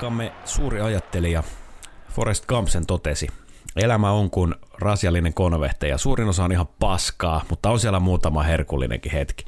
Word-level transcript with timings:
Aikamme 0.00 0.32
suuri 0.44 0.80
ajattelija 0.80 1.42
Forrest 2.12 2.46
Gumpsen 2.46 2.86
totesi, 2.86 3.26
elämä 3.76 4.12
on 4.12 4.30
kuin 4.30 4.54
rasiallinen 4.78 5.34
konvehte 5.34 5.88
ja 5.88 5.98
suurin 5.98 6.28
osa 6.28 6.44
on 6.44 6.52
ihan 6.52 6.68
paskaa, 6.78 7.44
mutta 7.50 7.70
on 7.70 7.80
siellä 7.80 8.00
muutama 8.00 8.42
herkullinenkin 8.42 9.12
hetki. 9.12 9.44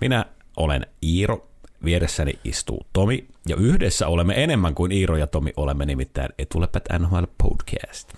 Minä 0.00 0.24
olen 0.56 0.86
Iiro, 1.02 1.48
vieressäni 1.84 2.38
istuu 2.44 2.86
Tomi 2.92 3.28
ja 3.48 3.56
yhdessä 3.56 4.08
olemme 4.08 4.44
enemmän 4.44 4.74
kuin 4.74 4.92
Iiro 4.92 5.16
ja 5.16 5.26
Tomi 5.26 5.52
olemme 5.56 5.86
nimittäin 5.86 6.28
Etulepät 6.38 6.84
NHL 6.98 7.24
Podcast. 7.42 8.14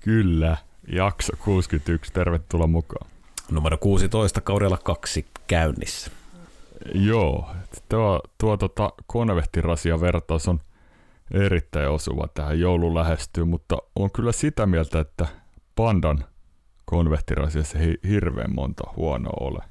Kyllä, 0.00 0.56
jakso 0.92 1.32
61, 1.44 2.12
tervetuloa 2.12 2.66
mukaan. 2.66 3.10
Numero 3.50 3.78
16 3.78 4.40
kaudella 4.40 4.78
kaksi 4.78 5.26
käynnissä. 5.46 6.17
Joo, 6.94 7.50
tuo, 7.88 8.20
tuo 8.38 8.56
tota 8.56 8.92
konvehtirasia 9.06 10.00
vertaus 10.00 10.48
on 10.48 10.60
erittäin 11.30 11.88
osuva 11.88 12.28
tähän 12.34 12.60
joulun 12.60 12.94
lähestyy, 12.94 13.44
mutta 13.44 13.76
on 13.96 14.10
kyllä 14.10 14.32
sitä 14.32 14.66
mieltä, 14.66 15.00
että 15.00 15.26
pandan 15.74 16.24
konvehtirasiassa 16.84 17.78
ei 17.78 17.96
hirveän 18.08 18.54
monta 18.54 18.90
huonoa 18.96 19.36
ole. 19.40 19.62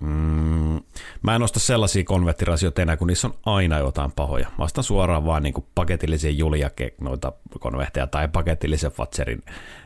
Mm, 0.00 0.80
mä 1.22 1.34
en 1.34 1.42
osta 1.42 1.60
sellaisia 1.60 2.04
konvehtirasioita 2.04 2.82
enää, 2.82 2.96
kun 2.96 3.06
niissä 3.06 3.28
on 3.28 3.34
aina 3.46 3.78
jotain 3.78 4.12
pahoja. 4.12 4.48
Mä 4.58 4.64
ostan 4.64 4.84
suoraan 4.84 5.26
vaan 5.26 5.42
niin 5.42 5.54
paketillisia 5.74 6.30
Juliake 6.30 6.94
noita 7.00 7.32
konvehteja 7.60 8.06
tai 8.06 8.28
paketillisen 8.28 8.92
Fatserin 8.92 9.42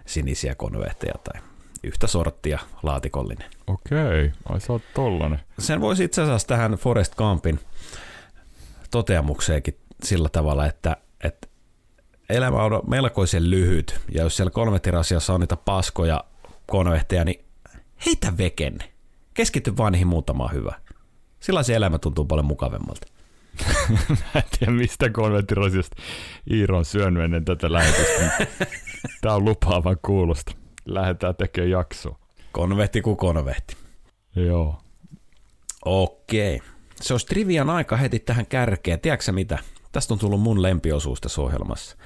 sinisiä 0.06 0.54
konvehteja 0.54 1.14
tai 1.24 1.42
yhtä 1.86 2.06
sorttia 2.06 2.58
laatikollinen. 2.82 3.50
Okei, 3.66 4.32
ai 4.48 4.60
sä 4.60 4.72
oot 4.72 4.82
tollanen. 4.94 5.40
Sen 5.58 5.80
voisi 5.80 6.04
itse 6.04 6.22
asiassa 6.22 6.48
tähän 6.48 6.72
Forest 6.72 7.14
Campin 7.14 7.60
toteamukseenkin 8.90 9.78
sillä 10.04 10.28
tavalla, 10.28 10.66
että, 10.66 10.96
että 11.24 11.48
elämä 12.28 12.62
on 12.62 12.82
melkoisen 12.86 13.50
lyhyt, 13.50 14.00
ja 14.14 14.22
jos 14.22 14.36
siellä 14.36 14.50
konvehtirasiassa 14.50 15.34
on 15.34 15.40
niitä 15.40 15.56
paskoja 15.56 16.24
konvehteja, 16.66 17.24
niin 17.24 17.44
heitä 18.06 18.38
vekenne. 18.38 18.92
Keskity 19.34 19.76
vaan 19.76 19.92
niihin 19.92 20.06
muutamaan 20.06 20.52
hyvä. 20.54 20.74
Sillä 21.40 21.62
se 21.62 21.74
elämä 21.74 21.98
tuntuu 21.98 22.24
paljon 22.24 22.46
mukavemmalta. 22.46 23.06
Mä 24.08 24.16
en 24.34 24.42
tiedä, 24.58 24.72
mistä 24.72 25.10
konvehtirasiasta 25.10 25.96
Iiro 26.50 26.78
on 26.78 26.84
syönyt 26.84 27.22
ennen 27.22 27.44
tätä 27.44 27.72
lähetystä. 27.72 28.46
Tää 29.20 29.34
on 29.34 29.44
lupaavan 29.44 29.96
kuulosta. 30.02 30.52
Lähdetään 30.86 31.36
tekemään 31.36 31.70
jaksoa. 31.70 32.18
Konvehti 32.52 33.00
kuin 33.00 33.16
konvehti. 33.16 33.76
Joo. 34.36 34.80
Okei. 35.84 36.60
Se 37.00 37.14
olisi 37.14 37.26
trivian 37.26 37.70
aika 37.70 37.96
heti 37.96 38.18
tähän 38.18 38.46
kärkeen. 38.46 39.00
Tiedätkö 39.00 39.32
mitä? 39.32 39.58
Tästä 39.92 40.14
on 40.14 40.18
tullut 40.18 40.40
mun 40.40 40.62
lempiosuus 40.62 41.20
tässä 41.20 41.40
ohjelmassa. 41.42 41.96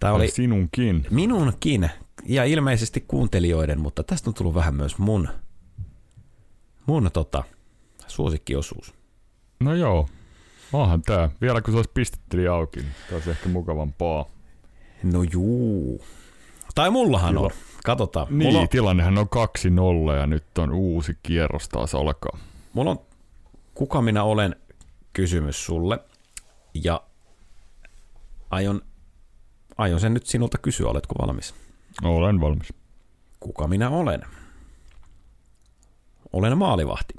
Tämä 0.00 0.12
oli 0.12 0.28
Sinunkin. 0.28 1.06
minunkin 1.10 1.90
ja 2.26 2.44
ilmeisesti 2.44 3.04
kuuntelijoiden, 3.08 3.80
mutta 3.80 4.02
tästä 4.02 4.30
on 4.30 4.34
tullut 4.34 4.54
vähän 4.54 4.74
myös 4.74 4.98
mun, 4.98 5.28
mun 6.86 7.10
tota, 7.12 7.44
suosikkiosuus. 8.06 8.94
No 9.60 9.74
joo, 9.74 10.08
onhan 10.72 11.02
tää. 11.02 11.30
Vielä 11.40 11.60
kun 11.60 11.72
se 11.72 11.76
olisi 11.78 11.90
pistetteli 11.94 12.48
auki, 12.48 12.80
niin 12.80 12.94
olisi 13.12 13.30
ehkä 13.30 13.48
mukavampaa. 13.48 14.24
No 15.02 15.22
juu. 15.32 16.04
Tai 16.76 16.90
mullahan 16.90 17.34
Kyllä. 17.34 17.46
on. 17.46 17.50
Katsotaan. 17.84 18.26
Niin, 18.30 18.48
Mulla 18.48 18.58
on, 18.60 18.68
tilannehan 18.68 19.18
on 19.18 19.26
2-0 20.12 20.16
ja 20.16 20.26
nyt 20.26 20.58
on 20.58 20.70
uusi 20.72 21.18
kierros 21.22 21.68
taas 21.68 21.94
alkaa. 21.94 22.38
mulla 22.72 22.90
on 22.90 22.98
kuka 23.74 24.02
minä 24.02 24.22
olen 24.24 24.56
kysymys 25.12 25.64
sulle 25.66 25.98
ja 26.74 27.02
aion, 28.50 28.82
aion 29.76 30.00
sen 30.00 30.14
nyt 30.14 30.26
sinulta 30.26 30.58
kysyä, 30.58 30.88
oletko 30.88 31.14
valmis? 31.26 31.54
Olen 32.04 32.40
valmis. 32.40 32.72
Kuka 33.40 33.66
minä 33.68 33.90
olen? 33.90 34.22
Olen 36.32 36.58
maalivahti. 36.58 37.14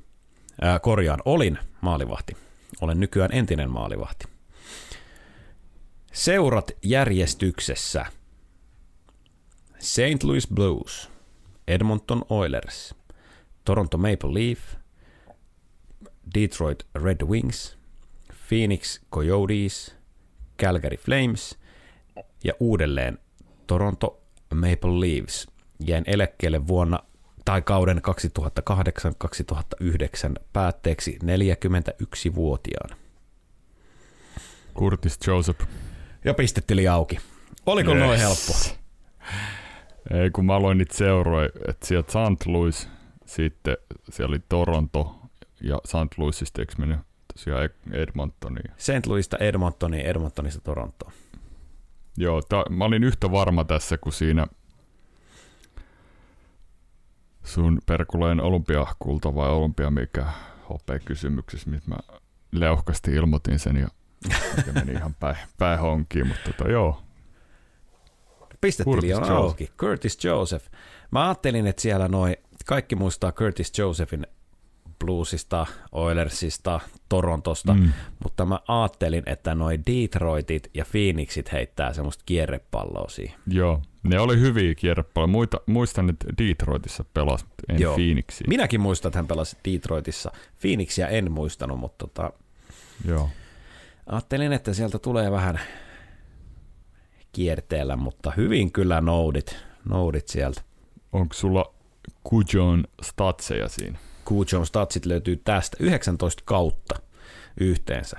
Ää, 0.61 0.79
korjaan, 0.79 1.19
olin 1.25 1.57
maalivahti. 1.81 2.37
Olen 2.81 2.99
nykyään 2.99 3.31
entinen 3.33 3.69
maalivahti. 3.69 4.25
Seurat 6.13 6.71
järjestyksessä. 6.83 8.05
St. 9.79 10.23
Louis 10.23 10.47
Blues, 10.47 11.09
Edmonton 11.67 12.21
Oilers, 12.29 12.95
Toronto 13.65 13.97
Maple 13.97 14.33
Leaf, 14.33 14.59
Detroit 16.33 16.83
Red 16.95 17.21
Wings, 17.23 17.77
Phoenix 18.49 18.99
Coyotes, 19.11 19.95
Calgary 20.61 20.97
Flames 20.97 21.57
ja 22.43 22.53
uudelleen 22.59 23.19
Toronto 23.67 24.21
Maple 24.53 24.99
Leafs. 24.99 25.47
Jäin 25.79 26.03
eläkkeelle 26.07 26.67
vuonna 26.67 26.99
tai 27.45 27.61
kauden 27.61 27.97
2008-2009 27.97 28.01
päätteeksi 30.53 31.19
41-vuotiaana. 31.23 32.95
Curtis 34.75 35.19
Joseph. 35.27 35.61
Ja 36.25 36.33
pistettili 36.33 36.87
auki. 36.87 37.17
Oliko 37.65 37.91
yes. 37.91 37.99
noin 37.99 38.19
helppo? 38.19 38.53
Ei, 40.11 40.29
kun 40.31 40.45
mä 40.45 40.55
aloin 40.55 40.77
niitä 40.77 40.97
seuroja, 40.97 41.49
että 41.67 41.87
sieltä 41.87 42.11
St. 42.11 42.45
Louis, 42.45 42.89
sitten 43.25 43.77
siellä 44.09 44.33
oli 44.33 44.41
Toronto 44.49 45.15
ja 45.61 45.77
St. 45.85 46.17
Louisista 46.17 46.61
eikö 46.61 46.73
mennyt 46.77 46.99
tosiaan 47.33 47.69
Edmontoniin. 47.91 48.71
St. 48.77 49.05
Louisista 49.07 49.37
Edmontoniin, 49.37 50.05
Edmontonista 50.05 50.61
Torontoon. 50.61 51.11
Joo, 52.17 52.41
ta, 52.41 52.65
mä 52.69 52.85
olin 52.85 53.03
yhtä 53.03 53.31
varma 53.31 53.63
tässä 53.63 53.97
kuin 53.97 54.13
siinä 54.13 54.47
sun 57.43 57.79
Perkuleen 57.85 58.41
olympiakulta 58.41 59.35
vai 59.35 59.49
olympia 59.49 59.91
mikä 59.91 60.25
hopea 60.69 60.99
kysymyksessä, 60.99 61.69
mitä 61.69 61.83
mä 61.87 61.97
leuhkasti 62.51 63.11
ilmoitin 63.11 63.59
sen 63.59 63.75
ja 63.75 63.87
meni 64.73 64.91
ihan 64.91 65.15
pää, 65.19 65.35
päähonkiin, 65.59 66.27
mutta 66.27 66.51
tota, 66.51 66.71
joo. 66.71 67.06
Pistetili 68.67 69.13
on 69.13 69.19
Joseph. 69.21 69.37
auki. 69.37 69.71
Curtis 69.77 70.23
Joseph. 70.23 70.65
Mä 71.11 71.25
ajattelin, 71.27 71.67
että 71.67 71.81
siellä 71.81 72.07
noi, 72.07 72.37
kaikki 72.65 72.95
muistaa 72.95 73.31
Curtis 73.31 73.77
Josephin 73.77 74.27
bluesista, 74.99 75.65
Oilersista, 75.91 76.79
Torontosta, 77.09 77.73
mm. 77.73 77.91
mutta 78.23 78.45
mä 78.45 78.59
ajattelin, 78.67 79.23
että 79.25 79.55
noi 79.55 79.79
Detroitit 79.87 80.69
ja 80.73 80.85
Phoenixit 80.91 81.51
heittää 81.51 81.93
semmoista 81.93 82.23
kierrepalloa 82.25 83.09
siihen. 83.09 83.39
Joo, 83.47 83.81
ne 84.03 84.19
oli 84.19 84.39
hyviä 84.39 84.75
kierrepalloja. 84.75 85.31
Muita, 85.31 85.61
muistan, 85.65 86.09
että 86.09 86.27
Detroitissa 86.37 87.05
pelasi, 87.13 87.45
mutta 87.45 87.63
en 87.69 87.79
Joo. 87.79 87.95
Phoenixia. 87.95 88.45
Minäkin 88.47 88.81
muistan, 88.81 89.09
että 89.09 89.19
hän 89.19 89.27
pelasi 89.27 89.57
Detroitissa. 89.71 90.31
Phoenixia 90.61 91.07
en 91.07 91.31
muistanut, 91.31 91.79
mutta 91.79 92.07
tota, 92.07 92.33
Joo. 93.07 93.29
ajattelin, 94.05 94.53
että 94.53 94.73
sieltä 94.73 94.99
tulee 94.99 95.31
vähän 95.31 95.59
kierteellä, 97.37 97.95
mutta 97.95 98.31
hyvin 98.37 98.71
kyllä 98.71 99.01
noudit, 99.01 99.57
noudit 99.89 100.27
sieltä. 100.27 100.61
Onko 101.11 101.33
sulla 101.33 101.73
Kujon 102.23 102.83
statseja 103.01 103.69
siinä? 103.69 103.99
Kujon 104.25 104.65
statsit 104.65 105.05
löytyy 105.05 105.35
tästä 105.35 105.77
19 105.79 106.43
kautta 106.45 106.95
yhteensä. 107.59 108.17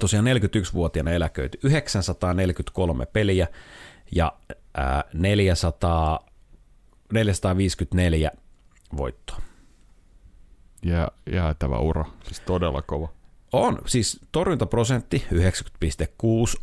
Tosiaan 0.00 0.26
41-vuotiaana 0.26 1.10
eläköity 1.10 1.58
943 1.62 3.06
peliä 3.06 3.46
ja 4.14 4.32
ää, 4.74 5.04
400, 5.14 6.26
454 7.12 8.30
voittoa. 8.96 9.40
Jää, 10.82 11.08
jäätävä 11.32 11.78
ura, 11.78 12.04
siis 12.24 12.40
todella 12.40 12.82
kova. 12.82 13.17
On, 13.52 13.78
siis 13.86 14.20
torjuntaprosentti 14.32 15.26
90,6 15.32 15.40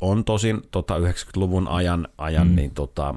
on 0.02 0.26
tosin 0.26 0.62
tota 0.72 0.98
90-luvun 0.98 1.68
ajan, 1.68 2.08
ajan 2.18 2.48
mm. 2.48 2.56
niin 2.56 2.72
tota, 2.72 3.16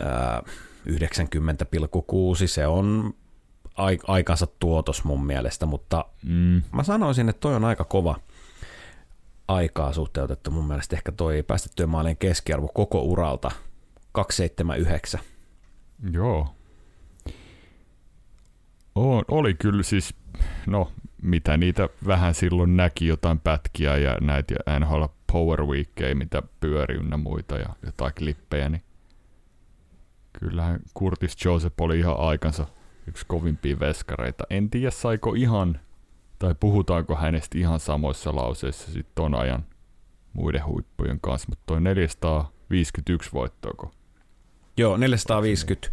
ää, 0.00 0.42
90,6, 0.88 2.46
se 2.46 2.66
on 2.66 3.14
ai- 3.76 3.98
aikansa 4.06 4.46
tuotos 4.46 5.04
mun 5.04 5.26
mielestä, 5.26 5.66
mutta 5.66 6.04
Mm. 6.22 6.62
mä 6.72 6.82
sanoisin, 6.82 7.28
että 7.28 7.40
toi 7.40 7.54
on 7.54 7.64
aika 7.64 7.84
kova 7.84 8.16
aikaa 9.48 9.92
suhteutettu 9.92 10.50
mun 10.50 10.66
mielestä 10.68 10.96
ehkä 10.96 11.12
toi 11.12 11.42
päästettyjen 11.42 11.88
maalien 11.90 12.16
keskiarvo 12.16 12.68
koko 12.68 13.02
uralta 13.02 13.50
279. 14.12 15.20
Joo. 16.12 16.54
O, 18.98 19.22
oli 19.28 19.54
kyllä 19.54 19.82
siis, 19.82 20.14
no 20.66 20.92
mitä 21.22 21.56
niitä 21.56 21.88
vähän 22.06 22.34
silloin 22.34 22.76
näki 22.76 23.06
jotain 23.06 23.40
pätkiä 23.40 23.96
ja 23.96 24.16
näitä 24.20 24.54
ja 24.66 24.78
NHL 24.78 25.04
Power 25.32 25.62
Weekkejä, 25.64 26.14
mitä 26.14 26.42
pyöri 26.60 26.94
ynnä 26.94 27.16
muita 27.16 27.56
ja 27.56 27.68
jotain 27.86 28.12
klippejä, 28.18 28.68
niin 28.68 28.82
kyllähän 30.32 30.80
Curtis 30.98 31.44
Joseph 31.44 31.80
oli 31.80 31.98
ihan 31.98 32.18
aikansa 32.18 32.66
yksi 33.06 33.24
kovimpia 33.28 33.80
veskareita. 33.80 34.44
En 34.50 34.70
tiedä 34.70 34.90
saiko 34.90 35.34
ihan 35.34 35.80
tai 36.38 36.54
puhutaanko 36.60 37.16
hänestä 37.16 37.58
ihan 37.58 37.80
samoissa 37.80 38.36
lauseissa 38.36 38.92
sitten 38.92 39.12
ton 39.14 39.34
ajan 39.34 39.64
muiden 40.32 40.66
huippujen 40.66 41.20
kanssa, 41.20 41.48
mutta 41.48 41.62
toi 41.66 41.80
451 41.80 43.30
voittoako? 43.32 43.90
Joo, 44.76 44.96
450, 44.96 45.90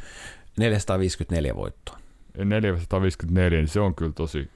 454 0.58 1.56
voittoa. 1.56 1.98
454, 2.46 3.60
niin 3.60 3.68
se 3.68 3.80
on 3.80 3.96
kyllä 3.96 4.12
tosi 4.12 4.50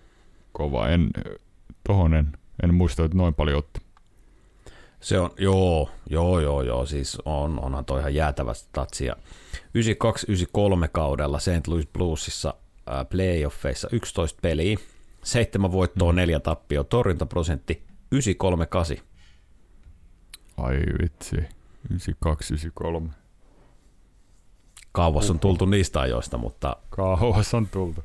kova. 0.58 0.90
En, 0.90 1.10
tohon 1.88 2.14
en, 2.14 2.38
en 2.64 2.74
muista, 2.74 3.06
että 3.06 3.18
noin 3.18 3.34
paljon 3.34 3.58
otti. 3.58 3.80
Se 5.00 5.20
on, 5.20 5.30
joo, 5.38 5.90
joo, 6.10 6.40
joo, 6.40 6.62
joo, 6.62 6.86
siis 6.86 7.18
on, 7.26 7.60
onhan 7.60 7.86
toi 7.86 8.00
ihan 8.00 8.16
jäätävä 8.16 8.54
statsia. 8.54 9.16
92-93 9.56 10.90
kaudella 10.92 11.40
St. 11.40 11.68
Louis 11.68 11.88
Bluesissa 11.88 12.54
äh, 12.90 13.10
playoffeissa 13.10 13.88
11 13.92 14.40
peliä, 14.42 14.78
7 15.24 15.72
voittoa, 15.72 16.14
4 16.14 16.40
tappio, 16.40 16.84
torjuntaprosentti 16.84 17.84
938. 18.12 18.98
Ai 20.58 20.78
vitsi, 21.02 21.36
92, 21.36 22.54
93. 22.54 23.10
Kauas 24.92 25.30
on 25.30 25.40
tultu 25.40 25.66
niistä 25.66 26.00
ajoista, 26.00 26.38
mutta 26.38 26.78
Kauas 26.90 27.54
on 27.54 27.68
tultu. 27.68 28.04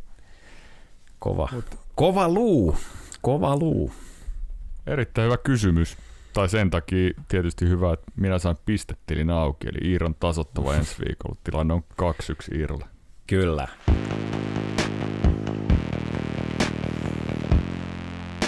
Kova, 1.23 1.49
kova 1.95 2.29
luu, 2.29 2.77
kova 3.21 3.57
luu. 3.57 3.93
Erittäin 4.87 5.27
hyvä 5.27 5.37
kysymys. 5.37 5.97
Tai 6.33 6.49
sen 6.49 6.71
takia 6.71 7.11
tietysti 7.29 7.69
hyvä, 7.69 7.93
että 7.93 8.13
minä 8.17 8.39
sain 8.39 8.57
pistettilin 8.67 9.31
auki, 9.31 9.69
eli 9.69 9.91
Iiron 9.91 10.15
tasottava 10.15 10.75
ensi 10.77 10.97
viikolla. 11.07 11.37
Tilanne 11.45 11.75
on 11.75 11.85
2-1 12.53 12.59
Iirolle. 12.59 12.85
Kyllä. 13.27 13.69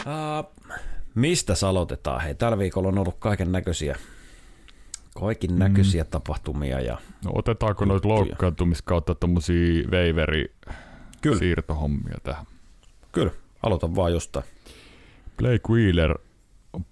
Uh, 0.07 0.73
mistä 1.15 1.53
aloitetaan? 1.69 2.21
Hei, 2.21 2.35
tällä 2.35 2.59
viikolla 2.59 2.89
on 2.89 2.99
ollut 2.99 3.17
kaiken 3.19 3.53
näköisiä 3.53 3.97
kaikin 5.21 5.59
näköisiä 5.59 6.03
mm. 6.03 6.11
tapahtumia. 6.11 6.81
Ja 6.81 6.99
No 7.25 7.31
otetaanko 7.35 7.85
noita 7.85 8.09
loukkaantumiskautta 8.09 9.15
tuommoisia 9.15 9.91
veiveri 9.91 10.55
siirtohommia 11.39 12.19
tähän? 12.23 12.47
Kyllä, 13.15 13.31
aloita 13.63 13.95
vaan 13.95 14.13
jostain. 14.13 14.45
Blake 15.37 15.69
Wheeler 15.71 16.19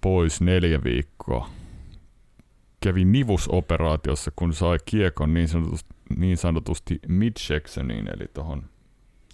pois 0.01 0.41
neljä 0.41 0.83
viikkoa. 0.83 1.49
Kävi 2.79 3.05
nivusoperaatiossa, 3.05 4.31
kun 4.35 4.53
sai 4.53 4.77
kiekon 4.85 5.33
niin 5.33 5.47
sanotusti, 5.47 5.89
niin 6.17 6.37
sanotusti 6.37 6.99
midseksoniin, 7.07 8.07
eli 8.07 8.27
tuohon 8.33 8.63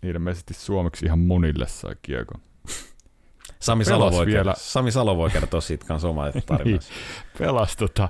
ilmeisesti 0.03 0.53
suomeksi 0.53 1.05
ihan 1.05 1.19
munille 1.19 1.67
sai 1.67 1.95
kiekon. 2.01 2.41
Sami 3.59 3.83
Pelas 3.83 3.99
Salo, 3.99 4.11
voi 4.11 4.25
vielä. 4.25 4.37
vielä. 4.37 4.53
Sami 4.57 4.91
Salo 4.91 5.17
voi 5.17 5.29
kertoa 5.29 5.61
siitä 5.61 5.85
kanssa 5.85 6.09
omaa 6.09 6.31
tarinansa. 6.45 6.93
Pelas, 7.39 7.75
tota, 7.75 8.09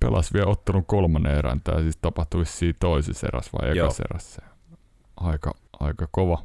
pelas 0.00 0.32
vielä 0.32 0.50
ottelun 0.50 0.84
kolmannen 0.86 1.38
erän. 1.38 1.60
Tämä 1.60 1.80
siis 1.80 1.96
tapahtui 1.96 2.40
vissiin 2.40 2.74
toisessa 2.80 3.26
erässä 3.26 3.50
vai 3.52 3.78
ekassa 3.78 4.02
erässä. 4.10 4.42
Aika, 5.16 5.54
aika 5.80 6.08
kova 6.10 6.44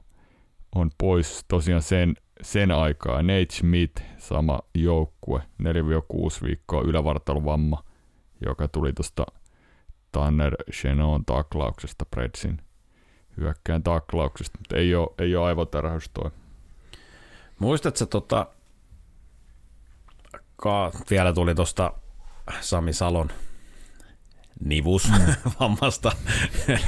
on 0.76 0.92
pois 0.98 1.46
tosiaan 1.48 1.82
sen, 1.82 2.16
sen 2.42 2.72
aikaa. 2.72 3.24
Nate 3.24 3.48
Schmidt, 3.52 4.04
sama 4.18 4.60
joukkue, 4.76 5.42
4-6 5.64 5.66
viikkoa 6.44 6.82
ylävartaluvamma, 6.82 7.84
joka 8.46 8.68
tuli 8.68 8.94
tuosta 8.94 9.26
Tanner 10.12 10.56
Chenon 10.72 11.26
taklauksesta, 11.26 12.06
Predsin 12.06 12.62
hyökkään 13.38 13.84
taklauksesta, 13.84 14.58
mutta 14.58 14.76
ei 14.76 14.96
ole, 14.96 15.10
ei 15.18 15.36
ole 15.36 15.48
aivotärähys 15.48 16.10
toi. 16.14 16.32
Muistatko 17.60 18.06
tota, 18.06 18.48
ka, 20.56 20.92
vielä 21.10 21.34
tuli 21.34 21.56
tuosta 21.56 21.94
Sami 22.62 22.94
Salon 22.94 23.32
nivusvammasta. 24.66 26.12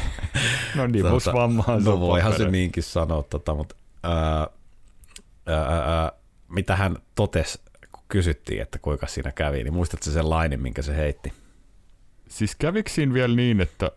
No 0.76 0.88
nivusvammahan 0.88 1.84
se 1.84 1.90
no 1.90 2.00
voihan 2.00 2.38
se 2.38 2.48
niinkin 2.50 2.84
sanoa, 2.84 3.24
tota, 3.24 3.56
mutta 3.56 3.76
ää, 4.04 4.48
ää, 5.48 5.66
ää, 5.68 6.12
mitä 6.50 6.76
hän 6.76 6.98
totesi, 7.16 7.62
kun 7.92 8.04
kysyttiin, 8.08 8.62
että 8.62 8.80
kuinka 8.80 9.08
siinä 9.08 9.32
kävi, 9.32 9.64
niin 9.64 9.74
muistatko 9.74 10.12
sen 10.12 10.30
lainin, 10.30 10.62
minkä 10.62 10.82
se 10.82 10.96
heitti? 10.98 11.34
Siis 12.30 12.56
kävikö 12.56 12.90
siinä 12.90 13.14
vielä 13.14 13.36
niin, 13.36 13.62
että 13.62 13.92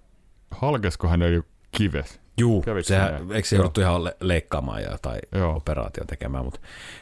halkesko 0.50 1.08
hänellä 1.08 1.34
jo 1.34 1.42
kives? 1.70 2.20
Juu, 2.38 2.62
Kävikö 2.62 2.86
sehän, 2.88 3.12
näin? 3.12 3.32
eikö 3.32 3.48
se 3.48 3.56
jouduttu 3.56 3.80
ihan 3.80 4.04
le- 4.04 4.16
leikkaamaan 4.20 4.82
ja 4.82 4.98
tai 5.02 5.18
Joo. 5.32 5.56
operaatio 5.56 6.04
tekemään, 6.04 6.44
mutta 6.44 6.60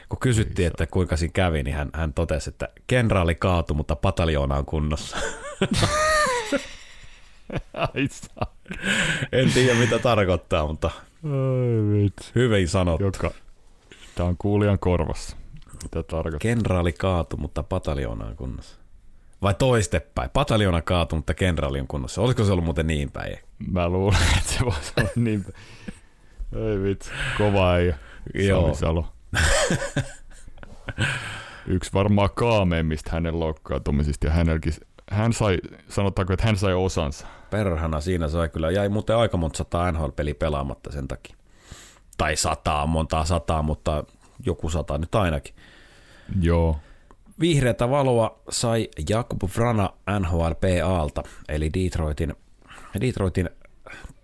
kun 0.09 0.19
kysyttiin, 0.19 0.67
että 0.67 0.87
kuinka 0.87 1.17
siinä 1.17 1.31
kävi, 1.33 1.63
niin 1.63 1.75
hän, 1.75 1.89
hän 1.93 2.13
totesi, 2.13 2.49
että 2.49 2.69
kenraali 2.87 3.35
kaatui, 3.35 3.77
mutta 3.77 3.95
pataljoona 3.95 4.55
on 4.55 4.65
kunnossa. 4.65 5.17
En 9.31 9.51
tiedä, 9.53 9.79
mitä 9.79 9.99
tarkoittaa, 9.99 10.67
mutta 10.67 10.91
vitsi. 11.93 12.31
hyvin 12.35 12.67
sanottu. 12.67 13.03
Joka, 13.03 13.31
tää 14.15 14.25
on 14.25 14.35
kuulijan 14.37 14.79
korvassa. 14.79 15.37
Mitä 15.83 16.03
tarkoittaa? 16.03 16.39
Kenraali 16.39 16.93
kaatui, 16.93 17.39
mutta 17.39 17.63
pataljoona 17.63 18.25
on 18.25 18.35
kunnossa. 18.35 18.77
Vai 19.41 19.53
toistepäin. 19.53 20.29
Pataljoona 20.29 20.81
kaatui, 20.81 21.17
mutta 21.17 21.33
kenraali 21.33 21.79
on 21.79 21.87
kunnossa. 21.87 22.21
Olisiko 22.21 22.43
se 22.43 22.51
ollut 22.51 22.65
muuten 22.65 22.87
niin 22.87 23.11
päin? 23.11 23.37
Mä 23.71 23.89
luulen, 23.89 24.21
että 24.37 24.51
se 24.53 24.65
voisi 24.65 24.93
olla 24.97 25.09
niin. 25.15 25.45
Ei 26.55 26.83
vitsi. 26.83 27.11
Kova 27.37 27.77
ei. 27.77 27.93
Joo. 28.33 28.73
Salo. 28.73 29.05
Yksi 31.67 31.93
varmaan 31.93 32.29
kaameimmista 32.35 33.11
hänen 33.11 33.39
loukkaantumisista 33.39 34.27
ja 34.27 34.33
hänelläkin, 34.33 34.73
hän 35.15 35.33
sai, 35.33 35.57
sanotaanko, 35.89 36.33
että 36.33 36.45
hän 36.45 36.57
sai 36.57 36.73
osansa. 36.73 37.27
Perhana 37.49 38.01
siinä 38.01 38.27
sai 38.27 38.49
kyllä. 38.49 38.71
Jäi 38.71 38.89
muuten 38.89 39.15
aika 39.15 39.37
monta 39.37 39.57
sataa 39.57 39.91
NHL-peli 39.91 40.33
pelaamatta 40.33 40.91
sen 40.91 41.07
takia. 41.07 41.35
Tai 42.17 42.35
sataa, 42.35 42.87
montaa 42.87 43.25
sataa, 43.25 43.61
mutta 43.61 44.03
joku 44.45 44.69
sata 44.69 44.97
nyt 44.97 45.15
ainakin. 45.15 45.55
Joo. 46.41 46.79
Vihreätä 47.39 47.89
valoa 47.89 48.39
sai 48.49 48.89
Jakub 49.09 49.43
Vrana 49.57 49.89
NHLPAlta, 50.19 51.23
eli 51.49 51.69
Detroitin, 51.73 52.35
Detroitin 53.01 53.49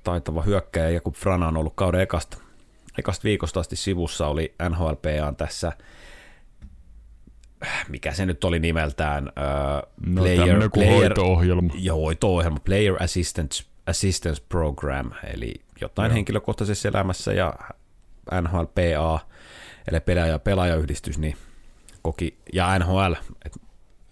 taitava 0.04 0.42
hyökkäjä 0.42 0.90
Jakub 0.90 1.16
Vrana 1.26 1.48
on 1.48 1.58
ollut 1.58 1.74
kauden 1.76 2.02
ekasta, 2.02 2.38
ekasta 3.00 3.24
viikosta 3.24 3.60
asti 3.60 3.76
sivussa, 3.76 4.28
oli 4.28 4.56
NHLPAn 4.70 5.36
tässä, 5.36 5.72
mikä 7.90 8.14
se 8.14 8.26
nyt 8.26 8.44
oli 8.44 8.60
nimeltään, 8.60 9.24
uh, 9.28 10.16
No 10.16 10.24
kuin 10.72 10.90
hoito-ohjelma. 10.90 11.74
Joo, 11.76 11.98
hoito-ohjelma, 11.98 12.60
Player 12.60 13.04
Assistance, 13.04 13.64
Assistance 13.88 14.44
Program, 14.50 15.12
eli 15.34 15.54
jotain 15.82 16.10
Joo. 16.10 16.16
henkilökohtaisessa 16.16 16.90
elämässä 16.90 17.34
ja 17.34 17.54
NHLPA, 18.42 19.20
eli 19.92 20.00
pelaaja, 20.00 20.40
pelaajayhdistys, 20.40 21.20
niin 21.20 21.36
koki, 22.02 22.38
ja 22.54 22.80
NHL 22.80 23.14
et 23.46 23.58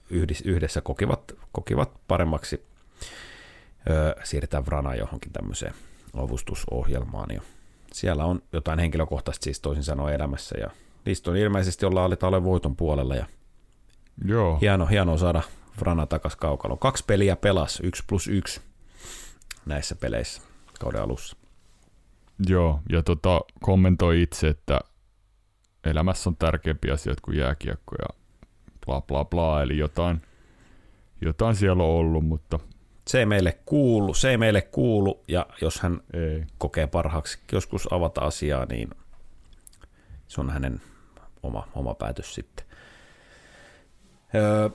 yhdis, 0.10 0.42
yhdessä 0.42 0.82
kokivat, 0.82 1.32
kokivat 1.52 1.92
paremmaksi 2.08 2.66
öö, 3.90 4.14
siirtää 4.24 4.66
Vrana 4.66 4.96
johonkin 4.96 5.32
tämmöiseen 5.32 5.74
avustusohjelmaan. 6.14 7.30
Ja 7.34 7.42
siellä 7.94 8.26
on 8.26 8.42
jotain 8.54 8.80
henkilökohtaista 8.80 9.44
siis 9.44 9.60
toisin 9.60 9.84
sanoen 9.84 10.16
elämässä, 10.16 10.56
ja 10.60 10.70
niistä 11.06 11.32
on 11.32 11.38
ilmeisesti 11.38 11.86
ollaan 11.86 12.06
aletaan 12.06 12.44
voiton 12.44 12.76
puolella, 12.76 13.16
ja 13.16 13.26
Joo. 14.26 14.58
hieno, 14.62 14.86
hienoa 14.86 15.18
saada 15.18 15.42
Vrana 15.80 16.06
takas 16.06 16.36
kaukaloon. 16.36 16.80
Kaksi 16.80 17.04
peliä 17.08 17.36
pelas, 17.36 17.80
yksi 17.84 18.04
plus 18.08 18.28
yksi 18.28 18.62
näissä 19.66 19.96
peleissä 19.96 20.42
kauden 20.80 21.02
alussa. 21.02 21.38
Joo, 22.48 22.80
ja 22.90 23.04
tota, 23.04 23.42
kommentoi 23.62 24.22
itse, 24.22 24.48
että 24.48 24.80
elämässä 25.84 26.30
on 26.30 26.36
tärkeämpiä 26.36 26.94
asioita 26.94 27.22
kuin 27.22 27.38
jääkiekko 27.38 27.96
ja 28.00 28.20
bla 28.86 29.02
bla 29.02 29.26
bla, 29.26 29.62
eli 29.62 29.78
jotain, 29.78 30.22
jotain 31.22 31.56
siellä 31.56 31.84
on 31.84 31.90
ollut, 31.90 32.26
mutta 32.26 32.60
Se 33.08 33.20
ei 33.20 33.26
meille 33.26 33.60
kuulu, 33.66 34.14
se 34.14 34.30
ei 34.30 34.38
meille 34.38 34.62
kuulu, 34.62 35.24
ja 35.28 35.46
jos 35.62 35.80
hän 35.80 36.02
ei. 36.14 36.46
kokee 36.58 36.88
parhaaksi 36.88 37.40
joskus 37.52 37.94
avata 37.94 38.22
asiaa, 38.22 38.66
niin 38.66 38.90
se 40.28 40.42
on 40.42 40.50
hänen 40.50 40.82
oma, 41.44 41.68
oma 41.76 41.94
päätös 41.94 42.36
sitten. 42.36 42.66
Öö, 44.36 44.70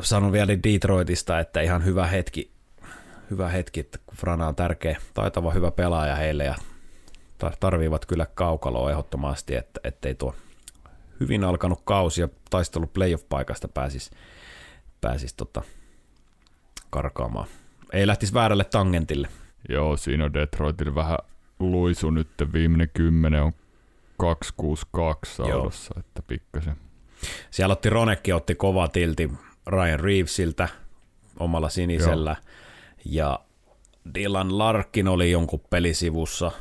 sanon 0.00 0.32
vielä 0.32 0.52
Detroitista, 0.52 1.38
että 1.38 1.60
ihan 1.60 1.84
hyvä 1.84 2.06
hetki, 2.06 2.50
hyvä 3.30 3.48
hetki, 3.48 3.80
että 3.80 3.98
kun 4.06 4.16
Frana 4.18 4.48
on 4.48 4.54
tärkeä, 4.54 4.98
taitava, 5.14 5.50
hyvä 5.50 5.70
pelaaja 5.70 6.16
heille 6.16 6.44
ja 6.44 6.54
tar- 7.44 7.56
tarvivat 7.60 8.06
kyllä 8.06 8.26
kaukaloa 8.34 8.90
ehdottomasti, 8.90 9.54
että 9.54 9.80
ettei 9.84 10.14
tuo 10.14 10.34
hyvin 11.20 11.44
alkanut 11.44 11.80
kausi 11.84 12.20
ja 12.20 12.28
taistelu 12.50 12.86
playoff-paikasta 12.86 13.68
pääsisi 13.68 14.10
pääsis 15.00 15.34
tota 15.34 15.62
karkaamaan. 16.90 17.48
Ei 17.92 18.06
lähtisi 18.06 18.34
väärälle 18.34 18.64
tangentille. 18.64 19.28
Joo, 19.68 19.96
siinä 19.96 20.24
on 20.24 20.34
Detroitilla 20.34 20.94
vähän 20.94 21.18
luisu 21.58 22.10
nyt, 22.10 22.28
viimeinen 22.52 22.90
kymmenen 22.94 23.42
on 23.42 23.52
262 24.18 25.34
saudossa, 25.34 25.94
että 25.98 26.22
pikkasen. 26.22 26.85
Siellä 27.50 27.72
otti 27.72 27.90
Ronekki 27.90 28.32
otti 28.32 28.54
kova 28.54 28.88
tilti 28.88 29.30
Ryan 29.66 30.00
Reevesiltä 30.00 30.68
omalla 31.40 31.68
sinisellä. 31.68 32.30
Joo. 32.30 32.46
Ja 33.04 33.40
Dylan 34.14 34.58
Larkin 34.58 35.08
oli 35.08 35.30
jonkun 35.30 35.60
pelisivussa 35.70 36.52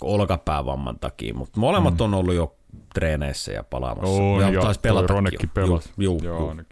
olkapäävamman 0.00 0.98
takia, 0.98 1.34
mutta 1.34 1.60
molemmat 1.60 1.94
mm. 1.94 2.00
on 2.00 2.14
ollut 2.14 2.34
jo 2.34 2.56
treeneissä 2.94 3.52
ja 3.52 3.64
palaamassa. 3.64 4.22
On, 4.22 4.40
ja, 4.40 4.50
ja 4.50 4.60
taisi 4.60 4.80
pelata. 4.80 5.12
Ronekki 5.12 5.46
pelasi. 5.46 5.90
Juu, 5.98 6.20
juu, 6.22 6.38
juu. 6.38 6.62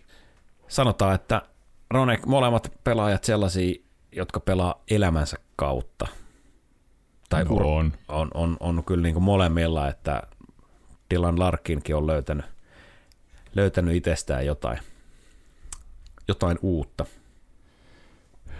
Sanotaan, 0.68 1.14
että 1.14 1.42
Ronek, 1.90 2.26
molemmat 2.26 2.72
pelaajat 2.84 3.24
sellaisia, 3.24 3.74
jotka 4.12 4.40
pelaa 4.40 4.82
elämänsä 4.90 5.36
kautta. 5.56 6.06
Tai 7.28 7.44
no 7.44 7.56
on. 7.56 7.92
on. 8.08 8.30
On, 8.34 8.56
on, 8.60 8.84
kyllä 8.84 9.02
niin 9.02 9.14
kuin 9.14 9.22
molemmilla, 9.22 9.88
että 9.88 10.22
Dylan 11.10 11.38
Larkinkin 11.38 11.96
on 11.96 12.06
löytänyt, 12.06 12.46
löytänyt 13.54 13.94
itsestään 13.96 14.46
jotain, 14.46 14.78
jotain 16.28 16.58
uutta. 16.62 17.06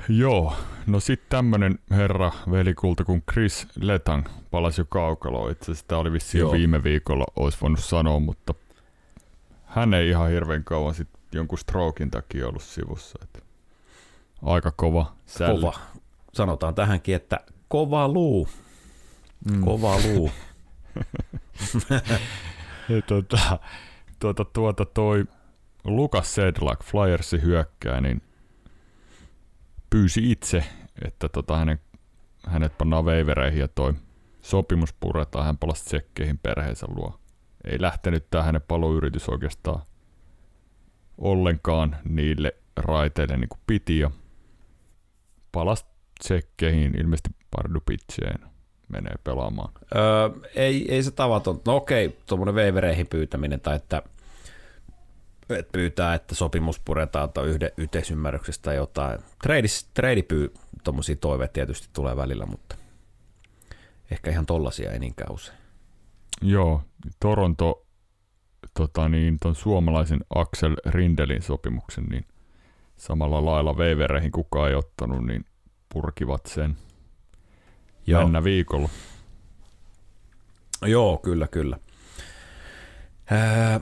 Joo, 0.08 0.54
no 0.86 1.00
sitten 1.00 1.28
tämmönen 1.28 1.78
herra 1.90 2.32
velikulta 2.50 3.04
kuin 3.04 3.22
Chris 3.32 3.66
Letang 3.80 4.26
palasi 4.50 4.80
jo 4.80 4.84
kaukaloon. 4.88 5.50
Itse 5.50 5.74
sitä 5.74 5.98
oli 5.98 6.12
vissiin 6.12 6.40
jo 6.40 6.52
viime 6.52 6.82
viikolla, 6.82 7.24
olisi 7.36 7.58
voinut 7.60 7.80
sanoa, 7.80 8.20
mutta 8.20 8.54
hän 9.64 9.94
ei 9.94 10.08
ihan 10.08 10.30
hirveän 10.30 10.64
kauan 10.64 10.94
sitten 10.94 11.20
jonkun 11.32 11.58
strokin 11.58 12.10
takia 12.10 12.48
ollut 12.48 12.62
sivussa. 12.62 13.18
Et 13.22 13.44
aika 14.42 14.70
kova 14.70 15.12
sälli. 15.26 15.60
Kova. 15.60 15.78
Sanotaan 16.32 16.74
tähänkin, 16.74 17.14
että 17.14 17.40
kova 17.68 18.08
luu. 18.08 18.48
Mm. 19.50 19.64
Kova 19.64 19.96
luu. 20.04 20.30
ja 22.88 23.02
tuota, 24.22 24.44
tuota, 24.44 24.84
toi 24.84 25.24
Lukas 25.84 26.34
Sedlak, 26.34 26.84
Flyersi 26.84 27.42
hyökkää, 27.42 28.00
niin 28.00 28.22
pyysi 29.90 30.30
itse, 30.30 30.64
että 31.04 31.28
tota 31.28 31.56
hänen, 31.56 31.80
hänet 32.46 32.78
pannaan 32.78 33.04
veivereihin 33.04 33.60
ja 33.60 33.68
toi 33.68 33.94
sopimus 34.42 34.92
puretaan, 34.92 35.44
hän 35.44 35.58
palasi 35.58 35.84
tsekkeihin 35.84 36.38
perheensä 36.38 36.86
luo. 36.90 37.18
Ei 37.64 37.80
lähtenyt 37.80 38.30
tämä 38.30 38.44
hänen 38.44 38.62
paloyritys 38.68 39.28
oikeastaan 39.28 39.82
ollenkaan 41.18 41.96
niille 42.08 42.54
raiteille 42.76 43.36
niin 43.36 43.48
kuin 43.48 43.60
piti 43.66 43.98
ja 43.98 44.10
palasi 45.52 45.84
tsekkeihin 46.18 47.00
ilmeisesti 47.00 47.30
Pardupitseen 47.50 48.40
menee 48.88 49.14
pelaamaan. 49.24 49.72
Öö, 49.94 50.48
ei, 50.54 50.94
ei 50.94 51.02
se 51.02 51.10
tavaton. 51.10 51.60
No 51.66 51.76
okei, 51.76 52.18
tuommoinen 52.26 52.54
veivereihin 52.54 53.06
pyytäminen 53.06 53.60
tai 53.60 53.76
että 53.76 54.02
että 55.58 55.72
pyytää, 55.72 56.14
että 56.14 56.34
sopimus 56.34 56.80
puretaan 56.84 57.32
tai 57.32 57.46
yhde, 57.46 57.72
yhteisymmärryksestä 57.76 58.62
tai 58.62 58.76
jotain. 58.76 59.18
Treidis, 59.42 59.90
treidipyy, 59.94 60.54
tuommoisia 60.84 61.16
toiveita 61.16 61.52
tietysti 61.52 61.88
tulee 61.92 62.16
välillä, 62.16 62.46
mutta 62.46 62.76
ehkä 64.10 64.30
ihan 64.30 64.46
tollasia 64.46 64.92
ei 64.92 64.98
niinkään 64.98 65.32
usein. 65.32 65.58
Joo, 66.42 66.82
Toronto 67.20 67.86
tota 68.74 69.08
niin, 69.08 69.38
ton 69.40 69.54
suomalaisen 69.54 70.20
Axel 70.34 70.76
Rindelin 70.86 71.42
sopimuksen, 71.42 72.04
niin 72.04 72.26
samalla 72.96 73.44
lailla 73.44 73.76
veivereihin 73.76 74.32
kukaan 74.32 74.68
ei 74.68 74.74
ottanut, 74.74 75.26
niin 75.26 75.44
purkivat 75.92 76.46
sen 76.46 76.76
Joo. 78.06 78.22
mennä 78.22 78.44
viikolla. 78.44 78.88
Joo, 80.86 81.18
kyllä, 81.18 81.48
kyllä. 81.48 81.78
Ää, 83.30 83.80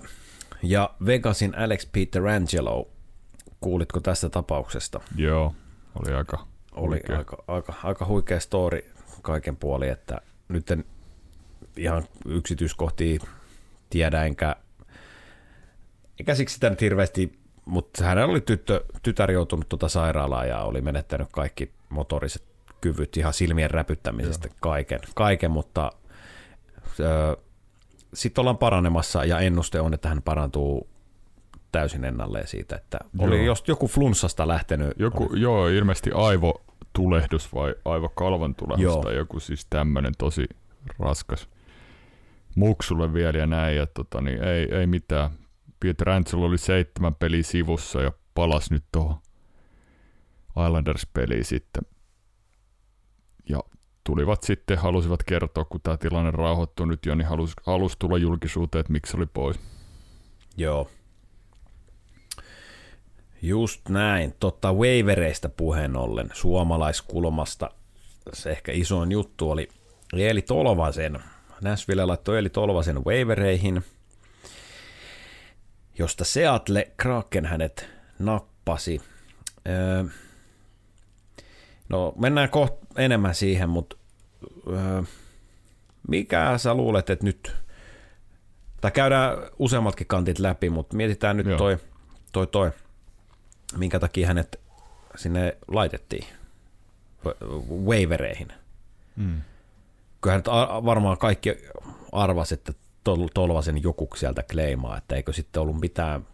ja 0.62 0.94
Vegasin 1.06 1.58
Alex 1.58 1.88
Peterangelo, 1.92 2.88
kuulitko 3.60 4.00
tästä 4.00 4.28
tapauksesta? 4.28 5.00
Joo, 5.16 5.54
oli 5.94 6.14
aika 6.14 6.46
Oli 6.72 6.88
huikea. 6.96 7.18
aika, 7.18 7.44
aika, 7.48 7.74
aika 7.84 8.06
huikea 8.06 8.40
story 8.40 8.84
kaiken 9.22 9.56
puoli, 9.56 9.88
että 9.88 10.20
nyt 10.48 10.70
en 10.70 10.84
ihan 11.76 12.04
yksityiskohtia 12.26 13.20
tiedä, 13.90 14.24
enkä, 14.24 14.56
enkä 16.20 16.34
siksi 16.34 16.54
sitä 16.54 16.70
nyt 16.70 16.80
hirveästi, 16.80 17.38
mutta 17.64 18.04
hän 18.04 18.18
oli 18.18 18.40
tyttö, 18.40 18.84
tytär 19.02 19.30
joutunut 19.30 19.68
tuota 19.68 19.88
sairaalaan 19.88 20.48
ja 20.48 20.60
oli 20.62 20.80
menettänyt 20.80 21.28
kaikki 21.32 21.72
motoriset 21.88 22.42
kyvyt 22.80 23.16
ihan 23.16 23.34
silmien 23.34 23.70
räpyttämisestä 23.70 24.48
Joo. 24.48 24.56
kaiken, 24.60 25.00
kaiken, 25.14 25.50
mutta 25.50 25.92
sitten 28.14 28.42
ollaan 28.42 28.58
paranemassa 28.58 29.24
ja 29.24 29.38
ennuste 29.38 29.80
on, 29.80 29.94
että 29.94 30.08
hän 30.08 30.22
parantuu 30.22 30.88
täysin 31.72 32.04
ennalleen 32.04 32.46
siitä, 32.46 32.76
että 32.76 32.98
joo. 33.14 33.26
oli 33.26 33.46
just 33.46 33.68
joku 33.68 33.88
flunssasta 33.88 34.48
lähtenyt. 34.48 34.92
Joku, 34.98 35.28
oli. 35.30 35.40
Joo, 35.40 35.68
ilmeisesti 35.68 36.10
aivotulehdus 36.14 37.54
vai 37.54 37.74
aivokalvan 37.84 38.54
tulehdus 38.54 38.82
joo. 38.84 39.02
tai 39.02 39.16
joku 39.16 39.40
siis 39.40 39.66
tämmöinen 39.70 40.12
tosi 40.18 40.44
raskas 40.98 41.48
muksulle 42.54 43.14
vielä 43.14 43.38
ja 43.38 43.46
näin. 43.46 43.76
Ja 43.76 43.86
tota, 43.86 44.20
niin 44.20 44.44
ei, 44.44 44.74
ei 44.74 44.86
mitään. 44.86 45.30
Pieter 45.80 46.10
Angelo 46.10 46.46
oli 46.46 46.58
seitsemän 46.58 47.14
peliä 47.14 47.42
sivussa 47.42 48.02
ja 48.02 48.12
palas 48.34 48.70
nyt 48.70 48.84
tuohon 48.92 49.16
Islanders-peliin 50.66 51.44
sitten. 51.44 51.82
Ja 53.48 53.60
tulivat 54.10 54.42
sitten, 54.42 54.78
halusivat 54.78 55.22
kertoa, 55.22 55.64
kun 55.64 55.80
tämä 55.80 55.96
tilanne 55.96 56.30
rauhoittui 56.30 56.86
nyt 56.86 57.06
jo, 57.06 57.14
niin 57.14 57.26
halusi, 57.26 57.54
halusi 57.66 57.96
tulla 57.98 58.18
julkisuuteen, 58.18 58.80
että 58.80 58.92
miksi 58.92 59.16
oli 59.16 59.26
pois. 59.26 59.60
Joo. 60.56 60.90
Just 63.42 63.88
näin. 63.88 64.34
Totta 64.40 64.72
waivereista 64.72 65.48
puheen 65.48 65.96
ollen 65.96 66.30
suomalaiskulmasta 66.32 67.70
se 68.32 68.50
ehkä 68.50 68.72
isoin 68.72 69.12
juttu 69.12 69.50
oli 69.50 69.68
Eli 70.12 70.42
Tolvasen. 70.42 71.18
Nashville 71.60 72.04
laittoi 72.04 72.38
Eli 72.38 72.48
Tolvasen 72.48 73.04
waivereihin, 73.04 73.84
josta 75.98 76.24
Seattle 76.24 76.92
Kraken 76.96 77.46
hänet 77.46 77.88
nappasi. 78.18 79.00
Öö, 79.68 80.04
No 81.90 82.14
mennään 82.16 82.50
kohta 82.50 82.86
enemmän 82.96 83.34
siihen, 83.34 83.68
mutta 83.68 83.96
mikä 86.09 86.59
sä 86.59 86.75
luulet, 86.75 87.11
että 87.11 87.25
nyt, 87.25 87.56
tai 88.80 88.90
käydään 88.90 89.38
useammatkin 89.59 90.06
kantit 90.06 90.38
läpi, 90.38 90.70
mutta 90.70 90.97
mietitään 90.97 91.37
nyt 91.37 91.47
toi, 91.59 91.78
toi, 92.32 92.47
toi, 92.47 92.70
minkä 93.76 94.00
takia 94.00 94.26
hänet 94.26 94.61
sinne 95.16 95.56
laitettiin 95.68 96.26
waivereihin. 97.85 98.49
Mm. 99.16 99.40
Kyllähän 100.20 100.42
varmaan 100.85 101.18
kaikki 101.18 101.56
arvasi, 102.12 102.54
että 102.54 102.73
Tolvasen 103.35 103.82
joku 103.82 104.09
sieltä 104.16 104.42
kleimaa, 104.50 104.97
että 104.99 105.16
eikö 105.16 105.32
sitten 105.32 105.62
ollut 105.62 105.80
mitään 105.80 106.26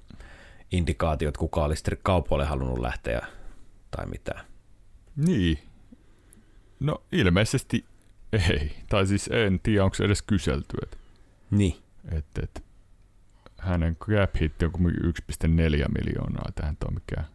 indikaatiot, 0.73 1.37
kuka 1.37 1.65
olisi 1.65 1.85
kaupoille 2.03 2.45
halunnut 2.45 2.79
lähteä 2.79 3.27
tai 3.91 4.07
mitään. 4.07 4.45
Niin. 5.17 5.59
No 6.81 7.03
ilmeisesti 7.13 7.85
ei. 8.33 8.77
Tai 8.89 9.07
siis 9.07 9.29
en 9.33 9.61
tiedä, 9.61 9.85
onko 9.85 9.97
edes 10.05 10.23
kyselty. 10.23 10.77
Et, 10.83 10.99
niin. 11.51 11.77
Et, 12.13 12.27
et, 12.43 12.65
hänen 13.59 13.97
cap 13.97 14.41
hit 14.41 14.63
on 14.63 14.71
1,4 14.71 15.89
miljoonaa. 16.05 16.53
Tähän 16.55 16.77
on 16.89 16.95
mikään. 16.95 17.27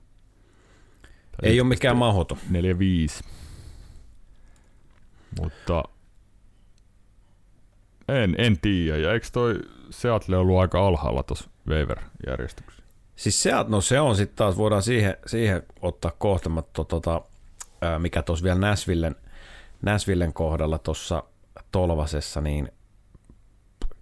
Ei 1.43 1.61
ole 1.61 1.69
mikään 1.69 1.97
mahdoton. 1.97 2.37
4,5. 3.21 3.23
Mutta 5.41 5.83
en, 8.07 8.35
en 8.37 8.59
tiedä. 8.59 8.97
Ja 8.97 9.13
eikö 9.13 9.27
toi 9.31 9.59
Seattle 9.89 10.37
ollut 10.37 10.59
aika 10.59 10.87
alhaalla 10.87 11.23
tuossa 11.23 11.49
waiver-järjestyksessä? 11.67 12.83
Siis 13.15 13.43
se, 13.43 13.51
no 13.67 13.81
se 13.81 13.99
on 13.99 14.15
sitten 14.15 14.37
taas, 14.37 14.57
voidaan 14.57 14.83
siihen, 14.83 15.17
siihen 15.25 15.63
ottaa 15.81 16.11
kohtamatto 16.17 16.83
tota, 16.83 17.21
mikä 17.99 18.21
tuossa 18.21 18.43
vielä 18.43 18.59
Näsvillen, 18.59 19.15
Näsvillen 19.81 20.33
kohdalla 20.33 20.77
tuossa 20.77 21.23
Tolvasessa, 21.71 22.41
niin 22.41 22.71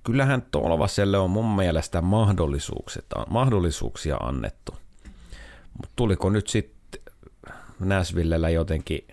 kyllähän 0.03 0.41
Tolvaselle 0.51 1.17
on 1.17 1.29
mun 1.29 1.55
mielestä 1.55 2.01
mahdollisuuksia 3.29 4.17
annettu. 4.17 4.71
Mutta 5.73 5.93
tuliko 5.95 6.29
nyt 6.29 6.47
sitten 6.47 7.01
Näsvillellä 7.79 8.49
jotenkin 8.49 9.07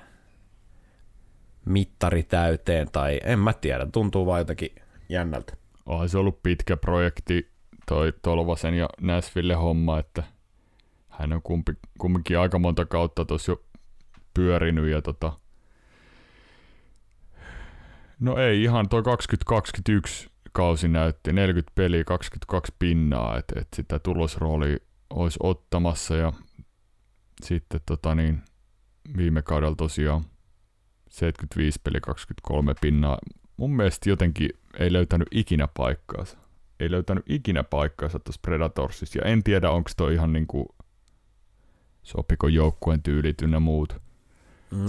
mittari 1.65 2.23
täyteen 2.23 2.89
tai 2.93 3.21
en 3.25 3.39
mä 3.39 3.53
tiedä, 3.53 3.87
tuntuu 3.93 4.27
vaan 4.27 4.41
jotenkin 4.41 4.75
jännältä. 5.09 5.57
Onhan 5.87 6.09
se 6.09 6.19
ollut 6.19 6.43
pitkä 6.43 6.77
projekti 6.77 7.51
toi 7.87 8.13
Tolvasen 8.23 8.75
ja 8.75 8.89
Näsville 9.01 9.55
homma, 9.55 9.99
että 9.99 10.23
hän 11.09 11.33
on 11.33 11.43
kumpi, 11.43 11.73
kumminkin 11.99 12.39
aika 12.39 12.59
monta 12.59 12.85
kautta 12.85 13.25
tuossa 13.25 13.53
jo 13.53 13.65
pyörinyt 14.35 14.91
ja 14.91 15.03
tota, 15.03 15.33
no 18.21 18.37
ei 18.37 18.63
ihan 18.63 18.89
toi 18.89 19.03
2021 19.03 20.29
kausi 20.53 20.89
näytti, 20.89 21.33
40 21.33 21.73
peliä, 21.75 22.05
22 22.05 22.75
pinnaa, 22.79 23.39
että 23.39 23.61
et 23.61 23.69
sitä 23.77 23.99
tulosroolia 23.99 24.77
olisi 25.11 25.39
ottamassa 25.43 26.17
ja 26.17 26.33
sitten 27.43 27.81
tota 27.87 28.15
niin, 28.15 28.43
viime 29.17 29.43
kaudella 29.43 29.77
tosiaan 29.77 30.25
75 31.11 31.81
peli, 31.85 32.01
23 32.01 32.75
pinnaa. 32.81 33.19
Mun 33.57 33.77
mielestä 33.77 34.11
jotenkin 34.11 34.51
ei 34.79 34.93
löytänyt 34.93 35.29
ikinä 35.31 35.69
paikkaansa. 35.77 36.39
Ei 36.81 36.91
löytänyt 36.91 37.25
ikinä 37.29 37.65
paikkaansa 37.65 38.19
tuossa 38.19 38.41
Predatorsissa. 38.43 39.19
Ja 39.19 39.25
en 39.25 39.43
tiedä, 39.43 39.71
onko 39.71 39.91
toi 39.97 40.15
ihan 40.15 40.33
niinku, 40.33 40.75
sopiko 42.03 42.49
joukkueen 42.49 43.03
tyylit 43.03 43.43
ynnä 43.43 43.61
muut. 43.61 44.06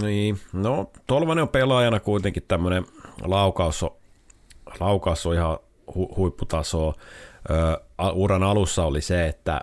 Niin, 0.02 0.40
no 0.52 0.90
Tolvanen 1.06 1.42
on 1.42 1.48
pelaajana 1.48 2.00
kuitenkin 2.00 2.42
tämmöinen 2.48 2.86
laukaus 3.24 3.82
on, 3.82 3.90
laukaus 4.80 5.26
on 5.26 5.34
ihan 5.34 5.58
hu, 5.94 6.14
huipputasoa. 6.16 6.94
Ö, 7.50 7.80
uran 8.12 8.42
alussa 8.42 8.84
oli 8.84 9.00
se, 9.00 9.26
että 9.26 9.60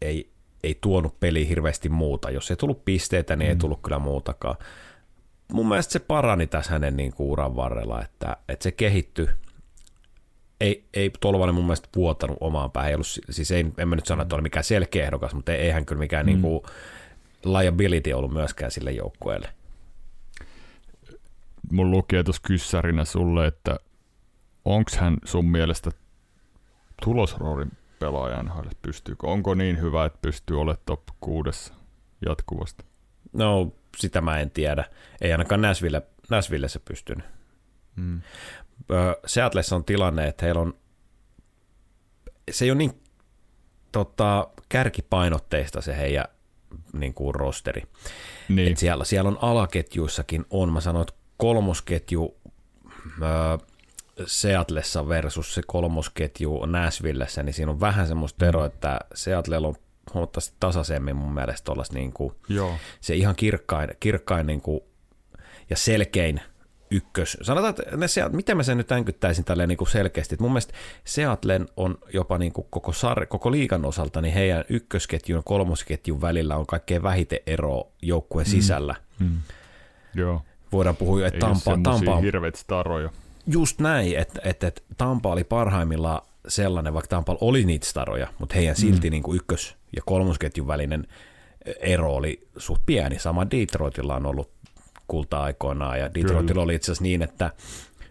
ei, 0.00 0.30
ei 0.62 0.78
tuonut 0.80 1.20
peli 1.20 1.48
hirveästi 1.48 1.88
muuta. 1.88 2.30
Jos 2.30 2.50
ei 2.50 2.56
tullut 2.56 2.84
pisteitä, 2.84 3.36
niin 3.36 3.46
mm. 3.48 3.50
ei 3.50 3.56
tullut 3.56 3.80
kyllä 3.82 3.98
muutakaan. 3.98 4.56
Mun 5.52 5.68
mielestä 5.68 5.92
se 5.92 5.98
parani 5.98 6.46
tässä 6.46 6.72
hänen 6.72 6.96
niin 6.96 7.12
kuin 7.12 7.30
uran 7.30 7.56
varrella, 7.56 8.02
että, 8.02 8.36
että 8.48 8.62
se 8.62 8.72
kehittyi. 8.72 9.28
Ei, 10.60 10.84
ei 10.94 11.10
Tolvanen 11.20 11.54
mun 11.54 11.64
mielestä 11.64 11.88
vuotanut 11.96 12.36
omaan 12.40 12.70
päin. 12.70 12.88
Ei 12.88 12.94
ollut, 12.94 13.06
siis 13.30 13.50
ei, 13.50 13.66
en 13.78 13.88
mä 13.88 13.96
nyt 13.96 14.06
sano, 14.06 14.22
että 14.22 14.34
oli 14.34 14.42
mikään 14.42 14.64
selkeä 14.64 15.04
ehdokas, 15.04 15.34
mutta 15.34 15.52
eihän 15.52 15.86
kyllä 15.86 15.98
mikään 15.98 16.26
mm. 16.26 16.32
niin 16.32 16.42
kuin, 16.42 16.62
liability 17.44 18.12
ollut 18.12 18.32
myöskään 18.32 18.70
sille 18.70 18.92
joukkueelle. 18.92 19.48
Mun 21.70 21.90
lukee 21.90 22.22
tuossa 22.22 22.42
kyssärinä 22.46 23.04
sulle, 23.04 23.46
että 23.46 23.76
onko 24.64 24.90
hän 24.98 25.16
sun 25.24 25.50
mielestä 25.50 25.90
tulosroorin 27.04 27.72
pelaajan 27.98 28.52
pystyykö? 28.82 29.26
Onko 29.26 29.54
niin 29.54 29.80
hyvä, 29.80 30.04
että 30.04 30.18
pystyy 30.22 30.60
olemaan 30.60 30.82
top 30.86 31.02
kuudessa 31.20 31.74
jatkuvasti? 32.26 32.84
No, 33.32 33.72
sitä 33.96 34.20
mä 34.20 34.38
en 34.38 34.50
tiedä. 34.50 34.84
Ei 35.20 35.32
ainakaan 35.32 35.60
Näsville, 35.60 36.02
Näsville 36.30 36.68
se 36.68 36.78
pystynyt. 36.78 37.24
Hmm. 37.96 38.20
Seatlessa 39.26 39.76
on 39.76 39.84
tilanne, 39.84 40.28
että 40.28 40.44
heillä 40.44 40.60
on, 40.60 40.74
se 42.50 42.64
ei 42.64 42.70
ole 42.70 42.78
niin 42.78 43.02
tota, 43.92 44.48
kärkipainotteista 44.68 45.80
se 45.80 45.96
heidän 45.96 46.24
niin 46.92 47.14
kuin 47.14 47.34
rosteri. 47.34 47.82
Niin. 48.48 48.72
Et 48.72 48.78
siellä, 48.78 49.04
siellä 49.04 49.28
on 49.28 49.38
alaketjuissakin 49.42 50.44
on, 50.50 50.72
mä 50.72 50.80
sanoin, 50.80 51.02
että 51.08 51.14
kolmosketju 51.36 52.36
äh, 53.22 53.58
Seatlessa 54.26 55.08
versus 55.08 55.54
se 55.54 55.62
kolmosketju 55.66 56.66
Nashvillessä, 56.66 57.42
niin 57.42 57.54
siinä 57.54 57.72
on 57.72 57.80
vähän 57.80 58.08
semmoista 58.08 58.46
eroa, 58.46 58.66
että 58.66 59.00
Seatlella 59.14 59.68
on 59.68 59.74
huomattavasti 60.14 60.56
tasaisemmin 60.60 61.16
mun 61.16 61.34
mielestä 61.34 61.72
niin 61.92 62.12
kuin 62.12 62.34
Joo. 62.48 62.76
se 63.00 63.14
ihan 63.14 63.36
kirkkain, 63.36 63.90
kirkkain 64.00 64.46
niin 64.46 64.60
kuin, 64.60 64.80
ja 65.70 65.76
selkein 65.76 66.40
ykkös. 66.94 67.38
Sanotaan, 67.42 67.70
että 67.70 67.96
ne 67.96 68.08
Seat, 68.08 68.32
miten 68.32 68.56
mä 68.56 68.62
sen 68.62 68.78
nyt 68.78 68.92
änkyttäisin 68.92 69.44
tälleen 69.44 69.68
niin 69.68 69.76
kuin 69.76 69.88
selkeästi. 69.88 70.34
Että 70.34 70.42
mun 70.42 70.52
mielestä 70.52 70.74
Seatlen 71.04 71.68
on 71.76 71.98
jopa 72.12 72.38
niin 72.38 72.52
kuin 72.52 72.66
koko, 72.70 72.92
sar, 72.92 73.26
koko 73.26 73.50
liikan 73.50 73.84
osalta, 73.84 74.20
niin 74.20 74.34
heidän 74.34 74.64
ykkösketjun 74.68 75.38
ja 75.38 75.42
kolmosketjun 75.42 76.20
välillä 76.20 76.56
on 76.56 76.66
kaikkein 76.66 77.02
vähiten 77.02 77.38
eroa 77.46 77.86
joukkueen 78.02 78.46
mm. 78.46 78.50
sisällä. 78.50 78.94
Mm. 79.18 79.38
Joo. 80.14 80.42
Voidaan 80.72 80.96
puhua, 80.96 81.26
että 81.26 81.38
Tampa, 81.38 81.78
Tampa 81.82 82.14
on... 82.14 82.22
hirveät 82.22 82.54
staroja. 82.54 83.10
Just 83.46 83.80
näin, 83.80 84.18
että, 84.18 84.40
että, 84.44 84.66
että 84.66 84.82
Tampa 84.96 85.32
oli 85.32 85.44
parhaimmillaan 85.44 86.22
sellainen, 86.48 86.94
vaikka 86.94 87.08
Tampa 87.08 87.36
oli 87.40 87.64
niitä 87.64 87.86
staroja, 87.86 88.28
mutta 88.38 88.54
heidän 88.54 88.76
silti 88.76 89.10
mm. 89.10 89.12
niin 89.12 89.22
kuin 89.22 89.36
ykkös- 89.36 89.76
ja 89.96 90.02
kolmosketjun 90.06 90.66
välinen 90.66 91.06
ero 91.80 92.14
oli 92.14 92.48
suht 92.56 92.82
pieni. 92.86 93.18
Sama 93.18 93.50
Detroitilla 93.50 94.16
on 94.16 94.26
ollut 94.26 94.53
kulta-aikoinaan, 95.08 95.98
ja 95.98 96.14
Detroitilla 96.14 96.62
oli 96.62 96.74
itse 96.74 96.92
asiassa 96.92 97.02
niin, 97.02 97.22
että 97.22 97.50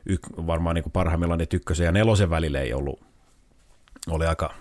yk, 0.05 0.21
varmaan 0.47 0.75
niin 0.75 0.83
kuin 0.83 0.93
parhaimmillaan 0.93 1.39
ne 1.39 1.47
ykkösen 1.53 1.85
ja 1.85 1.91
nelosen 1.91 2.29
välillä 2.29 2.59
ei 2.59 2.73
ollut, 2.73 2.99
oli 4.09 4.25
aika 4.25 4.53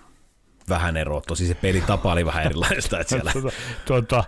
vähän 0.69 0.97
eroa. 0.97 1.21
Tosi 1.21 1.47
se 1.47 1.53
pelitapa 1.53 2.13
oli 2.13 2.25
vähän 2.25 2.45
erilaista. 2.45 2.99
Että 2.99 3.09
siellä... 3.09 3.31
tuota, 3.31 3.55
tuota, 3.85 4.23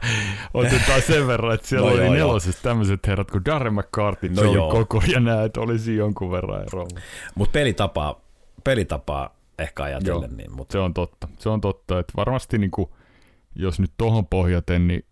otetaan 0.54 1.02
sen 1.02 1.28
verran, 1.28 1.54
että 1.54 1.68
siellä 1.68 1.90
no 1.90 1.94
oli 1.94 2.06
joo, 2.06 2.14
nelosessa 2.14 2.64
tämmöiset 2.64 3.08
herrat 3.08 3.32
kuin 3.32 3.46
Darren 3.46 3.74
McCarthy, 3.74 4.30
no 4.30 4.44
Joe 4.44 4.72
Koko 4.72 5.02
ja 5.08 5.20
näet, 5.20 5.58
olisi 5.58 5.96
jonkun 5.96 6.32
verran 6.32 6.62
eroa. 6.62 6.88
Mutta 7.36 7.54
pelitapa, 7.54 8.22
pelitapa 8.64 9.32
ehkä 9.60 9.84
ajatellen. 9.84 10.30
Joo, 10.32 10.38
niin, 10.38 10.52
mutta... 10.52 10.72
Se 10.72 10.80
on 10.80 10.94
totta. 10.94 11.28
Se 11.40 11.50
on 11.50 11.62
totta, 11.62 12.00
että 12.00 12.14
varmasti 12.18 12.58
niin 12.58 12.72
kuin, 12.72 12.90
jos 13.56 13.80
nyt 13.80 13.92
tuohon 13.98 14.28
pohjaten, 14.28 14.88
niin 14.88 15.06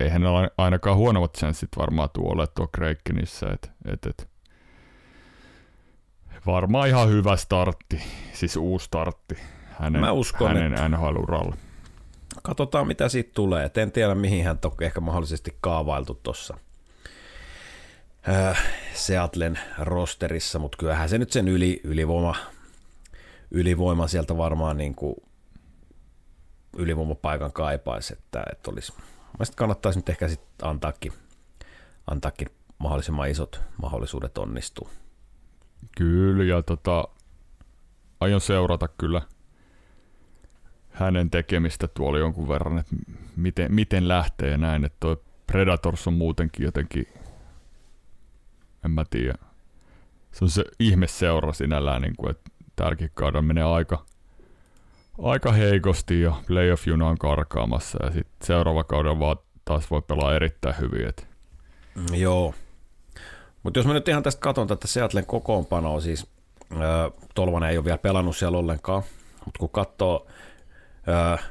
eihän 0.00 0.20
ne 0.22 0.28
ole 0.28 0.50
ainakaan 0.58 0.96
huonommat 0.96 1.36
chanssit 1.38 1.68
varmaan 1.78 2.10
tuolle 2.12 2.46
tuo 2.46 2.68
Kreikkinissä, 2.72 3.46
että 3.54 3.68
et, 3.92 4.06
et. 4.06 4.28
varmaan 6.46 6.88
ihan 6.88 7.08
hyvä 7.08 7.36
startti, 7.36 8.02
siis 8.32 8.56
uusi 8.56 8.84
startti 8.86 9.38
hänen, 9.78 10.00
Mä 10.00 10.12
uskon, 10.12 10.48
hänen 10.48 10.72
että... 10.74 10.88
NHL-uralle. 10.88 11.56
Katsotaan 12.42 12.86
mitä 12.86 13.08
siitä 13.08 13.30
tulee, 13.34 13.64
et 13.64 13.78
en 13.78 13.92
tiedä 13.92 14.14
mihin 14.14 14.44
hän 14.44 14.58
on 14.64 14.72
ehkä 14.80 15.00
mahdollisesti 15.00 15.56
kaavailtu 15.60 16.20
tuossa 16.22 16.58
äh, 18.28 18.64
Seatlen 18.94 19.58
rosterissa, 19.78 20.58
mutta 20.58 20.78
kyllähän 20.78 21.08
se 21.08 21.18
nyt 21.18 21.32
sen 21.32 21.48
yli, 21.48 21.80
ylivoima, 21.84 22.36
ylivoima 23.50 24.08
sieltä 24.08 24.36
varmaan 24.36 24.76
niin 24.76 24.94
kuin 24.94 25.14
ylivoimapaikan 26.76 27.52
kaipaisi, 27.52 28.12
että, 28.12 28.42
että 28.52 28.70
olisi 28.70 28.92
Mielestäni 29.38 29.56
kannattaisi 29.56 29.98
nyt 29.98 30.08
ehkä 30.08 30.28
sitten 30.28 30.68
antaakin, 30.68 31.12
antaakin 32.06 32.48
mahdollisimman 32.78 33.30
isot 33.30 33.60
mahdollisuudet 33.82 34.38
onnistua. 34.38 34.90
Kyllä, 35.98 36.44
ja 36.44 36.62
tota, 36.62 37.08
aion 38.20 38.40
seurata 38.40 38.88
kyllä 38.88 39.22
hänen 40.90 41.30
tekemistä 41.30 41.88
tuolla 41.88 42.18
jonkun 42.18 42.48
verran, 42.48 42.78
että 42.78 42.96
miten, 43.36 43.74
miten 43.74 44.08
lähtee 44.08 44.56
näin, 44.56 44.84
että 44.84 44.96
toi 45.00 45.16
Predators 45.46 46.06
on 46.06 46.14
muutenkin 46.14 46.64
jotenkin, 46.64 47.06
en 48.84 48.90
mä 48.90 49.04
tiedä, 49.10 49.34
se 50.32 50.44
on 50.44 50.50
se 50.50 50.64
ihme 50.78 51.06
seura 51.06 51.52
sinällään, 51.52 52.02
niin 52.02 52.16
kuin, 52.16 52.30
että 52.30 52.50
tälläkin 52.76 53.10
kaudella 53.14 53.42
menee 53.42 53.64
aika, 53.64 54.06
aika 55.22 55.52
heikosti 55.52 56.20
ja 56.20 56.32
playoff-juna 56.46 57.08
on 57.08 57.18
karkaamassa 57.18 58.04
ja 58.04 58.10
sitten 58.10 58.46
seuraava 58.46 58.84
kauden 58.84 59.20
vaan 59.20 59.36
taas 59.64 59.90
voi 59.90 60.02
pelaa 60.02 60.34
erittäin 60.34 60.74
hyvin. 60.80 61.08
Et. 61.08 61.26
Mm, 61.94 62.14
joo. 62.14 62.54
Mutta 63.62 63.78
jos 63.78 63.86
mä 63.86 63.92
nyt 63.92 64.08
ihan 64.08 64.22
tästä 64.22 64.40
katson 64.40 64.66
tätä 64.66 64.86
Seattlen 64.86 65.26
kokoonpanoa, 65.26 66.00
siis 66.00 66.26
äh, 66.72 66.78
Tolvanen 67.34 67.70
ei 67.70 67.78
ole 67.78 67.84
vielä 67.84 67.98
pelannut 67.98 68.36
siellä 68.36 68.58
ollenkaan, 68.58 69.02
mutta 69.44 69.58
kun 69.58 69.70
katsoo 69.70 70.26
äh, 71.08 71.50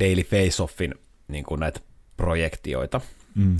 Daily 0.00 0.22
Face-Offin 0.22 0.94
niin 1.28 1.44
näitä 1.58 1.80
projektioita, 2.16 3.00
mm. 3.34 3.56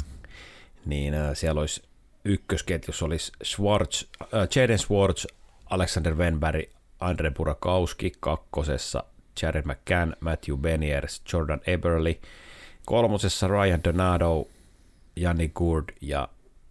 niin 0.86 1.14
äh, 1.14 1.30
siellä 1.34 1.60
olisi 1.60 1.82
ykkösketjussa 2.24 3.04
olisi 3.04 3.32
Schwartz, 3.44 4.04
äh, 4.22 4.48
Jaden 4.56 4.78
Schwartz, 4.78 5.26
Alexander 5.70 6.14
Wenberg, 6.14 6.64
Andre 7.00 7.30
Burakowski 7.30 8.12
kakkosessa, 8.20 9.04
Jared 9.42 9.64
McCann, 9.64 10.16
Matthew 10.20 10.56
Beniers, 10.56 11.22
Jordan 11.32 11.60
Eberly, 11.66 12.14
kolmosessa 12.86 13.48
Ryan 13.48 13.84
Donato, 13.84 14.48
Janni 15.16 15.48
Gould 15.48 15.84
ja 16.00 16.28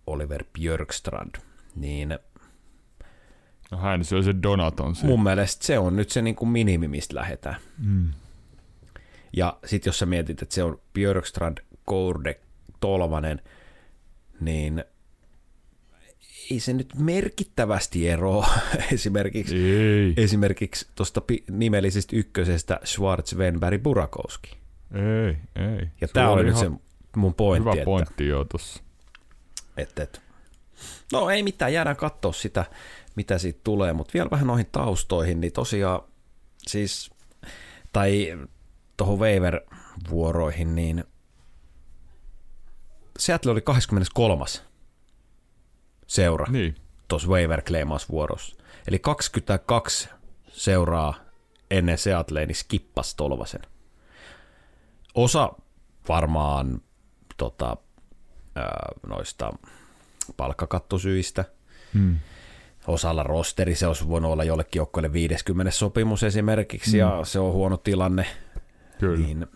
Oliver 0.08 0.43
Björkstrand. 0.53 1.36
Niin 1.75 2.19
No 3.71 3.77
hän 3.77 4.06
se 4.06 4.15
on 4.15 4.23
se 4.23 4.36
Donaton. 4.43 4.95
Se. 4.95 5.06
Mun 5.06 5.23
mielestä 5.23 5.65
se 5.65 5.80
on 5.80 5.95
nyt 5.95 6.10
se 6.10 6.21
niin 6.21 6.36
kuin 6.36 6.49
minimi, 6.49 6.88
mistä 6.88 7.15
lähdetään. 7.15 7.56
Mm. 7.77 8.13
Ja 9.34 9.58
sitten 9.65 9.89
jos 9.89 9.99
sä 9.99 10.06
mietit, 10.06 10.41
että 10.41 10.56
se 10.56 10.63
on 10.63 10.82
Björkstrand, 10.93 11.58
Gourde, 11.88 12.39
Tolvanen, 12.80 13.41
niin 14.39 14.84
ei 16.51 16.60
se 16.60 16.73
nyt 16.73 16.93
merkittävästi 16.95 18.10
eroa 18.10 18.47
esimerkiksi, 18.93 19.55
ei. 19.55 20.13
esimerkiksi 20.17 20.88
tuosta 20.95 21.21
nimellisestä 21.51 22.15
ykkösestä 22.15 22.79
Schwarz, 22.86 23.36
Wenberg, 23.36 23.83
Burakowski. 23.83 24.57
Ei, 24.93 25.38
ei. 25.65 25.88
Ja 26.01 26.07
tämä 26.07 26.29
oli 26.29 26.43
nyt 26.43 26.57
se 26.57 26.71
mun 27.15 27.33
pointti. 27.33 27.71
Hyvä 27.71 27.86
pointti 27.86 28.13
että, 28.13 28.23
jo 28.23 28.45
tuossa. 28.45 28.83
Et, 29.77 29.99
et. 29.99 30.21
No 31.12 31.29
ei 31.29 31.43
mitään, 31.43 31.73
jäädään 31.73 31.95
katsoa 31.95 32.33
sitä, 32.33 32.65
mitä 33.15 33.38
siitä 33.38 33.60
tulee, 33.63 33.93
mutta 33.93 34.13
vielä 34.13 34.29
vähän 34.29 34.47
noihin 34.47 34.67
taustoihin, 34.71 35.41
niin 35.41 35.53
tosiaan 35.53 36.01
siis, 36.67 37.12
tai 37.93 38.38
tuohon 38.97 39.19
waiver-vuoroihin, 39.19 40.75
niin 40.75 41.03
Seattle 43.19 43.51
oli 43.51 43.62
23 43.62 44.45
seura. 46.08 46.46
Niin. 46.50 46.76
tuossa 47.08 47.28
waiver 47.28 47.62
vuorossa. 48.10 48.56
Eli 48.88 49.00
22 49.00 50.10
seuraa 50.48 51.13
ennen 51.72 51.98
Seattlea, 51.98 52.46
niin 52.46 52.56
skippas 52.56 53.15
Tolvasen. 53.15 53.62
Osa 55.15 55.54
varmaan 56.10 56.82
tota, 57.38 57.78
noista 59.08 59.54
palkkakattosyistä. 60.38 61.46
Hmm. 61.93 62.17
Osalla 62.88 63.24
rosteri 63.24 63.76
se 63.76 63.88
olisi 63.88 64.08
voinut 64.08 64.32
olla 64.32 64.43
jollekin 64.43 64.80
joukkoille 64.80 65.13
50 65.13 65.72
sopimus 65.72 66.24
esimerkiksi, 66.24 66.91
hmm. 66.91 67.00
ja 67.00 67.20
se 67.24 67.39
on 67.39 67.54
huono 67.54 67.78
tilanne. 67.78 68.26
Kyllä. 69.00 69.26
Niin, 69.26 69.48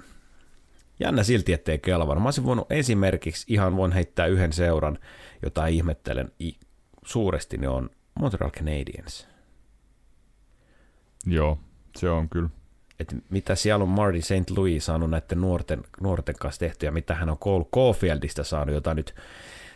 jännä 1.02 1.24
silti, 1.24 1.54
ettei 1.54 1.80
kelvannut. 1.80 2.24
Mä 2.24 2.28
olisin 2.28 2.46
voinut 2.46 2.72
esimerkiksi 2.72 3.54
ihan 3.54 3.76
voin 3.76 3.92
heittää 3.92 4.26
yhden 4.26 4.54
seuran, 4.54 5.00
jota 5.44 5.68
ihmettelen 5.68 6.32
suuresti, 7.06 7.58
niin 7.58 7.70
on 7.70 7.90
Montreal 8.20 8.52
Canadiens. 8.52 9.28
Joo, 11.26 11.60
se 11.98 12.10
on 12.10 12.30
kyllä. 12.30 12.50
Et 13.00 13.16
mitä 13.30 13.56
siellä 13.56 13.84
on 13.84 13.90
Marty 13.90 14.22
St. 14.22 14.50
Louis 14.58 14.86
saanut 14.86 15.10
näiden 15.10 15.42
nuorten, 15.42 15.84
nuorten 16.02 16.36
kanssa 16.40 16.60
tehty, 16.60 16.86
ja 16.86 16.92
mitä 16.92 17.16
hän 17.16 17.30
on 17.30 17.38
Cole 17.38 17.66
Caulfieldista 17.74 18.44
saanut, 18.44 18.76
jota 18.76 18.94
nyt, 18.94 19.16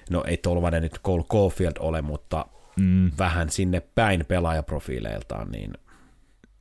no 0.09 0.23
ei 0.27 0.37
Tolvanen 0.37 0.83
nyt 0.83 0.99
Cole 1.03 1.23
Caulfield 1.23 1.75
ole, 1.79 2.01
mutta 2.01 2.45
mm. 2.79 3.11
vähän 3.17 3.49
sinne 3.49 3.79
päin 3.79 4.25
pelaajaprofiileiltaan, 4.27 5.51
niin 5.51 5.73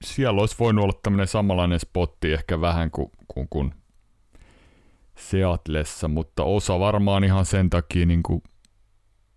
siellä 0.05 0.41
olisi 0.41 0.57
voinut 0.59 0.85
olla 0.85 0.99
tämmöinen 1.03 1.27
samanlainen 1.27 1.81
spotti 1.81 2.33
ehkä 2.33 2.61
vähän 2.61 2.91
kuin, 2.91 3.11
kuin, 3.29 3.49
kuin 3.51 3.75
Seatlessa, 5.17 6.09
mutta 6.09 6.43
osa 6.45 6.79
varmaan 6.79 7.25
ihan 7.25 7.45
sen 7.45 7.71
takia 7.71 8.07
niin 8.07 8.23
kuin 8.23 8.43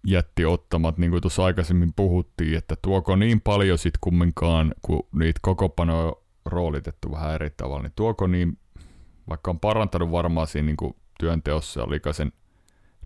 jätti 0.08 0.46
ottamat, 0.46 0.98
niin 0.98 1.12
kuin 1.12 1.22
tuossa 1.22 1.46
aikaisemmin 1.46 1.94
puhuttiin, 1.96 2.58
että 2.58 2.76
tuoko 2.82 3.16
niin 3.16 3.42
paljon 3.42 3.78
sitten 3.78 4.00
kumminkaan, 4.02 4.74
kun 4.82 5.08
niitä 5.12 5.40
kokopanoja 5.42 6.14
roolitettu 6.46 7.12
vähän 7.12 7.34
eri 7.34 7.50
tavalla, 7.58 7.84
niin 7.84 7.94
tuoko 7.96 8.28
niin, 8.28 8.58
vaikka 9.30 9.52
on 9.52 9.60
parantanut 9.60 10.12
varmaan 10.12 10.48
siinä 10.48 10.66
niin 10.66 10.78
kuin 10.78 10.96
työnteossa 11.20 11.80
ja 11.80 11.90
likaisen 11.90 12.32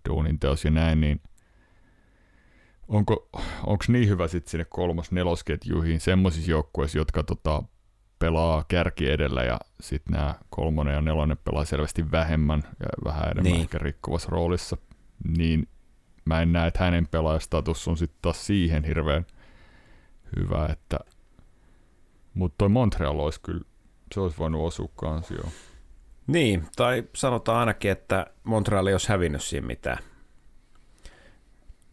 duunin 0.08 0.38
teossa 0.38 0.68
ja 0.68 0.72
näin, 0.72 1.00
niin 1.00 1.20
onko, 2.88 3.28
niin 3.88 4.08
hyvä 4.08 4.28
sitten 4.28 4.50
sinne 4.50 4.64
kolmas 4.64 5.12
nelosketjuihin 5.12 6.00
semmoisissa 6.00 6.50
joukkueissa, 6.50 6.98
jotka 6.98 7.22
tota, 7.22 7.62
pelaa 8.22 8.64
kärki 8.68 9.10
edellä 9.10 9.42
ja 9.42 9.58
sitten 9.80 10.12
nämä 10.12 10.34
kolmonen 10.50 10.94
ja 10.94 11.00
nelonen 11.00 11.38
pelaa 11.44 11.64
selvästi 11.64 12.10
vähemmän 12.10 12.62
ja 12.80 12.86
vähän 13.04 13.24
enemmän 13.24 13.52
niin. 13.52 13.60
ehkä 13.60 13.78
rikkuvassa 13.78 14.28
roolissa, 14.30 14.76
niin 15.38 15.68
mä 16.24 16.42
en 16.42 16.52
näe, 16.52 16.68
että 16.68 16.84
hänen 16.84 17.08
pelaajastatus 17.08 17.88
on 17.88 17.96
sitten 17.96 18.18
taas 18.22 18.46
siihen 18.46 18.84
hirveän 18.84 19.26
hyvä, 20.36 20.66
että 20.66 20.98
mutta 22.34 22.54
toi 22.58 22.68
Montreal 22.68 23.18
olisi 23.18 23.40
kyllä, 23.40 23.64
se 24.14 24.20
olisi 24.20 24.38
voinut 24.38 24.66
osua 24.66 24.88
kanssa 24.96 25.34
joo. 25.34 25.48
Niin, 26.26 26.66
tai 26.76 27.04
sanotaan 27.14 27.58
ainakin, 27.58 27.90
että 27.90 28.26
Montreal 28.44 28.86
ei 28.86 28.94
olisi 28.94 29.08
hävinnyt 29.08 29.42
siinä 29.42 29.66
mitään 29.66 29.98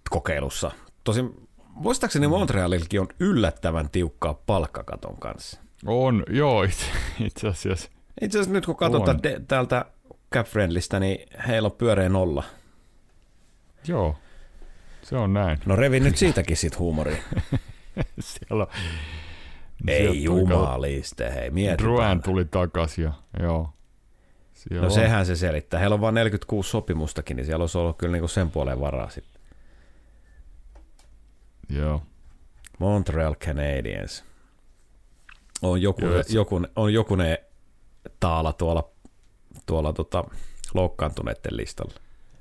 kokeilussa. 0.09 0.71
Tosin 1.03 1.49
muistaakseni 1.69 2.27
mm. 2.27 2.31
Montrealilkin 2.31 3.01
on 3.01 3.07
yllättävän 3.19 3.89
tiukkaa 3.89 4.33
palkkakaton 4.33 5.17
kanssa. 5.17 5.68
On, 5.85 6.23
joo, 6.29 6.63
itse, 6.63 6.85
itse 7.27 7.47
asiassa. 7.47 7.89
Itse 8.21 8.37
asiassa 8.37 8.53
nyt 8.53 8.65
kun 8.65 8.75
katsotaan 8.75 9.23
de, 9.23 9.41
täältä 9.47 9.85
Cap 10.33 10.47
Friendlistä, 10.47 10.99
niin 10.99 11.27
heillä 11.47 11.67
on 11.67 11.71
pyöreä 11.71 12.09
nolla. 12.09 12.43
Joo, 13.87 14.15
se 15.01 15.17
on 15.17 15.33
näin. 15.33 15.59
No 15.65 15.75
revi 15.75 15.99
nyt 15.99 16.17
siitäkin 16.17 16.57
sit 16.57 16.79
huumoria. 16.79 17.17
Siellä 18.19 18.63
on 18.63 18.69
ei 19.87 20.23
jumaliste, 20.23 21.33
hei 21.33 21.49
mieti. 21.49 21.83
Drouin 21.83 22.21
tuli 22.21 22.45
takaisin 22.45 23.03
ja 23.03 23.13
joo. 23.39 23.73
Siellä 24.53 24.81
no 24.81 24.87
on. 24.87 24.91
sehän 24.91 25.25
se 25.25 25.35
selittää. 25.35 25.79
Heillä 25.79 25.93
on 25.93 26.01
vain 26.01 26.15
46 26.15 26.69
sopimustakin, 26.69 27.37
niin 27.37 27.45
siellä 27.45 27.63
olisi 27.63 27.77
ollut 27.77 27.97
kyllä 27.97 28.11
niinku 28.11 28.27
sen 28.27 28.51
puoleen 28.51 28.79
varaa 28.79 29.09
sitten. 29.09 29.41
Joo. 31.69 32.03
Montreal 32.79 33.35
Canadiens. 33.35 34.28
On 35.61 35.81
joku, 35.81 36.05
Joo, 36.05 36.23
joku, 36.29 36.61
on 36.75 36.93
joku 36.93 37.15
ne 37.15 37.43
taala 38.19 38.53
tuolla, 38.53 38.89
tuolla 39.65 39.93
tota, 39.93 40.23
loukkaantuneiden 40.73 41.57
listalla. 41.57 41.93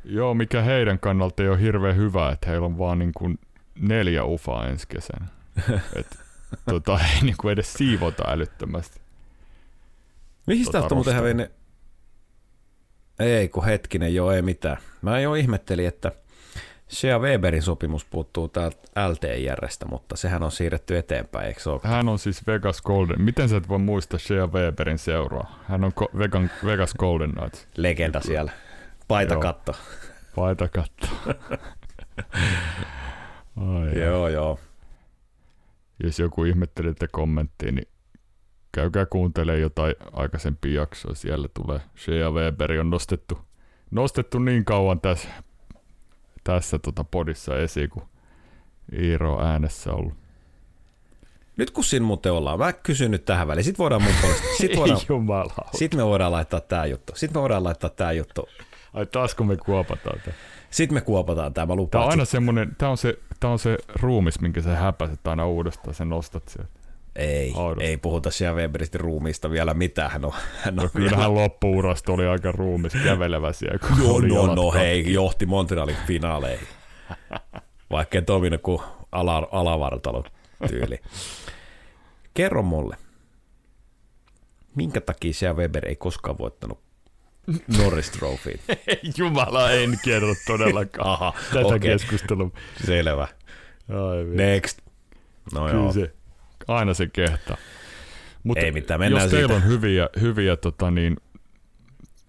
Joo, 0.04 0.34
mikä 0.34 0.62
heidän 0.62 0.98
kannalta 0.98 1.42
ei 1.42 1.48
ole 1.48 1.60
hirveän 1.60 1.96
hyvä, 1.96 2.30
että 2.30 2.50
heillä 2.50 2.66
on 2.66 2.78
vaan 2.78 2.98
niin 2.98 3.12
kuin 3.12 3.38
neljä 3.80 4.24
ufaa 4.24 4.66
ensi 4.66 4.88
kesänä. 4.88 5.26
Et 5.96 6.18
tota, 6.70 7.00
ei 7.00 7.22
niin 7.22 7.36
kuin 7.40 7.52
edes 7.52 7.72
siivota 7.72 8.24
älyttömästi. 8.26 9.00
Mihin 10.46 10.64
tota, 10.64 10.78
täältä 10.78 10.94
muuten 10.94 11.14
hävinnyt? 11.14 11.52
Ei, 13.18 13.48
kun 13.48 13.64
hetkinen, 13.64 14.14
joo, 14.14 14.32
ei 14.32 14.42
mitään. 14.42 14.76
Mä 15.02 15.20
jo 15.20 15.34
ihmettelin, 15.34 15.88
että 15.88 16.12
Shea 16.90 17.18
Weberin 17.18 17.62
sopimus 17.62 18.04
puuttuu 18.04 18.48
täältä 18.48 19.08
LTIRstä, 19.08 19.86
mutta 19.86 20.16
sehän 20.16 20.42
on 20.42 20.52
siirretty 20.52 20.96
eteenpäin, 20.96 21.46
eikö 21.46 21.60
se 21.60 21.70
ole? 21.70 21.80
Hän 21.84 22.08
on 22.08 22.18
siis 22.18 22.46
Vegas 22.46 22.82
Golden. 22.82 23.22
Miten 23.22 23.48
sä 23.48 23.56
et 23.56 23.68
voi 23.68 23.78
muistaa 23.78 24.18
Shea 24.18 24.46
Weberin 24.46 24.98
seuraa? 24.98 25.58
Hän 25.68 25.84
on 25.84 25.92
Vegan, 26.18 26.50
Vegas 26.64 26.94
Golden 26.94 27.32
Knights. 27.32 27.68
Legenda 27.76 28.20
siellä. 28.20 28.52
Paitakatto. 29.08 29.76
Paitakatto. 30.34 31.06
Ai 33.56 34.00
joo, 34.00 34.28
joo 34.28 34.58
jos 36.02 36.18
joku 36.18 36.44
ihmettelee 36.44 36.94
tätä 36.94 37.08
kommenttia, 37.12 37.72
niin 37.72 37.88
käykää 38.72 39.06
kuuntelemaan 39.06 39.60
jotain 39.60 39.94
aikaisempia 40.12 40.80
jaksoja. 40.80 41.14
Siellä 41.14 41.48
tulee 41.54 41.80
Shea 41.96 42.30
Weber 42.30 42.80
on 42.80 42.90
nostettu, 42.90 43.38
nostettu 43.90 44.38
niin 44.38 44.64
kauan 44.64 45.00
tässä, 45.00 45.28
tässä 46.48 46.78
tota 46.78 47.04
podissa 47.04 47.56
esiin, 47.56 47.90
kun 47.90 48.02
Iiro 48.98 49.44
äänessä 49.44 49.92
ollut. 49.92 50.14
Nyt 51.56 51.70
kun 51.70 51.84
siinä 51.84 52.06
muuten 52.06 52.32
ollaan, 52.32 52.58
mä 52.58 52.72
kysyn 52.72 53.10
nyt 53.10 53.24
tähän 53.24 53.48
väliin, 53.48 53.64
sit 53.64 53.78
voidaan 53.78 54.02
mun 54.02 54.12
puolesta, 54.20 54.46
sit, 54.60 54.76
voidaan, 54.76 55.00
sit 55.74 55.94
me 55.94 56.04
voidaan 56.04 56.32
laittaa 56.32 56.60
tää 56.60 56.86
juttu, 56.86 57.12
sit 57.16 57.34
me 57.34 57.40
voidaan 57.40 57.64
laittaa 57.64 57.90
tää 57.90 58.12
juttu. 58.12 58.48
Ai 58.94 59.06
taas 59.06 59.34
kun 59.34 59.46
me 59.46 59.56
kuopataan 59.56 60.20
tää. 60.24 60.34
Sitten 60.70 60.94
me 60.94 61.00
kuopataan 61.00 61.54
tämä, 61.54 61.66
mä 61.66 61.74
lupaan. 61.74 61.90
Tämä 61.90 62.04
on 62.04 62.10
aina 62.10 62.24
semmoinen, 62.24 62.76
tämä 62.78 62.90
on 62.90 62.98
se, 62.98 63.18
tämä 63.40 63.52
on 63.52 63.58
se 63.58 63.78
ruumis, 64.00 64.40
minkä 64.40 64.62
sä 64.62 64.76
häpäset 64.76 65.26
aina 65.26 65.46
uudestaan, 65.46 65.94
sen 65.94 66.08
nostat 66.08 66.48
sieltä. 66.48 66.77
Ei, 67.18 67.52
Haudosta. 67.52 67.84
ei 67.84 67.96
puhuta 67.96 68.30
siellä 68.30 68.60
Weberistä 68.60 68.98
ruumiista 68.98 69.50
vielä 69.50 69.74
mitään. 69.74 70.10
Hän 70.10 70.24
on, 70.24 70.32
hän 70.62 70.78
on 70.78 70.82
no, 70.82 70.90
kyllähän 70.92 71.18
vielä... 71.18 71.34
loppuurasta 71.34 72.12
oli 72.12 72.26
aika 72.26 72.52
ruumis 72.52 72.92
kävelevä 73.04 73.52
siellä. 73.52 73.78
Joo, 74.02 74.46
no, 74.46 74.54
no 74.54 74.72
hei, 74.72 75.12
johti 75.12 75.46
Montrealin 75.46 75.96
finaaleihin. 76.06 76.68
Vaikka 77.90 78.18
ei 78.18 78.22
toiminut 78.22 78.62
kuin 78.62 78.80
ala, 79.12 79.48
alavartalo 79.52 80.24
tyyli. 80.68 81.00
Kerro 82.34 82.62
mulle, 82.62 82.96
minkä 84.76 85.00
takia 85.00 85.32
siellä 85.32 85.56
Weber 85.56 85.88
ei 85.88 85.96
koskaan 85.96 86.38
voittanut 86.38 86.80
Norris 87.78 88.10
Trophy. 88.10 88.60
Jumala, 89.18 89.70
en 89.70 89.98
kerro 90.04 90.34
todellakaan 90.46 91.10
Aha, 91.10 91.32
tätä 91.52 91.66
okay. 91.66 91.78
keskustelua. 91.78 92.50
Selvä. 92.86 93.28
Ai, 93.88 94.24
Next. 94.24 94.78
No 95.54 95.60
Kyllä 95.60 95.82
joo. 95.82 95.92
Se, 95.92 96.12
aina 96.68 96.94
se 96.94 97.06
kehtaa. 97.06 97.56
Mutta 98.42 98.64
Ei 98.64 98.72
mitään, 98.72 99.00
mennään 99.00 99.24
jos 99.24 99.30
teillä 99.30 99.48
siitä. 99.54 99.66
on 99.66 99.72
hyviä, 99.72 100.08
hyviä 100.20 100.56
tota 100.56 100.90
niin, 100.90 101.16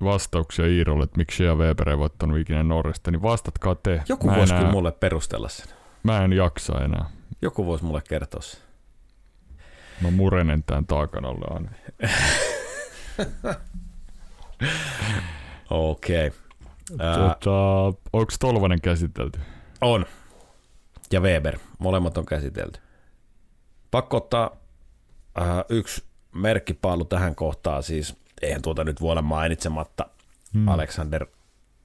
vastauksia 0.04 0.66
Iirolle, 0.68 1.04
että 1.04 1.18
miksi 1.18 1.38
Shea 1.38 1.56
Weber 1.56 1.90
ei 1.90 1.98
voittanut 1.98 2.40
ikinä 2.40 2.64
Norrista, 2.64 3.12
niin 3.12 3.22
vastatkaa 3.22 3.76
te. 3.76 4.02
Joku 4.10 4.28
mä 4.28 4.36
voisi 4.36 4.54
kyllä 4.54 4.72
mulle 4.72 4.92
perustella 4.92 5.50
sen. 5.50 5.68
Mä 6.04 6.24
en 6.24 6.34
jaksa 6.34 6.82
enää. 6.84 7.06
Joku 7.42 7.66
voisi 7.66 7.86
mulle 7.86 8.02
kertoa 8.10 8.42
sen. 8.42 8.60
Mä 10.02 10.12
murenen 10.12 10.64
tämän 10.64 10.86
taakan 10.86 11.26
alle 11.26 11.46
aina. 11.50 11.72
Okei. 15.70 16.28
Okay. 16.28 16.40
Tota, 16.98 17.84
Onko 18.14 18.34
Tolvanen 18.40 18.82
käsitelty? 18.82 19.40
On. 19.82 20.06
Ja 21.12 21.20
Weber. 21.20 21.60
Molemmat 21.80 22.18
on 22.18 22.26
käsitelty. 22.26 22.80
Pakko 23.92 24.18
ottaa 24.18 24.58
äh, 25.42 25.48
yksi 25.70 26.04
merkkipaalu 26.36 27.06
tähän 27.06 27.36
kohtaan. 27.36 27.84
Siis 27.84 28.16
eihän 28.42 28.62
tuota 28.62 28.84
nyt 28.84 29.02
vuoden 29.02 29.24
mainitsematta 29.24 30.06
hmm. 30.54 30.68
Alexander 30.68 31.26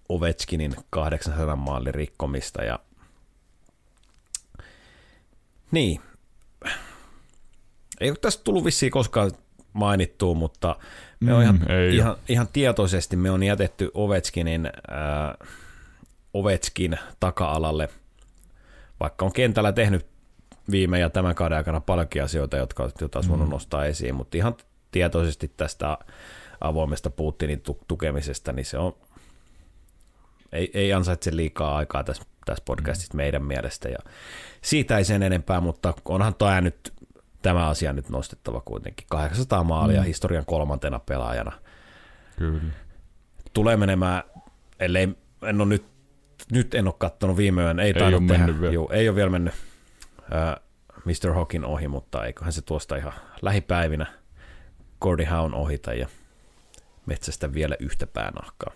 Ovechkinin 0.08 0.76
800 0.90 1.56
maalin 1.56 1.94
rikkomista. 1.94 2.62
Ja... 2.62 2.78
Niin. 5.70 6.00
Ei 8.00 8.10
ole 8.10 8.18
tästä 8.20 8.44
tullut 8.44 8.64
vissiin 8.64 8.92
koskaan 8.92 9.30
mainittua, 9.72 10.34
mutta 10.34 10.76
me 11.20 11.30
mm, 11.30 11.36
on 11.36 11.42
ihan, 11.42 11.60
ihan, 11.92 12.16
ihan 12.28 12.48
tietoisesti 12.52 13.16
me 13.16 13.30
on 13.30 13.42
jätetty 13.42 13.90
Ovechkinin, 13.94 14.66
äh, 14.66 15.48
Ovechkin 16.34 16.98
taka-alalle, 17.20 17.88
vaikka 19.00 19.24
on 19.24 19.32
kentällä 19.32 19.72
tehnyt 19.72 20.06
viime 20.70 20.98
ja 20.98 21.10
tämän 21.10 21.34
kauden 21.34 21.58
aikana 21.58 21.80
paljonkin 21.80 22.22
asioita, 22.22 22.56
jotka 22.56 22.90
joita 23.00 23.18
olisi 23.18 23.30
voinut 23.30 23.48
Mm. 23.48 23.52
nostaa 23.52 23.84
esiin, 23.84 24.14
mutta 24.14 24.36
ihan 24.36 24.54
tietoisesti 24.90 25.52
tästä 25.56 25.98
avoimesta 26.60 27.10
Putinin 27.10 27.60
tu- 27.60 27.80
tukemisesta, 27.88 28.52
niin 28.52 28.64
se 28.64 28.78
on, 28.78 28.92
ei, 30.52 30.70
ei 30.74 30.92
ansaitse 30.92 31.36
liikaa 31.36 31.76
aikaa 31.76 32.04
tässä, 32.04 32.22
tässä 32.46 32.62
podcastissa 32.66 33.16
meidän 33.16 33.44
mielestä, 33.44 33.88
ja 33.88 33.98
siitä 34.62 34.98
ei 34.98 35.04
sen 35.04 35.22
enempää, 35.22 35.60
mutta 35.60 35.94
onhan 36.04 36.34
tämä 36.34 36.60
nyt, 36.60 36.92
tämä 37.42 37.68
asia 37.68 37.92
nyt 37.92 38.08
nostettava 38.08 38.62
kuitenkin. 38.64 39.06
800 39.10 39.64
maalia 39.64 40.00
Mm. 40.00 40.06
historian 40.06 40.46
kolmantena 40.46 40.98
pelaajana. 40.98 41.52
Kyllä. 42.38 42.60
Tulee 43.52 43.76
menemään, 43.76 44.22
ellei, 44.80 45.08
en 45.42 45.60
ole 45.60 45.68
nyt, 45.68 45.84
nyt 46.52 46.74
en 46.74 46.86
ole 46.86 46.94
kattonut 46.98 47.36
viime 47.36 47.62
yön, 47.62 47.80
ei, 47.80 47.92
Ei 47.96 48.14
ole 48.14 48.22
tehdä. 48.28 48.70
Juu, 48.72 48.88
ei 48.92 49.08
ole 49.08 49.16
vielä 49.16 49.30
mennyt 49.30 49.54
Mr. 51.04 51.34
Hawkin 51.34 51.64
ohi, 51.64 51.88
mutta 51.88 52.24
eiköhän 52.24 52.52
se 52.52 52.62
tuosta 52.62 52.96
ihan 52.96 53.12
lähipäivinä 53.42 54.06
Gordy 55.00 55.24
Hown 55.24 55.54
ohita 55.54 55.94
ja 55.94 56.08
metsästä 57.06 57.54
vielä 57.54 57.76
yhtä 57.80 58.06
päänahkaa. 58.06 58.72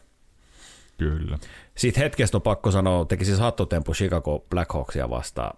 Kyllä. 0.98 1.38
Siitä 1.76 2.00
hetkestä 2.00 2.36
on 2.36 2.42
pakko 2.42 2.70
sanoa, 2.70 3.04
teki 3.04 3.24
siis 3.24 3.38
hattotempo 3.38 3.92
Chicago 3.92 4.44
Blackhawksia 4.50 5.10
vastaan 5.10 5.56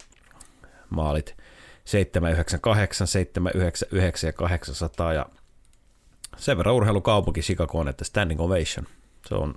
maalit 0.91 1.37
798, 1.85 3.07
799 3.07 4.29
ja 4.29 4.33
800 4.33 5.13
ja 5.13 5.27
sen 6.37 6.57
verran 6.57 6.75
urheilukaupunki 6.75 7.41
Chicago 7.41 7.79
on, 7.79 7.89
että 7.89 8.05
standing 8.05 8.41
ovation. 8.41 8.87
Se 9.27 9.35
on 9.35 9.55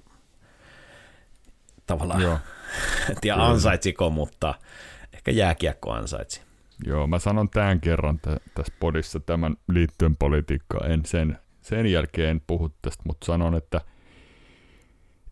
tavallaan, 1.87 2.21
Joo. 2.21 2.39
en 3.09 3.15
tiedä 3.21 3.37
ansaitsiko, 3.37 4.09
mutta 4.09 4.53
ehkä 5.23 5.31
jääkiekko 5.31 5.91
ansaitsi. 5.91 6.41
Joo, 6.85 7.07
mä 7.07 7.19
sanon 7.19 7.49
tämän 7.49 7.81
kerran 7.81 8.19
tä- 8.19 8.39
tässä 8.55 8.73
podissa 8.79 9.19
tämän 9.19 9.55
liittyen 9.69 10.15
politiikkaan. 10.17 10.91
En 10.91 11.05
sen, 11.05 11.37
sen 11.61 11.85
jälkeen 11.85 12.29
en 12.29 12.41
puhu 12.47 12.69
tästä, 12.81 13.03
mutta 13.07 13.25
sanon, 13.25 13.55
että 13.55 13.81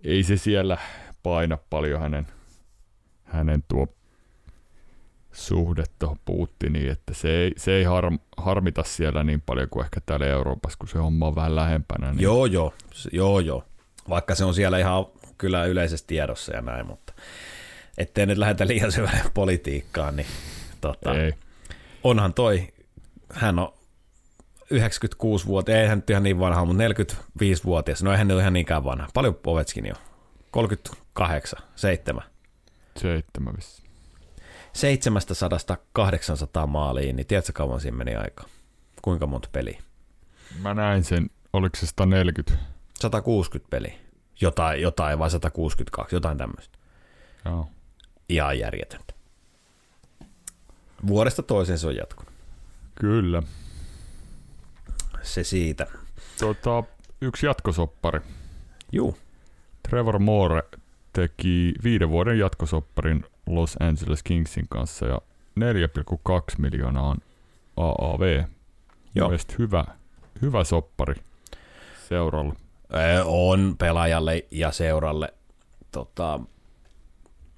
ei 0.03 0.23
se 0.23 0.37
siellä 0.37 0.77
paina 1.23 1.57
paljon 1.69 2.01
hänen, 2.01 2.27
hänen 3.23 3.63
tuo 3.67 3.87
suhde 5.31 5.83
tuohon 5.99 6.17
Putiniin, 6.25 6.91
että 6.91 7.13
se 7.13 7.29
ei, 7.37 7.53
se 7.57 7.71
ei 7.71 7.83
har, 7.83 8.11
harmita 8.37 8.83
siellä 8.83 9.23
niin 9.23 9.41
paljon 9.41 9.69
kuin 9.69 9.83
ehkä 9.83 9.99
täällä 10.05 10.25
Euroopassa, 10.25 10.77
kun 10.79 10.87
se 10.87 10.97
homma 10.97 11.27
on 11.27 11.35
vähän 11.35 11.55
lähempänä. 11.55 12.11
Niin 12.11 12.21
Joo, 12.21 12.45
joo, 12.45 12.73
joo, 13.11 13.39
joo. 13.39 13.63
Vaikka 14.09 14.35
se 14.35 14.45
on 14.45 14.53
siellä 14.53 14.77
ihan 14.77 15.05
kyllä 15.37 15.65
yleisesti 15.65 16.07
tiedossa 16.07 16.55
ja 16.55 16.61
näin, 16.61 16.87
mutta 16.87 17.13
ettei 17.97 18.25
nyt 18.25 18.37
lähdetä 18.37 18.67
liian 18.67 18.91
syvälle 18.91 19.31
politiikkaan, 19.33 20.15
niin 20.15 20.27
tota, 20.81 21.15
Ei, 21.15 21.33
onhan 22.03 22.33
toi, 22.33 22.67
hän 23.33 23.59
on 23.59 23.73
96-vuotias, 24.73 25.77
ei 25.77 25.87
hän 25.87 25.97
nyt 25.97 26.09
ihan 26.09 26.23
niin 26.23 26.39
vanha, 26.39 26.65
mutta 26.65 26.83
45-vuotias, 26.83 28.03
no 28.03 28.11
eihän 28.11 28.31
ole 28.31 28.41
ihan 28.41 28.53
niinkään 28.53 28.83
vanha. 28.83 29.07
Paljon 29.13 29.39
Ovechkin 29.45 29.85
jo? 29.85 29.95
38, 30.51 31.59
7. 31.75 32.23
seitsemän 32.97 33.53
vissi. 33.57 33.81
700-800 36.63 36.67
maaliin, 36.67 37.15
niin 37.15 37.27
tiedätkö 37.27 37.51
kauan 37.53 37.81
siinä 37.81 37.97
meni 37.97 38.15
aika? 38.15 38.43
Kuinka 39.01 39.27
monta 39.27 39.49
peliä? 39.51 39.81
Mä 40.61 40.73
näin 40.73 41.03
sen, 41.03 41.29
oliko 41.53 41.77
se 41.77 41.85
140? 41.85 42.65
160 42.99 43.69
peliä. 43.69 43.93
Jotain, 44.41 44.81
jotain 44.81 45.19
vai 45.19 45.29
162, 45.29 46.15
jotain 46.15 46.37
tämmöistä. 46.37 46.77
Joo. 47.45 47.69
Ihan 48.31 48.59
järjetöntä. 48.59 49.13
Vuodesta 51.07 51.43
toiseen 51.43 51.79
se 51.79 51.87
on 51.87 51.95
jatkunut. 51.95 52.33
Kyllä. 52.95 53.43
Se 55.21 55.43
siitä. 55.43 55.87
Tota, 56.39 56.83
yksi 57.21 57.45
jatkosoppari. 57.45 58.19
Juu, 58.91 59.17
Trevor 59.89 60.19
Moore 60.19 60.63
teki 61.13 61.73
viiden 61.83 62.09
vuoden 62.09 62.39
jatkosopparin 62.39 63.25
Los 63.47 63.75
Angeles 63.79 64.23
Kingsin 64.23 64.65
kanssa 64.69 65.05
ja 65.05 65.21
4,2 65.59 66.55
miljoonaa 66.57 67.07
on 67.09 67.17
AAV. 67.77 68.43
Joo. 69.15 69.27
Mielestäni 69.27 69.59
hyvä, 69.59 69.85
hyvä 70.41 70.63
soppari 70.63 71.15
seuralle. 72.09 72.53
On 73.25 73.75
pelaajalle 73.77 74.45
ja 74.51 74.71
seuralle 74.71 75.33
tota, 75.91 76.39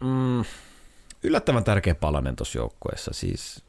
mm, 0.04 0.44
yllättävän 1.24 1.64
tärkeä 1.64 1.96
palanen 1.96 2.36
tuossa 2.36 2.60
joukkueessa. 2.60 3.14
Siis 3.14 3.64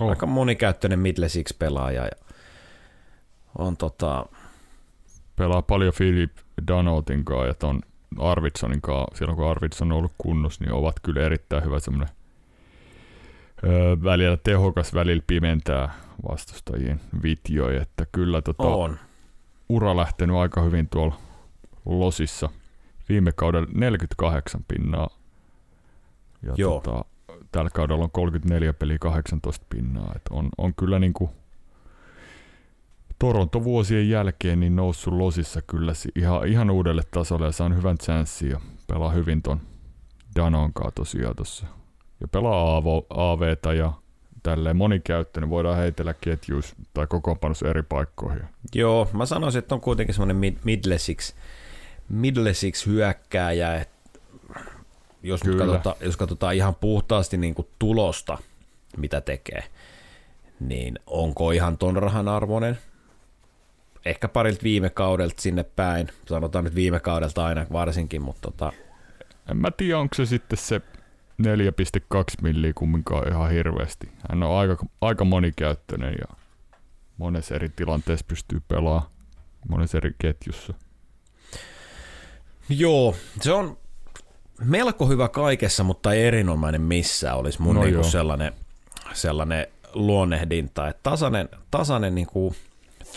Oh, 0.00 0.10
aika 0.10 0.26
monikäyttöinen 0.26 0.98
middle 0.98 1.28
six 1.28 1.58
pelaaja 1.58 2.04
ja 2.04 2.34
on 3.58 3.76
tota, 3.76 4.26
pelaa 5.36 5.62
paljon 5.62 5.92
Philip 5.96 6.32
Danotin 6.68 7.24
kanssa 7.24 7.46
ja 7.46 7.54
ton 7.54 7.80
Arvidsonin 8.18 8.80
kanssa. 8.80 9.18
Silloin 9.18 9.36
kun 9.36 9.50
Arvidson 9.50 9.92
on 9.92 9.98
ollut 9.98 10.12
kunnossa, 10.18 10.64
niin 10.64 10.72
ovat 10.72 11.00
kyllä 11.00 11.20
erittäin 11.20 11.64
hyvä 11.64 11.80
semmoinen 11.80 12.14
öö, 13.64 13.96
välillä 14.04 14.36
tehokas, 14.36 14.94
välillä 14.94 15.22
pimentää 15.26 15.94
vastustajien 16.30 17.00
vitjoja, 17.22 17.82
että 17.82 18.06
kyllä 18.12 18.42
tota, 18.42 18.62
on. 18.62 18.98
ura 19.68 19.96
lähtenyt 19.96 20.36
aika 20.36 20.62
hyvin 20.62 20.88
tuolla 20.88 21.14
Losissa. 21.86 22.48
Viime 23.08 23.32
kaudella 23.32 23.68
48 23.74 24.64
pinnaa. 24.68 25.17
Ja 26.42 26.54
Joo. 26.56 26.80
Tota, 26.80 27.04
tällä 27.52 27.70
kaudella 27.74 28.04
on 28.04 28.10
34 28.10 28.72
peliä 28.72 28.98
18 28.98 29.66
pinnaa. 29.70 30.12
Et 30.16 30.22
on, 30.30 30.48
on 30.58 30.74
kyllä 30.74 30.98
niinku 30.98 31.30
Toronto 33.18 33.64
vuosien 33.64 34.10
jälkeen 34.10 34.60
niin 34.60 34.76
noussut 34.76 35.14
Losissa 35.14 35.62
kyllä 35.62 35.92
ihan, 36.16 36.48
ihan 36.48 36.70
uudelle 36.70 37.02
tasolle 37.10 37.46
ja 37.46 37.52
saa 37.52 37.68
hyvän 37.68 37.98
chanssin 37.98 38.50
ja 38.50 38.60
pelaa 38.86 39.10
hyvin 39.10 39.42
ton 39.42 39.60
Danon 40.36 40.72
kanssa 40.72 40.94
tosiaan 40.94 41.36
tossa. 41.36 41.66
Ja 42.20 42.28
pelaa 42.28 42.76
AV, 42.76 42.86
AVtä 43.10 43.72
ja 43.72 43.92
tälleen 44.42 44.76
monikäyttöinen 44.76 45.50
voidaan 45.50 45.76
heitellä 45.76 46.14
ketjuus 46.14 46.74
tai 46.94 47.06
kokoonpanossa 47.06 47.68
eri 47.68 47.82
paikkoihin. 47.82 48.42
Joo, 48.74 49.08
mä 49.12 49.26
sanoisin, 49.26 49.58
että 49.58 49.74
on 49.74 49.80
kuitenkin 49.80 50.14
semmoinen 50.14 50.36
mid, 50.36 50.56
middle 52.08 52.54
six 52.54 52.86
hyökkääjä, 52.86 53.74
että 53.74 53.97
jos, 55.22 55.44
nyt 55.44 55.58
katsotaan, 55.58 55.96
jos 56.00 56.16
katsotaan 56.16 56.54
ihan 56.54 56.74
puhtaasti 56.74 57.36
niin 57.36 57.54
kuin 57.54 57.68
tulosta, 57.78 58.38
mitä 58.96 59.20
tekee, 59.20 59.64
niin 60.60 60.98
onko 61.06 61.50
ihan 61.50 61.78
ton 61.78 61.96
rahan 61.96 62.28
arvoinen? 62.28 62.78
Ehkä 64.04 64.28
parilta 64.28 64.62
viime 64.62 64.90
kaudelta 64.90 65.42
sinne 65.42 65.62
päin, 65.62 66.08
sanotaan 66.28 66.64
nyt 66.64 66.74
viime 66.74 67.00
kaudelta 67.00 67.44
aina 67.44 67.66
varsinkin, 67.72 68.22
mutta 68.22 68.50
tota, 68.50 68.72
En 69.50 69.56
mä 69.56 69.70
tiedä, 69.70 69.98
onko 69.98 70.14
se 70.14 70.26
sitten 70.26 70.58
se 70.58 70.80
4,2 71.42 71.44
milliä 72.42 72.72
kumminkaan 72.74 73.28
ihan 73.28 73.50
hirveästi. 73.50 74.08
Hän 74.28 74.42
on 74.42 74.58
aika, 74.58 74.86
aika 75.00 75.24
monikäyttöinen 75.24 76.14
ja 76.20 76.36
monessa 77.16 77.54
eri 77.54 77.68
tilanteessa 77.68 78.26
pystyy 78.28 78.62
pelaamaan 78.68 79.10
monessa 79.68 79.98
eri 79.98 80.14
ketjussa. 80.18 80.74
Joo, 82.68 83.16
se 83.40 83.52
on 83.52 83.78
melko 84.64 85.06
hyvä 85.06 85.28
kaikessa, 85.28 85.84
mutta 85.84 86.12
ei 86.12 86.26
erinomainen 86.26 86.80
missään 86.82 87.36
olisi 87.36 87.62
mun 87.62 87.74
No 87.74 87.82
niinku 87.82 88.00
joo. 88.00 88.10
sellainen, 88.10 88.52
sellainen 89.12 89.66
luonnehdinta. 89.92 90.88
Että 90.88 91.00
tasainen, 91.02 91.48
tasainen 91.70 92.14
niinku 92.14 92.54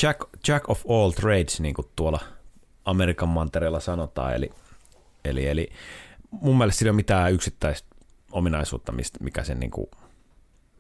jack, 0.01 0.19
jack 0.47 0.69
of 0.69 0.81
all 0.89 1.11
trades, 1.11 1.59
niin 1.59 1.73
kuin 1.75 1.87
tuolla 1.95 2.19
Amerikan 2.85 3.29
mantereella 3.29 3.79
sanotaan. 3.79 4.35
Eli, 4.35 4.49
eli, 5.25 5.47
eli 5.47 5.69
mun 6.31 6.57
mielestä 6.57 6.79
sillä 6.79 6.89
ei 6.89 6.91
ole 6.91 6.95
mitään 6.95 7.33
yksittäistä 7.33 7.87
ominaisuutta, 8.31 8.91
mistä, 8.91 9.17
mikä, 9.21 9.43
sen 9.43 9.59
niinku, 9.59 9.91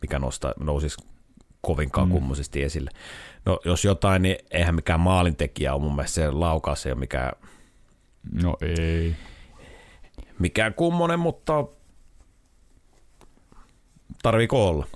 mikä 0.01 0.19
nostaa, 0.19 0.53
nousisi 0.59 0.97
kovinkaan 1.61 2.07
Mm. 2.07 2.11
mm. 2.11 2.13
kummoisesti 2.13 2.63
esille. 2.63 2.91
No 3.45 3.59
jos 3.65 3.85
jotain, 3.85 4.21
niin 4.21 4.35
eihän 4.51 4.75
mikään 4.75 4.99
maalintekijä 4.99 5.73
ole 5.73 5.81
mun 5.81 5.95
mielestä 5.95 6.15
se 6.15 6.31
laukaus 6.31 6.85
ei 6.85 6.91
ole 6.91 6.99
mikään 6.99 7.31
No 8.43 8.57
ei. 8.61 9.15
Mikään 10.41 10.73
kummonen, 10.73 11.19
mutta 11.19 11.65
tarviiko 14.23 14.67
olla? 14.67 14.87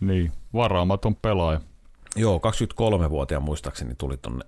Niin, 0.00 0.32
varaamaton 0.54 1.16
pelaaja. 1.16 1.60
Joo, 2.16 2.38
23-vuotiaan 2.38 3.42
muistaakseni 3.42 3.94
tuli 3.94 4.16
tonne 4.16 4.44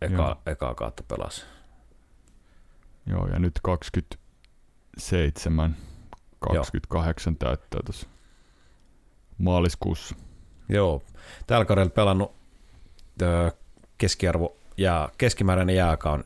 eka, 0.00 0.22
Joo. 0.22 0.36
ekaa 0.46 0.74
kautta 0.74 1.02
pelas. 1.08 1.46
Joo, 3.06 3.26
ja 3.26 3.38
nyt 3.38 3.60
27, 3.62 5.76
28 6.40 7.36
täyttää 7.36 7.80
tuossa 7.84 8.08
maaliskuussa. 9.38 10.14
Joo, 10.68 11.02
tällä 11.46 11.64
kaudella 11.64 11.90
pelannut 11.90 12.32
keskiarvo 13.98 14.56
ja 14.76 15.08
keskimääräinen 15.18 15.76
jääka 15.76 16.12
on 16.12 16.24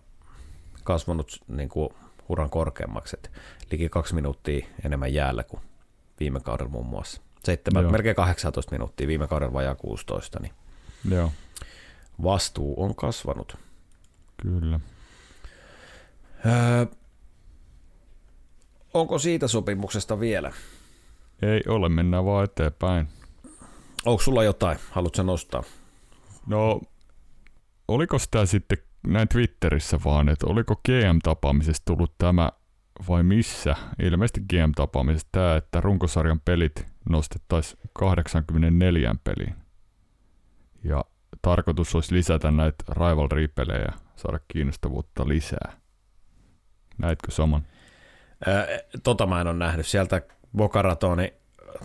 kasvanut 0.84 1.40
niin 1.48 1.68
kuin 1.68 1.88
uran 2.28 2.50
korkeammaksi, 2.50 3.16
että 3.16 3.30
liki 3.70 3.88
kaksi 3.88 4.14
minuuttia 4.14 4.66
enemmän 4.84 5.14
jäällä 5.14 5.44
kuin 5.44 5.62
viime 6.20 6.40
kaudella 6.40 6.70
muun 6.70 6.86
muassa. 6.86 7.20
7, 7.44 7.82
Joo. 7.82 7.92
melkein 7.92 8.16
18 8.16 8.72
minuuttia, 8.72 9.06
viime 9.06 9.26
kaudella 9.28 9.52
vajaa 9.52 9.74
16, 9.74 10.40
niin 10.40 10.52
Joo, 11.10 11.32
vastuu 12.22 12.82
on 12.82 12.94
kasvanut. 12.94 13.56
kyllä. 14.42 14.80
Öö, 16.46 16.86
onko 18.94 19.18
siitä 19.18 19.48
sopimuksesta 19.48 20.20
vielä? 20.20 20.52
Ei 21.42 21.60
ole, 21.68 21.88
mennään 21.88 22.24
vaan 22.24 22.44
eteenpäin. 22.44 23.08
Onko 24.04 24.22
sulla 24.22 24.44
jotain? 24.44 24.78
Haluatko 24.90 25.22
nostaa? 25.22 25.62
No, 26.46 26.80
oliko 27.88 28.16
tämä 28.30 28.46
sitten 28.46 28.78
näin 29.06 29.28
Twitterissä 29.28 29.98
vaan, 30.04 30.28
että 30.28 30.46
oliko 30.46 30.80
GM-tapaamisesta 30.88 31.82
tullut 31.84 32.14
tämä 32.18 32.52
vai 33.08 33.22
missä? 33.22 33.74
Ilmeisesti 34.02 34.40
GM-tapaamisesta 34.40 35.28
tämä, 35.32 35.56
että 35.56 35.80
runkosarjan 35.80 36.40
pelit 36.40 36.86
nostettaisiin 37.08 37.80
84 37.92 39.14
peliin. 39.24 39.54
Ja 40.84 41.04
tarkoitus 41.42 41.94
olisi 41.94 42.14
lisätä 42.14 42.50
näitä 42.50 42.84
rivalry-pelejä 42.90 43.92
saada 44.16 44.40
kiinnostavuutta 44.48 45.28
lisää. 45.28 45.72
Näitkö 46.98 47.30
saman? 47.30 47.66
Öö, 48.48 48.78
tota 49.02 49.26
mä 49.26 49.40
en 49.40 49.46
ole 49.46 49.56
nähnyt. 49.56 49.86
Sieltä 49.86 50.22
Boca 50.56 50.82
Ratoni 50.82 51.34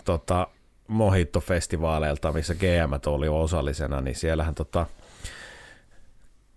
tota, 0.04 0.48
Mojito-festivaaleilta, 0.88 2.32
missä 2.32 2.54
GM 2.54 3.10
oli 3.10 3.28
osallisena, 3.28 4.00
niin 4.00 4.16
siellähän 4.16 4.54
tota, 4.54 4.86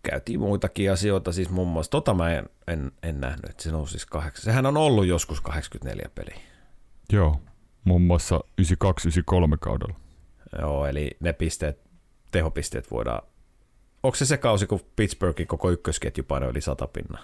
käytiin 0.03 0.39
muitakin 0.39 0.91
asioita, 0.91 1.31
siis 1.31 1.49
muun 1.49 1.67
muassa, 1.67 1.89
tota 1.89 2.13
mä 2.13 2.33
en, 2.33 2.49
en, 2.67 2.91
en 3.03 3.21
nähnyt, 3.21 3.45
että 3.45 3.63
se 3.63 3.71
nousi 3.71 3.91
siis 3.91 4.05
kahdeksan. 4.05 4.43
Sehän 4.43 4.65
on 4.65 4.77
ollut 4.77 5.05
joskus 5.05 5.41
84 5.41 6.09
peliä. 6.15 6.37
Joo, 7.13 7.41
muun 7.83 8.01
muassa 8.01 8.39
92-93 8.61 8.63
kaudella. 9.59 9.95
Joo, 10.61 10.85
eli 10.85 11.11
ne 11.19 11.33
pisteet, 11.33 11.79
tehopisteet 12.31 12.91
voidaan... 12.91 13.21
Onko 14.03 14.15
se 14.15 14.25
se 14.25 14.37
kausi, 14.37 14.67
kun 14.67 14.79
Pittsburghin 14.95 15.47
koko 15.47 15.71
ykkösketju 15.71 16.23
painoi 16.23 16.49
yli 16.49 16.61
100 16.61 16.87
pinnaa? 16.87 17.23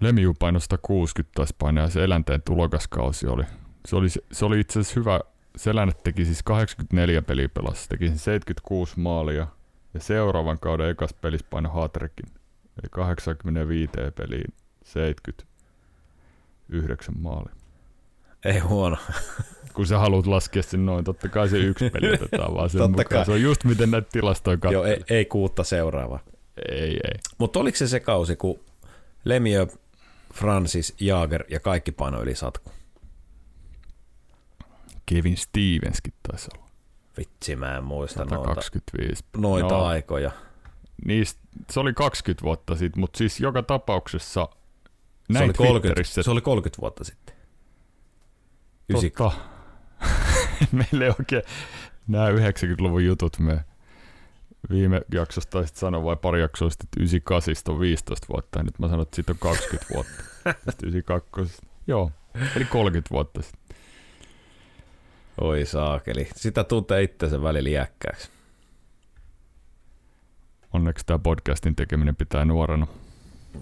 Lemiu 0.00 0.34
painoi 0.38 0.60
160 0.60 1.34
taisi 1.34 1.54
painaa 1.58 1.84
ja 1.84 1.90
se 1.90 2.04
eläinten 2.04 2.42
tulokaskausi 2.42 3.26
oli. 3.26 3.44
Se 3.86 3.96
oli, 3.96 4.08
se 4.32 4.44
oli 4.44 4.60
itse 4.60 4.80
asiassa 4.80 5.00
hyvä. 5.00 5.20
Selänne 5.56 5.94
teki 6.04 6.24
siis 6.24 6.42
84 6.42 7.22
peliä 7.22 7.48
pelasi, 7.48 7.88
teki 7.88 8.08
sen 8.08 8.18
76 8.18 9.00
maalia 9.00 9.46
ja 9.94 10.00
seuraavan 10.00 10.58
kauden 10.58 10.90
ekas 10.90 11.14
pelissä 11.14 11.46
painoi 11.50 11.72
Hatrekin. 11.74 12.26
Eli 12.82 12.88
85 12.90 13.92
peliin 14.16 14.54
79 14.84 17.14
maalia. 17.18 17.54
Ei 18.44 18.58
huono. 18.58 18.96
Kun 19.74 19.86
sä 19.86 19.98
haluat 19.98 20.26
laskea 20.26 20.62
sen 20.62 20.86
noin, 20.86 21.04
totta 21.04 21.28
kai 21.28 21.48
se 21.48 21.58
yksi 21.58 21.90
peli 21.90 22.12
otetaan 22.14 22.54
vaan 22.54 22.70
sen 22.70 22.78
Totta 22.78 22.90
mukaan. 22.96 23.06
kai. 23.08 23.24
Se 23.26 23.32
on 23.32 23.42
just 23.42 23.64
miten 23.64 23.90
näitä 23.90 24.08
tilastoja 24.12 24.56
katsoo. 24.56 24.72
Joo, 24.72 24.84
ei, 24.84 25.04
ei 25.10 25.24
kuutta 25.24 25.64
seuraava. 25.64 26.20
ei, 26.70 26.90
ei. 26.90 27.18
Mutta 27.38 27.60
oliko 27.60 27.76
se 27.78 27.88
se 27.88 28.00
kausi, 28.00 28.36
kun 28.36 28.60
Lemieux, 29.24 29.78
Francis, 30.34 30.94
Jaager 31.00 31.44
ja 31.50 31.60
kaikki 31.60 31.92
paino 31.92 32.22
yli 32.22 32.34
satku? 32.34 32.70
Kevin 35.06 35.36
Stevenskin 35.36 36.12
taisi 36.28 36.48
olla. 36.56 36.64
Vitsi, 37.18 37.56
mä 37.56 37.76
en 37.76 37.84
muista 37.84 38.24
noita, 38.24 38.36
125. 38.36 39.24
noita 39.36 39.68
No. 39.74 39.84
aikoja. 39.84 40.30
Niistä, 41.04 41.40
se 41.70 41.80
oli 41.80 41.92
20 41.92 42.42
vuotta 42.44 42.76
sitten, 42.76 43.00
mutta 43.00 43.18
siis 43.18 43.40
joka 43.40 43.62
tapauksessa 43.62 44.48
Se 45.32 45.44
oli, 45.44 45.52
30, 45.52 45.54
Twitterissä, 45.80 46.22
se 46.22 46.30
oli 46.30 46.40
30 46.40 46.80
vuotta 46.80 47.04
sitten. 47.04 47.34
Ysi, 48.96 49.10
totta. 49.10 49.36
Meillä 50.72 51.04
ei 51.04 51.12
oikein 51.18 51.42
nämä 52.08 52.30
90-luvun 52.30 53.04
jutut 53.04 53.38
me 53.38 53.64
viime 54.70 55.02
jaksosta 55.14 55.50
taisit 55.50 55.76
sanoa 55.76 56.04
vai 56.04 56.16
pari 56.16 56.40
jaksoa 56.40 56.70
sitten, 56.70 56.86
että 56.86 57.00
98 57.00 57.74
on 57.74 57.80
15 57.80 58.26
vuotta 58.28 58.58
ja 58.58 58.62
nyt 58.62 58.78
mä 58.78 58.88
sanon, 58.88 59.02
että 59.02 59.16
siitä 59.16 59.32
on 59.32 59.38
20 59.38 59.86
vuotta. 59.94 60.22
Sitten 60.70 60.88
92, 60.88 61.62
joo, 61.86 62.10
eli 62.56 62.64
30 62.64 63.10
vuotta 63.10 63.42
sitten. 63.42 63.63
Oi 65.40 65.66
saakeli. 65.66 66.28
Sitä 66.36 66.64
tuntee 66.64 67.02
itsensä 67.02 67.42
välillä 67.42 67.70
iäkkääksi. 67.70 68.30
Onneksi 70.72 71.06
tämä 71.06 71.18
podcastin 71.18 71.76
tekeminen 71.76 72.16
pitää 72.16 72.44
nuorena. 72.44 72.86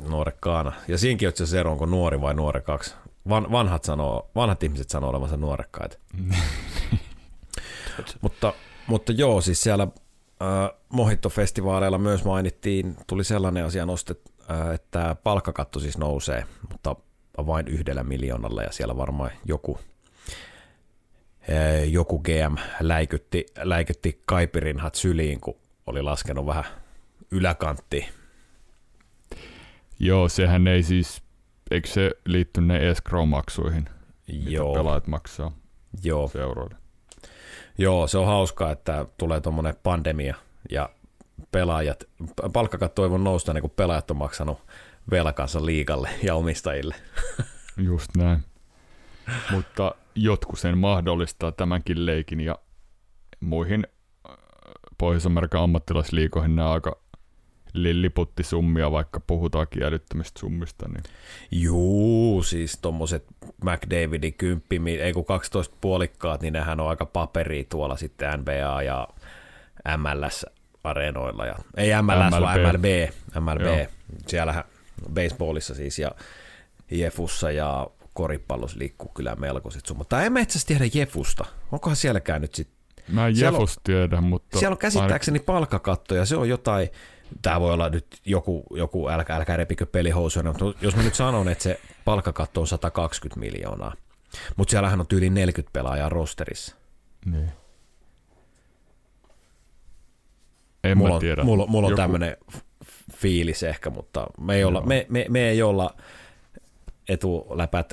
Nuorekkaana. 0.09 0.73
Ja 0.89 0.99
siinkin 0.99 1.29
itse 1.29 1.43
asiassa 1.43 1.61
ero, 1.61 1.73
onko 1.73 1.87
nuori 1.87 2.21
vai 2.21 2.35
nuorekaksi. 2.35 2.95
Van, 3.29 3.53
vanhat, 3.53 3.85
sanoo, 3.85 4.31
vanhat 4.35 4.63
ihmiset 4.63 4.91
sanoo 4.91 5.11
olevansa 5.11 5.37
nuorekkaita. 5.37 5.99
mutta, 8.23 8.55
mutta 8.87 9.13
joo, 9.13 9.41
siis 9.41 9.63
siellä 9.63 9.83
äh, 10.43 10.71
Mojito-festivaaleilla 10.89 11.99
myös 11.99 12.25
mainittiin, 12.25 12.97
tuli 13.07 13.25
sellainen 13.25 13.65
asia 13.65 13.87
nostet, 13.87 14.21
äh, 14.51 14.75
että 14.75 15.17
palkkakatto 15.25 15.81
siis 15.81 15.99
nousee, 15.99 16.47
mutta 16.71 16.97
vain 17.47 17.69
yhdellä 17.69 18.03
miljoonalla 18.03 18.63
ja 18.63 18.73
siellä 18.73 18.97
varmaan 18.97 19.31
joku, 19.45 19.79
joku 21.91 22.19
GM 22.19 22.57
läikytti, 22.81 23.47
läikytti 23.63 24.23
Kaipirinhat 24.27 24.95
syliin, 24.95 25.41
kun 25.41 25.57
oli 25.87 26.03
laskenut 26.03 26.47
vähän 26.47 26.65
yläkanttiin. 27.31 28.07
Joo, 29.99 30.29
sehän 30.29 30.67
ei 30.67 30.83
siis, 30.83 31.23
eikö 31.71 31.89
se 31.89 32.11
liitty 32.27 32.61
ne 32.61 32.91
escrow-maksuihin, 32.91 33.89
mitä 34.33 34.51
Joo, 34.51 34.75
pelaajat 34.75 35.07
maksaa 35.07 35.53
joo. 36.05 36.29
seuroille? 36.29 36.77
Joo, 37.79 38.07
se 38.07 38.19
on 38.19 38.27
hauskaa, 38.27 38.71
että 38.71 39.07
tulee 39.19 39.41
tuommoinen 39.41 39.75
pandemia 39.83 40.35
ja 40.71 40.91
pelaajat, 41.53 42.05
palkkakatto 42.53 43.05
ei 43.05 43.11
voi 43.11 43.19
nousta, 43.19 43.53
niin 43.53 43.63
kun 43.63 43.71
pelaajat 43.71 44.11
on 44.11 44.17
maksanut 44.17 44.59
velkansa 45.11 45.67
liikalle 45.67 46.11
ja 46.23 46.35
omistajille. 46.35 46.95
Just 47.77 48.17
näin. 48.17 48.45
Mutta 49.51 49.95
jotkut 50.15 50.59
sen 50.59 50.79
mahdollistaa 50.79 51.53
tämänkin 51.53 52.07
leikin 52.07 52.41
ja 52.41 52.59
muihin 53.41 53.87
äh, 54.31 54.37
Pohjois-Amerikan 54.99 55.63
ammattilaisliikoihin 55.63 56.57
nämä 56.57 56.73
aika 56.73 57.03
lilliputtissummia, 57.75 58.93
vaikka 58.93 59.21
puhutaankin 59.21 59.83
älyttömistä 59.83 60.41
summista. 60.41 60.89
Niin 60.89 61.03
Juu, 61.51 62.43
siis 62.43 62.79
tommoset 62.83 63.25
McDavidin 63.65 64.35
10, 64.35 64.83
mi- 64.83 65.01
ei 65.01 65.13
kun 65.13 65.25
12 65.25 65.77
puolikkaat, 65.81 66.43
niin 66.43 66.53
nehän 66.53 66.81
on 66.81 66.89
aika 66.89 67.07
paperi 67.07 67.65
tuolla 67.65 67.97
sitten 67.97 68.41
NBA 68.41 68.83
ja 68.83 69.09
MLS-areenoilla. 69.97 71.47
Ja, 71.47 71.55
ei 71.77 71.91
MLS, 72.03 72.41
vaan 72.41 72.61
MLB. 72.61 72.85
MLB. 73.35 73.41
MLB. 73.41 73.67
Joo. 73.67 73.87
Siellähän 74.27 74.65
baseballissa 75.15 75.75
siis 75.75 75.99
ja 75.99 76.11
Jefussa 76.91 77.51
ja 77.51 77.87
koripallossa 78.13 78.79
liikkuu 78.79 79.09
kyllä 79.09 79.37
melkoiset 79.37 79.87
summat. 79.87 80.09
Tai 80.09 80.27
en 80.27 80.33
mä 80.33 80.41
itse 80.41 80.67
tiedä 80.67 80.85
Jefusta. 80.95 81.45
Onkohan 81.73 81.97
sielläkään 81.97 82.41
nyt 82.41 82.55
sitten 82.55 82.83
Mä 83.09 83.27
en 83.27 83.37
Siellä 83.37 83.59
on- 83.59 83.69
tiedä, 83.85 84.21
mutta... 84.21 84.59
siellä 84.59 84.75
on 84.75 84.79
käsittääkseni 84.79 85.39
palkkakatto 85.39 86.15
ja 86.15 86.25
se 86.25 86.37
on 86.37 86.49
jotain, 86.49 86.89
tämä 87.43 87.61
voi 87.61 87.73
olla 87.73 87.89
nyt 87.89 88.07
joku, 88.25 88.65
joku 88.75 89.09
älkää, 89.09 89.37
älkää 89.37 89.57
repikö 89.57 89.87
pelihousuja, 89.87 90.45
mutta 90.45 90.65
jos 90.81 90.97
mä 90.97 91.03
nyt 91.03 91.15
sanon, 91.15 91.49
että 91.49 91.65
se 91.65 91.81
palkkakatto 92.05 92.61
on 92.61 92.67
120 92.67 93.41
miljoonaa, 93.41 93.93
mutta 94.57 94.71
siellähän 94.71 95.01
on 95.01 95.07
yli 95.13 95.31
40 95.31 95.73
pelaajaa 95.73 96.09
rosterissa. 96.09 96.77
Niin. 97.25 97.51
En 100.85 100.99
mulla 100.99 101.11
mä 101.11 101.15
on, 101.15 101.21
tiedä. 101.21 101.45
Mulla, 101.45 101.67
mulla 101.67 101.87
on 101.87 101.93
Joku- 101.93 102.03
tämmöinen 102.03 102.37
fiilis 103.17 103.63
ehkä, 103.63 103.91
mutta 103.91 104.27
me 104.41 104.55
ei, 104.57 104.65
olla, 104.65 104.79
Joo. 104.79 104.87
me, 104.87 105.07
me, 105.09 105.27
me 105.29 105.49
ei 105.49 105.63
olla 105.63 105.97
etuläpät 107.13 107.93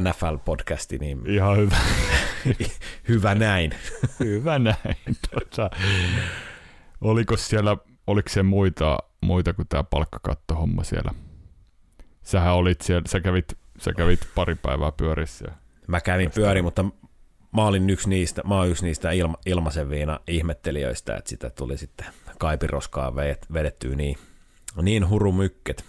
NFL-podcasti, 0.00 0.98
niin 0.98 1.26
Ihan 1.26 1.56
hyvä, 1.56 1.76
hyvä 3.08 3.34
näin. 3.34 3.74
hyvä 4.20 4.58
näin. 4.58 5.16
Tota, 5.30 5.70
oliko 7.00 7.36
siellä, 7.36 7.76
oliko 8.06 8.28
se 8.28 8.42
muita, 8.42 8.98
muita 9.20 9.52
kuin 9.52 9.68
tämä 9.68 9.84
palkkakattohomma 9.84 10.84
siellä? 10.84 11.12
Sähän 12.22 12.54
olit 12.54 12.80
siellä, 12.80 13.02
sä 13.08 13.20
kävit, 13.20 13.58
sä 13.78 13.92
kävit 13.92 14.20
pari 14.34 14.54
päivää 14.54 14.92
pyörissä. 14.92 15.44
Mä 15.86 16.00
kävin 16.00 16.30
pyöri, 16.34 16.62
mutta 16.62 16.84
mä 17.56 17.66
olin 17.66 17.90
yksi 17.90 18.08
niistä, 18.08 18.42
mä 18.44 18.64
yksi 18.64 18.84
niistä 18.84 19.10
ilma, 19.10 19.36
ilmaisen 19.46 19.90
viina 19.90 20.20
ihmettelijöistä, 20.26 21.16
että 21.16 21.30
sitä 21.30 21.50
tuli 21.50 21.78
sitten 21.78 22.06
kaipiroskaa 22.38 23.10
vedet- 23.10 23.52
vedettyä 23.52 23.96
niin, 23.96 24.18
niin 24.82 25.08
hurumykket. 25.08 25.84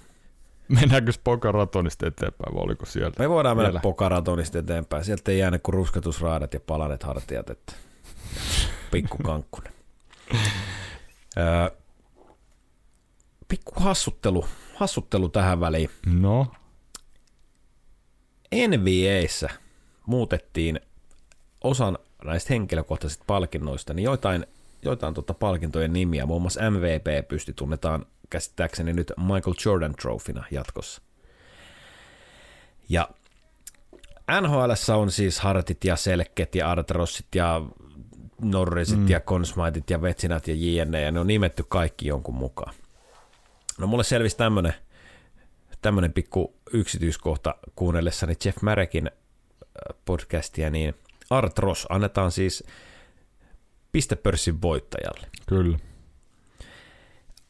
Mennäänkö 0.69 1.11
Spokaratonista 1.11 2.07
eteenpäin 2.07 2.55
vai 2.55 2.63
oliko 2.63 2.85
siellä? 2.85 3.13
Me 3.19 3.29
voidaan 3.29 3.57
mennä 3.57 3.69
Vielä. 3.69 3.79
pokaratonista 3.79 4.59
eteenpäin. 4.59 5.03
Sieltä 5.03 5.31
ei 5.31 5.39
jäänyt 5.39 5.63
kuin 5.63 5.73
rusketusraadat 5.73 6.53
ja 6.53 6.59
palanet 6.59 7.03
hartiat, 7.03 7.49
että 7.49 7.73
pikku 8.91 9.17
kankkunen. 9.23 9.73
Öö, 11.37 11.69
pikku 13.47 13.71
hassuttelu, 13.75 14.45
hassuttelu 14.75 15.29
tähän 15.29 15.59
väliin. 15.59 15.89
No, 16.05 16.47
NBAssä 18.67 19.49
muutettiin 20.05 20.79
osan 21.63 21.97
näistä 22.25 22.53
henkilökohtaisista 22.53 23.23
palkinnoista, 23.27 23.93
niin 23.93 24.03
joitain, 24.03 24.45
joitain 24.83 25.13
tota 25.13 25.33
palkintojen 25.33 25.93
nimiä, 25.93 26.25
muun 26.25 26.41
muassa 26.41 26.71
MVP 26.71 27.27
pysty 27.27 27.53
tunnetaan 27.53 28.05
käsittääkseni 28.29 28.93
nyt 28.93 29.13
Michael 29.17 29.55
Jordan 29.65 29.95
Trophyna 29.95 30.43
jatkossa. 30.51 31.01
Ja 32.89 33.09
NHL 34.41 34.93
on 34.95 35.11
siis 35.11 35.39
Hartit 35.39 35.83
ja 35.83 35.95
Selket 35.95 36.55
ja 36.55 36.71
Artrossit 36.71 37.35
ja 37.35 37.61
Norrisit 38.41 38.99
mm. 38.99 39.09
ja 39.09 39.19
Consmaitit 39.19 39.89
ja 39.89 40.01
Vetsinät 40.01 40.47
ja 40.47 40.53
JNE, 40.57 41.01
ja 41.01 41.11
ne 41.11 41.19
on 41.19 41.27
nimetty 41.27 41.65
kaikki 41.67 42.07
jonkun 42.07 42.35
mukaan. 42.35 42.73
No 43.79 43.87
mulle 43.87 44.03
selvisi 44.03 44.37
tämmönen, 44.37 44.73
tämmönen 45.81 46.13
pikku 46.13 46.53
yksityiskohta 46.73 47.55
kuunnellessani 47.75 48.33
Jeff 48.45 48.61
Marekin 48.61 49.07
äh, 49.07 49.97
podcastia, 50.05 50.69
niin 50.69 50.95
Artros 51.29 51.87
annetaan 51.89 52.31
siis 52.31 52.63
pistepörssin 53.91 54.61
voittajalle. 54.61 55.27
Kyllä. 55.47 55.77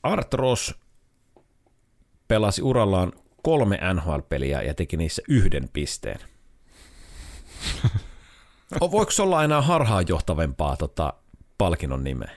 Artros 0.03 0.75
pelasi 2.27 2.61
urallaan 2.61 3.13
kolme 3.43 3.79
NHL-peliä 3.93 4.61
ja 4.61 4.73
teki 4.73 4.97
niissä 4.97 5.21
yhden 5.27 5.69
pisteen. 5.73 6.19
Voiko 8.91 9.11
se 9.11 9.21
olla 9.21 9.43
enää 9.43 9.61
harhaanjohtavempaa 9.61 10.77
tota, 10.77 11.13
palkinnon 11.57 12.03
nimeä? 12.03 12.31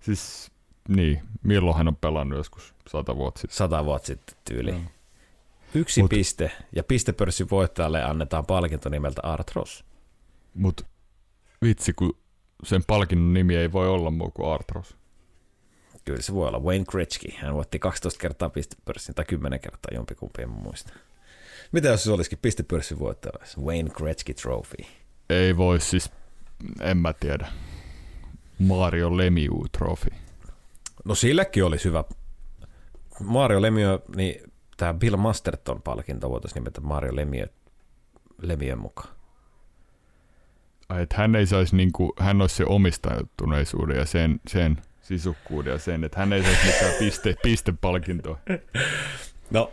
Siis 0.00 0.52
niin, 0.88 1.22
milloin 1.42 1.76
hän 1.76 1.88
on 1.88 1.96
pelannut 1.96 2.36
joskus 2.36 2.74
sata 2.88 3.16
vuotta 3.16 3.40
sitten? 3.40 3.56
Sata 3.56 3.84
vuotta 3.84 4.06
sitten 4.06 4.36
tyyli. 4.44 4.72
Mm. 4.72 4.86
Yksi 5.74 6.02
Mut, 6.02 6.08
piste 6.08 6.50
ja 6.76 6.84
pistepörssin 6.84 7.50
voittajalle 7.50 8.02
annetaan 8.04 8.46
palkinto 8.46 8.88
nimeltä 8.88 9.20
Art 9.22 9.50
Ross. 9.54 9.84
Mut 10.54 10.86
vitsi, 11.62 11.92
kun 11.92 12.18
sen 12.64 12.84
palkinnon 12.86 13.34
nimi 13.34 13.56
ei 13.56 13.72
voi 13.72 13.88
olla 13.88 14.10
muu 14.10 14.30
kuin 14.30 14.52
Art 14.52 14.70
Ross. 14.70 14.96
Kyllä 16.04 16.22
se 16.22 16.34
voi 16.34 16.48
olla 16.48 16.60
Wayne 16.60 16.84
Gretzky. 16.84 17.28
Hän 17.36 17.54
voitti 17.54 17.78
12 17.78 18.20
kertaa 18.20 18.50
pistepörssin 18.50 19.14
tai 19.14 19.24
10 19.24 19.60
kertaa 19.60 19.94
jompikumpi, 19.94 20.42
en 20.42 20.50
muista. 20.50 20.92
Mitä 21.72 21.88
jos 21.88 22.04
se 22.04 22.12
olisikin 22.12 22.38
pistepörssin 22.42 22.98
voittaja? 22.98 23.32
Wayne 23.64 23.90
Gretzky 23.90 24.34
Trophy. 24.34 24.84
Ei 25.30 25.56
voi 25.56 25.80
siis, 25.80 26.10
en 26.80 26.96
mä 26.96 27.12
tiedä. 27.12 27.48
Mario 28.58 29.16
Lemieux 29.16 29.70
Trophy. 29.78 30.10
No 31.04 31.14
silläkin 31.14 31.64
olisi 31.64 31.84
hyvä. 31.84 32.04
Mario 33.20 33.62
Lemieux, 33.62 34.00
niin 34.16 34.52
tämä 34.76 34.94
Bill 34.94 35.16
Masterton-palkinto 35.16 36.30
voitaisiin 36.30 36.60
nimetä 36.60 36.80
Mario 36.80 37.16
Lemieux, 37.16 37.52
Lemieux 38.42 38.80
mukaan. 38.80 39.14
Ai, 40.88 41.02
että 41.02 41.16
hän 41.16 41.36
ei 41.36 41.46
saisi, 41.46 41.76
niin 41.76 41.92
kuin, 41.92 42.12
hän 42.18 42.40
olisi 42.40 42.56
se 42.56 42.64
omistajutuneisuuden 42.64 43.96
ja 43.96 44.06
sen, 44.06 44.40
sen 44.48 44.82
sisukkuuden 45.02 45.72
ja 45.72 45.78
sen, 45.78 46.04
että 46.04 46.18
hän 46.18 46.32
ei 46.32 46.42
saisi 46.42 46.66
mitään 46.66 46.92
piste, 46.98 47.36
pistepalkintoa. 47.42 48.38
No, 49.50 49.72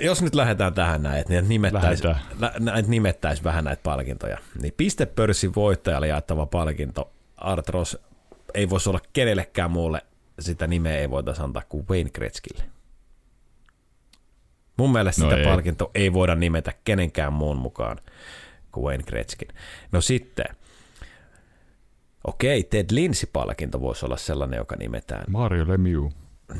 jos 0.00 0.22
nyt 0.22 0.34
lähdetään 0.34 0.74
tähän 0.74 1.02
näin, 1.02 1.20
että 1.20 1.40
nimettäisi, 1.40 2.04
nä, 2.58 2.82
nimettäisi 2.86 3.44
vähän 3.44 3.64
näitä 3.64 3.82
palkintoja, 3.82 4.38
niin 4.62 4.74
pistepörssin 4.76 5.54
voittajalle 5.54 6.08
jaettava 6.08 6.46
palkinto 6.46 7.12
Artros 7.36 7.98
ei 8.54 8.70
voisi 8.70 8.88
olla 8.88 9.00
kenellekään 9.12 9.70
muulle, 9.70 10.02
sitä 10.38 10.66
nimeä 10.66 10.98
ei 10.98 11.10
voitaisiin 11.10 11.44
antaa 11.44 11.62
kuin 11.68 11.86
Wayne 11.90 12.10
Gretzkille. 12.10 12.64
Mun 14.76 14.92
mielestä 14.92 15.22
no 15.22 15.30
sitä 15.30 15.40
ei. 15.40 15.46
palkinto 15.46 15.90
ei 15.94 16.12
voida 16.12 16.34
nimetä 16.34 16.72
kenenkään 16.84 17.32
muun 17.32 17.56
mukaan 17.56 17.98
kuin 18.72 18.84
Wayne 18.84 19.04
Gretzkin. 19.04 19.48
No 19.92 20.00
sitten, 20.00 20.46
okei, 22.28 22.64
Ted 22.64 22.86
Lindsay-palkinto 22.90 23.80
voisi 23.80 24.06
olla 24.06 24.16
sellainen, 24.16 24.56
joka 24.56 24.76
nimetään. 24.76 25.24
Mario 25.28 25.68
Lemieux. 25.68 26.14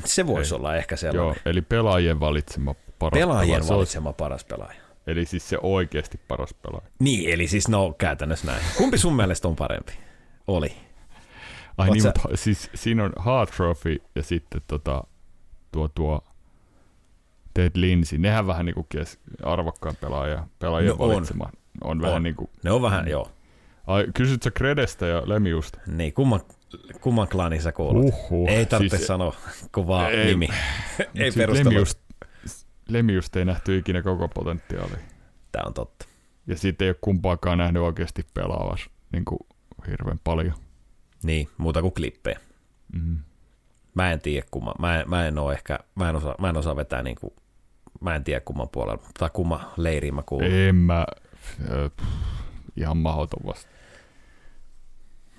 Se 0.05 0.27
voisi 0.27 0.55
ei. 0.55 0.57
olla 0.57 0.75
ehkä 0.75 0.95
sellainen. 0.95 1.25
Joo, 1.25 1.35
eli 1.45 1.61
pelaajien 1.61 2.19
valitsema 2.19 2.75
paras 2.99 3.19
Pelaajien 3.19 3.59
pelaaja. 3.59 3.75
valitsema 3.75 4.13
paras 4.13 4.43
pelaaja. 4.43 4.81
Eli 5.07 5.25
siis 5.25 5.49
se 5.49 5.57
oikeasti 5.61 6.19
paras 6.27 6.53
pelaaja. 6.53 6.87
Niin, 6.99 7.29
eli 7.29 7.47
siis 7.47 7.67
no 7.67 7.93
käytännössä 7.97 8.47
näin. 8.47 8.61
Kumpi 8.77 8.97
sun 8.97 9.15
mielestä 9.15 9.47
on 9.47 9.55
parempi? 9.55 9.93
Oli. 10.47 10.71
Ai 11.77 11.89
niin, 11.89 12.01
sä... 12.01 12.07
mutta 12.15 12.37
siis 12.37 12.69
siinä 12.75 13.03
on 13.03 13.13
Hart 13.17 13.51
Trophy 13.51 14.01
ja 14.15 14.23
sitten 14.23 14.61
tota, 14.67 15.03
tuo, 15.71 15.87
tuo 15.87 16.23
Ted 17.53 17.71
Lindsay. 17.75 18.19
Nehän 18.19 18.47
vähän 18.47 18.65
niin 18.65 18.75
kuin 18.75 18.87
arvokkaan 19.43 19.95
pelaaja, 20.01 20.47
pelaajien 20.59 20.95
no 20.97 21.07
valitsema. 21.07 21.43
On, 21.43 21.51
on, 21.83 21.91
on 21.91 22.01
vähän 22.01 22.23
niin 22.23 22.35
kuin... 22.35 22.49
Ne 22.63 22.71
on 22.71 22.81
vähän, 22.81 23.07
joo. 23.07 23.31
Ai, 23.89 24.07
kysyt 24.13 24.43
sä 24.43 24.51
Kredestä 24.51 25.05
ja 25.05 25.21
Lemiusta? 25.25 25.79
Niin, 25.87 26.13
kumman, 26.13 26.41
kumman 27.01 27.27
klaaniin 27.27 27.61
sä 27.61 27.71
kuulut? 27.71 28.05
Uhuh, 28.05 28.49
ei 28.49 28.65
tarvitse 28.65 28.97
siis, 28.97 29.07
sanoa 29.07 29.35
kuvaa 29.71 30.09
ei, 30.09 30.25
nimi. 30.25 30.47
ei 31.15 31.31
siis 31.31 31.49
Lemiust, 31.49 31.99
Lemiusta 32.89 33.39
ei 33.39 33.45
nähty 33.45 33.77
ikinä 33.77 34.01
koko 34.01 34.27
potentiaalia. 34.27 34.97
Tämä 35.51 35.63
on 35.67 35.73
totta. 35.73 36.05
Ja 36.47 36.57
sitten 36.57 36.85
ei 36.85 36.89
ole 36.89 36.97
kumpaakaan 37.01 37.57
nähnyt 37.57 37.83
oikeasti 37.83 38.25
pelaavas 38.33 38.89
niin 39.11 39.25
kuin 39.25 39.39
hirveän 39.87 40.19
paljon. 40.23 40.53
Niin, 41.23 41.49
muuta 41.57 41.81
kuin 41.81 41.93
klippejä. 41.93 42.39
Mm. 42.93 43.17
Mä 43.93 44.11
en 44.11 44.21
tiedä, 44.21 44.47
kumma, 44.51 44.73
mä, 44.79 44.99
en, 44.99 45.09
mä 45.09 45.27
en 45.27 45.37
ole 45.37 45.53
ehkä, 45.53 45.79
mä 45.95 46.09
en 46.09 46.15
osaa, 46.15 46.35
mä 46.39 46.49
en 46.49 46.57
osaa 46.57 46.75
vetää 46.75 47.03
niin 47.03 47.17
kuin, 47.21 47.33
mä 48.01 48.15
en 48.15 48.23
tiedä 48.23 48.39
kumman 48.39 48.69
puolella, 48.69 49.03
tai 49.19 49.29
kumman 49.33 49.67
leiriin 49.77 50.15
mä 50.15 50.23
kuulun. 50.25 50.51
En 50.51 50.75
mä, 50.75 51.05
äh, 51.61 52.07
ihan 52.77 52.97
mahdoton 52.97 53.45
vasta. 53.45 53.78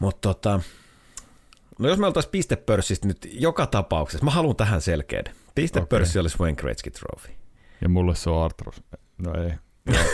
Mutta 0.01 0.28
tota, 0.28 0.61
no 1.78 1.88
jos 1.88 1.98
me 1.98 2.07
oltaisiin 2.07 2.30
pistepörssistä 2.30 3.09
nyt 3.09 3.28
joka 3.32 3.66
tapauksessa, 3.66 4.24
mä 4.24 4.30
haluan 4.30 4.57
tähän 4.57 4.80
selkeän. 4.80 5.24
Pistepörssi 5.55 6.18
okay. 6.18 6.20
olisi 6.20 6.38
Wayne 6.38 6.57
Gretzky 6.57 6.90
Trophy. 6.90 7.32
Ja 7.80 7.88
mulle 7.88 8.14
se 8.14 8.30
on 8.30 8.44
Artros. 8.44 8.82
No 9.18 9.34
ei. 9.42 9.53
Joo, 9.94 10.05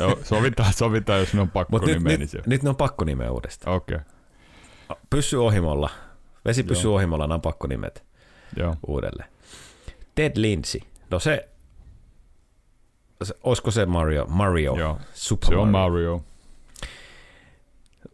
Joo, 0.00 0.18
sovitaan, 0.22 0.72
sovitaan, 0.72 1.20
jos 1.20 1.34
ne 1.34 1.40
on 1.40 1.50
pakko 1.50 1.78
Mut 1.78 1.86
nyt, 1.86 2.02
nyt, 2.02 2.46
nyt, 2.46 2.62
ne 2.62 2.68
on 2.68 2.76
pakko 2.76 3.04
nimeä 3.04 3.30
uudestaan. 3.30 3.76
Okei. 3.76 3.96
Okay. 3.96 5.02
Pysy 5.10 5.36
ohimolla. 5.36 5.90
Vesi 6.44 6.62
pysyy 6.62 6.94
ohimolla, 6.94 7.24
nämä 7.24 7.34
on 7.34 7.40
pakko 7.40 7.66
nimet 7.66 8.04
Joo. 8.56 8.76
uudelleen. 8.86 9.28
Ted 10.14 10.32
Lindsay. 10.36 10.80
No 11.10 11.18
se, 11.18 11.48
se 13.22 13.34
olisiko 13.42 13.70
se 13.70 13.86
Mario? 13.86 14.26
Mario. 14.28 14.76
Joo. 14.76 14.98
Super 15.14 15.48
se 15.48 15.56
on 15.56 15.68
Mario. 15.68 16.24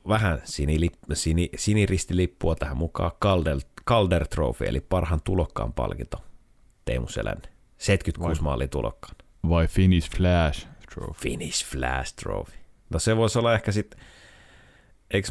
Vähän 0.09 0.41
sinilip, 0.45 0.95
sini, 1.13 1.51
siniristilippua 1.57 2.55
tähän 2.55 2.77
mukaan. 2.77 3.11
Calder, 3.23 3.57
Calder 3.89 4.27
Trophy, 4.27 4.67
eli 4.67 4.81
parhaan 4.81 5.21
tulokkaan 5.25 5.73
palkinto. 5.73 6.25
Teemu 6.85 7.09
Selänne. 7.09 7.49
76 7.79 8.43
maalia 8.43 8.69
tulokkaan. 8.69 9.15
Vai 9.49 9.69
Finnish 9.69 10.11
Flash 10.17 10.69
Trophy? 10.95 11.23
Finnish 11.23 11.67
Flash 11.67 12.15
Trophy. 12.15 12.57
No 12.91 12.99
se 12.99 13.17
voisi 13.17 13.39
olla 13.39 13.55
ehkä 13.55 13.73
sitten, 13.73 14.01
eikö 15.11 15.29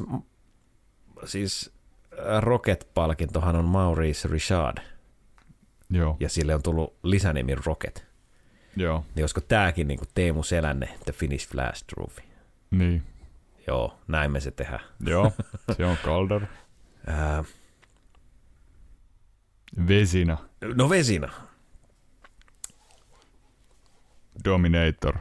siis 1.26 1.72
äh, 2.14 2.42
Rocket-palkintohan 2.42 3.56
on 3.56 3.66
Maurice 3.66 4.28
Richard. 4.28 4.78
Joo. 5.90 6.18
Ja 6.20 6.30
sille 6.30 6.56
on 6.56 6.64
tullut 6.64 6.96
lisänimi 7.04 7.56
Rocket. 7.56 8.06
Joo. 8.76 9.06
Niin 9.16 9.24
olisiko 9.24 9.42
tämäkin 9.42 9.88
niin 9.88 10.00
Teemu 10.14 10.44
Selänne, 10.44 10.90
The 11.06 11.14
Finnish 11.14 11.50
Flash 11.50 11.86
Trophy? 11.86 12.22
Niin. 12.72 13.04
Joo, 13.68 14.00
näin 14.08 14.32
me 14.32 14.40
se 14.40 14.52
tehdään. 14.52 14.84
Joo, 15.06 15.32
se 15.78 15.86
on 15.86 15.98
Calder. 16.06 16.42
Vesina. 19.88 20.38
No 20.76 20.90
Vesina. 20.90 21.30
Dominator. 24.46 25.18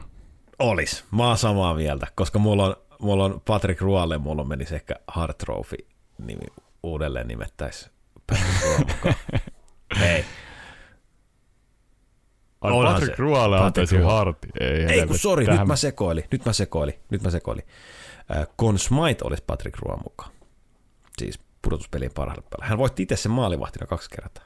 Olis. 0.58 1.04
Mä 1.10 1.26
oon 1.26 1.38
samaa 1.38 1.74
mieltä, 1.74 2.06
koska 2.14 2.38
mulla 2.38 2.64
on, 2.66 2.76
mulla 2.98 3.24
on 3.24 3.40
Patrick 3.44 3.80
Rualle, 3.80 4.18
mulla 4.18 4.44
menisi 4.44 4.74
ehkä 4.74 4.94
Hard 5.06 5.34
Trophy 5.34 5.76
nimi 6.18 6.46
uudelleen 6.82 7.28
nimettäisi 7.28 7.90
Hei. 10.00 10.24
Ai 12.60 12.72
Onhan 12.72 12.94
Patrick 12.94 13.16
se. 13.16 13.22
Ruolle 13.22 13.58
antaisi 13.58 13.96
harti. 13.96 14.48
Ei, 14.60 14.84
Ei 14.84 15.06
kun 15.06 15.18
sori, 15.18 15.46
nyt 15.46 15.66
mä 15.66 15.76
sekoilin, 15.76 16.24
nyt 16.32 16.44
mä 16.44 16.52
sekoilin, 16.52 16.94
nyt 17.10 17.22
mä 17.22 17.30
sekoilin. 17.30 17.64
Äh, 18.36 18.46
Con 18.60 18.78
Smite 18.78 19.24
olisi 19.24 19.44
Patrick 19.46 19.78
Ruoan 19.78 20.00
mukaan. 20.04 20.30
Siis 21.18 21.40
pudotuspelin 21.62 22.10
parhaalle 22.14 22.42
päällä. 22.50 22.66
Hän 22.66 22.78
voitti 22.78 23.02
itse 23.02 23.16
sen 23.16 23.32
maalivahtina 23.32 23.86
kaksi 23.86 24.10
kertaa. 24.10 24.44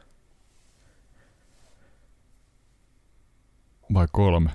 Vai 3.95 4.07
kolme? 4.13 4.51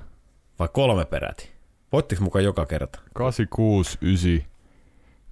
Vai 0.60 0.70
kolme 0.74 1.06
peräti? 1.06 1.52
Voittiko 1.92 2.24
mukaan 2.24 2.44
joka 2.44 2.66
kerta? 2.66 3.00
86, 3.14 3.98
9, 4.02 4.52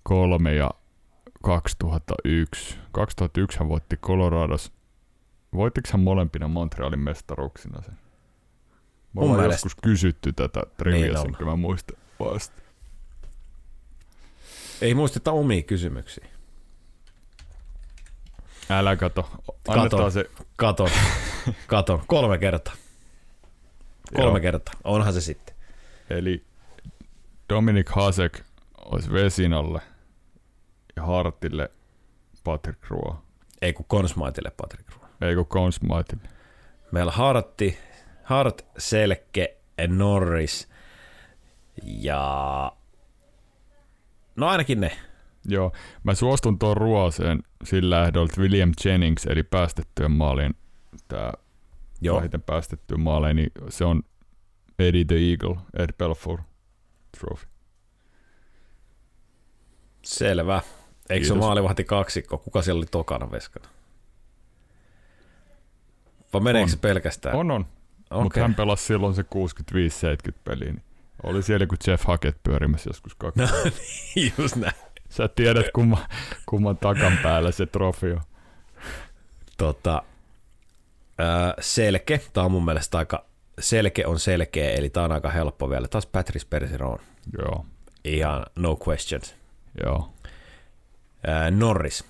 3 0.03 0.53
ja 0.55 0.71
2001. 1.43 2.77
2001 2.91 3.59
hän 3.59 3.69
voitti 3.69 3.97
Colorados. 3.97 4.71
Voittiko 5.53 5.89
hän 5.91 6.01
molempina 6.01 6.47
Montrealin 6.47 6.99
mestaruuksina 6.99 7.81
sen? 7.81 7.97
Me 9.13 9.21
ollaan 9.21 9.45
joskus 9.45 9.75
kysytty 9.75 10.33
tätä 10.33 10.61
triviassa, 10.77 11.27
niin 11.27 11.45
mä 11.45 11.55
muistan 11.55 11.97
vasta. 12.19 12.66
Ei 14.81 14.93
muisteta 14.93 15.31
omia 15.31 15.61
kysymyksiä. 15.63 16.25
Älä 18.69 18.95
kato. 18.95 19.29
Annetaan 19.67 19.89
Katon. 19.89 20.11
se. 20.11 20.25
Katon. 20.55 20.89
Katon. 21.67 22.01
Kolme 22.07 22.37
kertaa. 22.37 22.73
Kolme 24.15 24.39
Joo. 24.39 24.41
kertaa. 24.41 24.73
Onhan 24.83 25.13
se 25.13 25.21
sitten. 25.21 25.55
Eli 26.09 26.45
Dominik 27.49 27.89
Hasek 27.89 28.39
olisi 28.85 29.11
Vesinalle 29.11 29.81
ja 30.95 31.03
Hartille 31.03 31.71
Patrick 32.43 32.89
Roy. 32.89 33.17
Ei 33.61 33.73
kun 33.73 33.85
Consmaitille 33.85 34.51
Patrick 34.57 34.89
Roy. 34.89 35.09
Ei 35.21 35.35
kun 35.35 35.45
Conn 35.45 35.71
Smythille. 35.71 36.29
Meillä 36.91 37.11
Hartti, 37.11 37.77
Hart, 38.23 38.65
Selke, 38.77 39.57
Norris 39.87 40.69
ja... 41.83 42.71
No 44.37 44.47
ainakin 44.47 44.81
ne. 44.81 44.91
Joo, 45.45 45.71
mä 46.03 46.15
suostun 46.15 46.59
tuon 46.59 46.77
ruoseen 46.77 47.43
sillä 47.63 48.05
ehdolla, 48.05 48.25
että 48.25 48.41
William 48.41 48.71
Jennings, 48.85 49.25
eli 49.25 49.43
päästettyjen 49.43 50.11
maalien, 50.11 50.53
tämä 51.07 51.31
Joo. 52.01 52.17
vähiten 52.17 52.41
päästettyjen 52.41 52.99
maaleja, 53.01 53.33
niin 53.33 53.51
se 53.69 53.85
on 53.85 54.03
Eddie 54.79 55.05
the 55.05 55.15
Eagle, 55.15 55.57
Ed 55.77 55.89
Belfour 55.97 56.39
Trophy. 57.19 57.47
Selvä. 60.03 60.61
Eikö 61.09 61.25
se 61.25 61.31
Kiitos. 61.33 61.47
maalivahti 61.47 61.83
kaksikko? 61.83 62.37
Kuka 62.37 62.61
siellä 62.61 62.79
oli 62.79 62.85
tokana 62.91 63.31
veskana? 63.31 63.69
Vai 66.33 66.41
meneekö 66.41 66.63
On. 66.63 66.69
se 66.69 66.77
pelkästään? 66.77 67.35
On, 67.35 67.51
on. 67.51 67.65
Okei. 68.09 68.23
Mutta 68.23 68.39
hän 68.39 68.55
pelasi 68.55 68.85
silloin 68.85 69.15
se 69.15 69.21
65-70 69.21 69.25
peliä, 70.43 70.71
niin 70.71 70.83
oli 71.23 71.43
siellä 71.43 71.67
kuin 71.67 71.79
Jeff 71.87 72.03
Hackett 72.05 72.43
pyörimässä 72.43 72.89
joskus 72.89 73.15
kaksi. 73.15 73.41
No 73.41 73.47
niin, 74.15 74.33
just 74.37 74.55
näin. 74.55 74.73
Sä 75.09 75.27
tiedät 75.27 75.65
kumman, 75.73 76.05
kumman 76.45 76.77
takan 76.77 77.17
päällä 77.23 77.51
se 77.51 77.65
trofi 77.65 78.11
on. 78.11 78.21
Tota, 79.57 80.03
ää, 81.17 81.53
selke. 81.59 82.21
Tämä 82.33 82.45
on 82.45 82.51
mun 82.51 82.65
mielestä 82.65 82.97
aika... 82.97 83.25
Selke 83.59 84.05
on 84.05 84.19
selkeä, 84.19 84.71
eli 84.71 84.89
tämä 84.89 85.03
on 85.03 85.11
aika 85.11 85.29
helppo 85.29 85.69
vielä. 85.69 85.87
Taas 85.87 86.05
Patrice 86.05 86.47
Bergeron. 86.49 86.99
Joo, 87.37 87.65
Ihan 88.03 88.45
no 88.55 88.77
questions. 88.87 89.35
joo. 89.85 90.13
Ää, 91.27 91.51
Norris. 91.51 92.05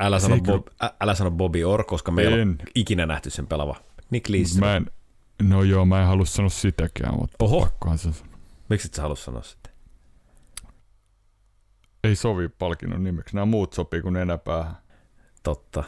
Älä 0.00 0.18
sano, 0.18 0.40
Bob, 0.40 0.66
älä 1.00 1.14
sano 1.14 1.30
Bobby 1.30 1.64
Orr, 1.64 1.84
koska 1.84 2.12
meillä 2.12 2.42
on 2.42 2.58
ikinä 2.74 3.06
nähty 3.06 3.30
sen 3.30 3.46
pelava. 3.46 3.76
Nick 4.10 4.28
Leeson. 4.28 4.60
Mä 4.60 4.76
en, 4.76 4.86
no 5.42 5.62
joo, 5.62 5.84
mä 5.84 6.00
en 6.00 6.06
halua 6.06 6.24
sanoa 6.24 6.50
sitäkään, 6.50 7.14
mutta 7.20 7.36
Oho. 7.44 7.60
pakkohan 7.60 7.98
se 7.98 8.12
sanoa. 8.12 8.38
Miksi 8.68 8.88
et 8.88 8.94
sä 8.94 9.02
halua 9.02 9.16
sanoa 9.16 9.42
sitä? 9.42 9.70
Ei 12.04 12.16
sovi 12.16 12.48
palkinnon 12.48 13.04
nimeksi. 13.04 13.34
Nämä 13.36 13.44
muut 13.44 13.72
sopii 13.72 14.02
kuin 14.02 14.12
nenäpäähän. 14.12 14.76
Totta. 15.42 15.84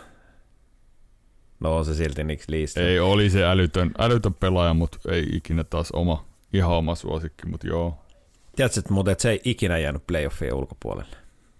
No 1.60 1.76
on 1.76 1.84
se 1.84 1.94
silti 1.94 2.24
Nick 2.24 2.44
Leeson. 2.48 2.82
Ei, 2.82 3.00
oli 3.00 3.30
se 3.30 3.44
älytön, 3.44 3.90
älytön 3.98 4.34
pelaaja, 4.34 4.74
mutta 4.74 4.98
ei 5.10 5.26
ikinä 5.32 5.64
taas 5.64 5.90
oma, 5.90 6.24
ihan 6.52 6.70
oma 6.72 6.94
suosikki, 6.94 7.46
mutta 7.48 7.66
joo. 7.66 7.98
Tiedätkö, 8.56 8.80
että, 8.80 8.92
muuten, 8.92 9.12
että 9.12 9.22
se 9.22 9.30
ei 9.30 9.40
ikinä 9.44 9.78
jäänyt 9.78 10.06
playoffien 10.06 10.54
ulkopuolelle 10.54 11.16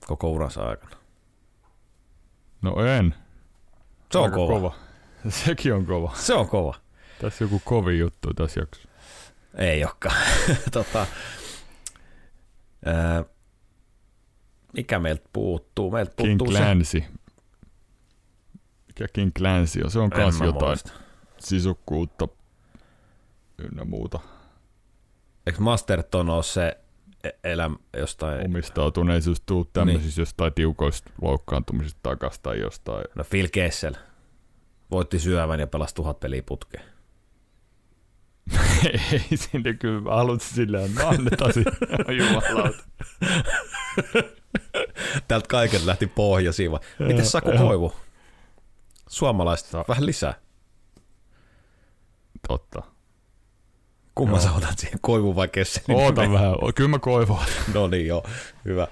koko 0.07 0.31
uransa 0.31 0.63
aikana. 0.69 0.97
No 2.63 2.85
en. 2.85 3.15
Se 4.13 4.19
on 4.19 4.25
Aika 4.25 4.37
kova. 4.37 4.53
kova. 4.55 4.75
Sekin 5.45 5.75
on 5.75 5.87
kova. 5.87 6.13
Se 6.15 6.35
on 6.35 6.49
kova. 6.49 6.75
Tässä 7.21 7.45
joku 7.45 7.63
kovin 7.65 7.99
juttu 7.99 8.35
tässä 8.35 8.61
jaksossa. 8.61 8.89
Ei 9.55 9.85
olekaan. 9.85 10.17
tota, 10.73 11.07
ää, 12.85 13.25
mikä 14.73 14.99
meiltä 14.99 15.29
puuttuu? 15.33 15.91
Meiltä 15.91 16.13
King 16.17 16.39
puuttuu 16.39 16.53
se. 16.57 16.59
Clancy. 16.59 17.03
Mikä 18.87 19.07
King 19.13 19.31
Clancy 19.39 19.81
on? 19.85 19.91
Se 19.91 19.99
on 19.99 20.05
En 20.05 20.11
kans 20.11 20.41
jotain 20.41 20.67
muista. 20.69 20.93
sisukkuutta 21.39 22.29
ynnä 23.59 23.85
muuta. 23.85 24.21
Eikö 25.47 25.61
Masterton 25.61 26.31
ole 26.31 26.43
se 26.43 26.79
e- 27.25 27.53
elämä 27.53 27.77
jostain... 27.97 28.47
Omistautuneisuus 28.47 29.41
tuu 29.41 29.65
tämmöisissä 29.65 30.23
jostain 30.23 30.55
tiukoista 30.55 31.11
loukkaantumisista 31.23 32.01
takas 32.03 32.39
tai 32.39 32.61
jostain. 32.61 33.05
No 33.15 33.25
Phil 33.31 33.49
Kessel 33.53 33.95
voitti 34.91 35.19
syövän 35.19 35.61
ja 35.61 35.67
pelasi 35.67 35.95
tuhat 35.95 36.21
peliä 36.21 36.43
putkeen. 36.47 36.85
Ei 39.13 39.37
sinne 39.37 39.75
kyllä, 39.75 40.01
mä 40.01 40.11
haluan 40.11 40.41
silleen, 40.41 40.85
että 40.85 41.09
annetaan 41.09 41.53
sinne. 41.53 41.73
Jumalauta. 42.19 42.85
Täältä 45.29 45.49
kaiken 45.49 45.87
lähti 45.87 46.07
pohja 46.07 46.53
siiva. 46.53 46.81
Miten 46.99 47.27
Saku. 47.27 47.53
Koivu? 47.59 47.93
Suomalaista 49.09 49.85
vähän 49.89 50.07
lisää. 50.07 50.35
Totta. 52.49 52.83
Kumman 54.15 54.41
sä 54.41 54.53
otat 54.53 54.79
siihen, 54.79 54.99
Koivu 55.01 55.37
vai 55.37 55.49
Kesselin? 55.49 56.01
Oota 56.01 56.33
vähän, 56.33 56.51
O- 56.53 56.73
kyllä 56.75 56.91
mä 56.91 56.99
koivon. 56.99 57.45
No 57.75 57.87
niin, 57.89 58.07
joo, 58.07 58.25
hyvä. 58.65 58.89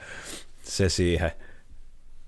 Se 0.63 0.89
siihen. 0.89 1.31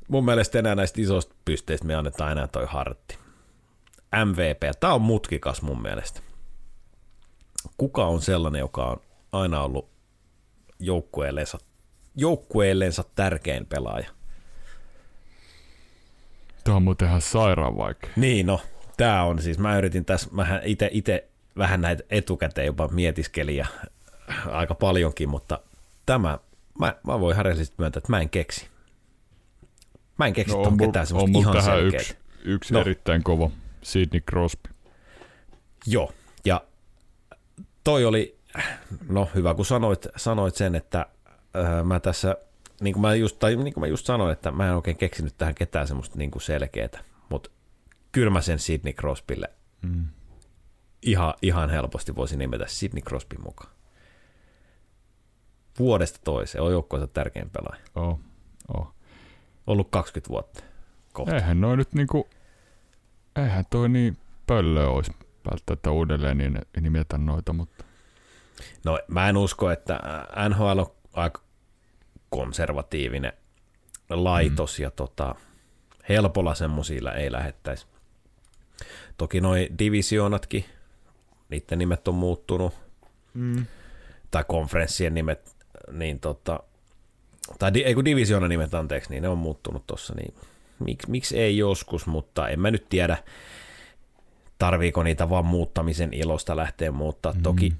Mun 0.09 0.25
mielestä 0.25 0.59
enää 0.59 0.75
näistä 0.75 1.01
isoista 1.01 1.35
pysteistä 1.45 1.87
me 1.87 1.95
annetaan 1.95 2.33
enää 2.33 2.47
toi 2.47 2.67
Hartti. 2.69 3.19
MVP, 4.25 4.81
tämä 4.81 4.95
on 4.95 5.03
mutkikas 5.03 5.63
mun 5.63 5.83
mielestä. 5.83 6.21
Kuka 7.77 8.07
on 8.07 8.23
sellainen, 8.23 8.59
joka 8.59 8.85
on 8.85 9.01
aina 9.33 9.63
ollut 9.63 9.89
joukkueellensa, 10.79 11.59
joukkueellensa 12.17 13.05
tärkein 13.15 13.67
pelaaja? 13.67 14.09
Tämä 16.65 16.77
on 16.77 16.83
muuten 16.83 17.09
ihan 17.09 17.21
sairaan 17.21 17.77
vaikea. 17.77 18.11
Niin 18.17 18.47
no, 18.47 18.61
tämä 18.97 19.23
on 19.23 19.43
siis, 19.43 19.59
mä 19.59 19.79
yritin 19.79 20.05
tässä, 20.05 20.29
mä 20.33 20.61
itse 20.65 20.89
ite 20.93 21.29
vähän 21.59 21.81
näitä 21.81 22.03
etukäteen 22.11 22.67
jopa 22.67 22.89
mietiskelin 22.89 23.57
ja 23.57 23.67
aika 24.51 24.75
paljonkin, 24.75 25.29
mutta 25.29 25.61
tämä, 26.07 26.39
mä, 26.79 26.95
mä 27.07 27.21
voin 27.21 27.37
harjallisesti 27.37 27.75
myöntää, 27.79 27.99
että 27.99 28.13
mä 28.13 28.21
en 28.21 28.31
keksi. 28.31 28.69
Mä 30.19 30.27
en 30.27 30.33
keksi 30.33 30.55
no, 30.55 30.61
on, 30.61 30.77
ketään 30.77 31.03
on 31.03 31.07
semmoista 31.07 31.31
mulla 31.33 31.51
ihan 31.51 31.65
tähän 31.65 31.83
yksi, 31.83 32.17
yksi 32.45 32.75
no. 32.75 32.81
erittäin 32.81 33.23
kova. 33.23 33.51
Sidney 33.83 34.21
Crosby. 34.21 34.71
Joo, 35.87 36.13
ja 36.45 36.65
toi 37.87 38.05
oli, 38.05 38.39
no 39.09 39.29
hyvä 39.35 39.55
kun 39.55 39.65
sanoit, 39.65 40.07
sanoit 40.17 40.55
sen, 40.55 40.75
että 40.75 41.07
äh, 41.57 41.85
mä 41.85 42.01
tässä, 42.01 42.37
niin 42.81 42.95
kuin 42.95 43.01
mä, 43.01 43.15
just, 43.15 43.39
tai 43.39 43.57
niin 43.57 43.75
kuin 43.75 43.83
mä 43.83 43.87
just 43.87 44.07
sanoin, 44.07 44.33
että 44.33 44.51
mä 44.51 44.69
en 44.69 44.75
oikein 44.75 44.97
keksinyt 44.97 45.35
tähän 45.39 45.55
ketään 45.55 45.87
semmoista 45.87 46.19
niin 46.19 46.31
kuin 46.31 46.43
selkeätä, 46.43 46.99
mutta 47.29 47.51
kyllä 48.13 48.31
mä 48.31 48.41
sen 48.41 48.59
Sidney 48.59 48.93
Crosbylle 48.93 49.51
Mm. 49.83 50.07
ihan, 51.03 51.35
ihan 51.43 51.71
helposti 51.71 52.17
voisi 52.17 52.37
nimetä 52.37 52.65
Sidney 52.69 53.03
Crosby 53.03 53.37
mukaan. 53.39 53.71
Vuodesta 55.79 56.21
toiseen 56.25 56.63
on 56.65 56.73
joukkueensa 56.73 57.07
tärkein 57.07 57.51
pelaaja. 57.51 57.85
Oh, 57.95 58.21
oh. 58.75 58.95
Ollut 59.67 59.89
20 59.91 60.29
vuotta 60.31 60.63
kohta. 61.13 61.35
Eihän 61.35 61.61
noin 61.61 61.79
nyt 61.79 61.93
niinku, 61.93 62.29
eihän 63.37 63.65
toi 63.71 63.89
niin 63.89 64.17
pöllö 64.47 64.87
olisi 64.89 65.13
välttämättä 65.51 65.91
uudelleen 65.91 66.39
niin 66.39 66.61
nimetä 66.81 67.19
noita, 67.19 67.53
mutta 67.53 67.85
No 68.85 68.99
mä 69.09 69.29
en 69.29 69.37
usko, 69.37 69.71
että 69.71 70.01
NHL 70.49 70.79
on 70.79 70.95
aika 71.13 71.43
konservatiivinen 72.31 73.33
laitos 74.11 74.79
mm. 74.79 74.83
ja 74.83 74.91
tota, 74.91 75.35
helpolla 76.09 76.55
semmoisilla 76.55 77.13
ei 77.13 77.33
lähettäisi. 77.33 77.87
Toki 79.19 79.41
noi 79.41 79.69
divisioonatkin, 79.79 80.65
niiden 81.49 81.79
nimet 81.79 82.09
on 82.09 82.15
muuttunut, 82.15 82.75
mm. 83.35 83.67
tai 84.31 84.45
konferenssien 84.49 85.15
nimet, 85.15 85.57
niin 85.93 86.21
tota, 86.21 86.61
tai 87.59 87.75
di, 87.75 87.83
ei 87.83 87.95
kun 87.95 88.05
divisioonan 88.05 88.51
nimet, 88.51 88.75
anteeksi, 88.75 89.11
niin 89.11 89.23
ne 89.23 89.29
on 89.29 89.39
muuttunut 89.39 89.87
tuossa, 89.87 90.15
niin 90.15 90.35
miksi, 90.79 91.11
miksi 91.11 91.39
ei 91.39 91.59
joskus, 91.59 92.07
mutta 92.07 92.49
en 92.49 92.61
mä 92.61 92.71
nyt 92.71 92.89
tiedä, 92.89 93.17
tarviiko 94.59 95.03
niitä 95.03 95.31
vaan 95.31 95.47
muuttamisen 95.47 96.13
ilosta 96.13 96.57
lähteä 96.57 96.91
muuttaa. 96.91 97.33
Mm. 97.33 97.43
Toki, 97.43 97.73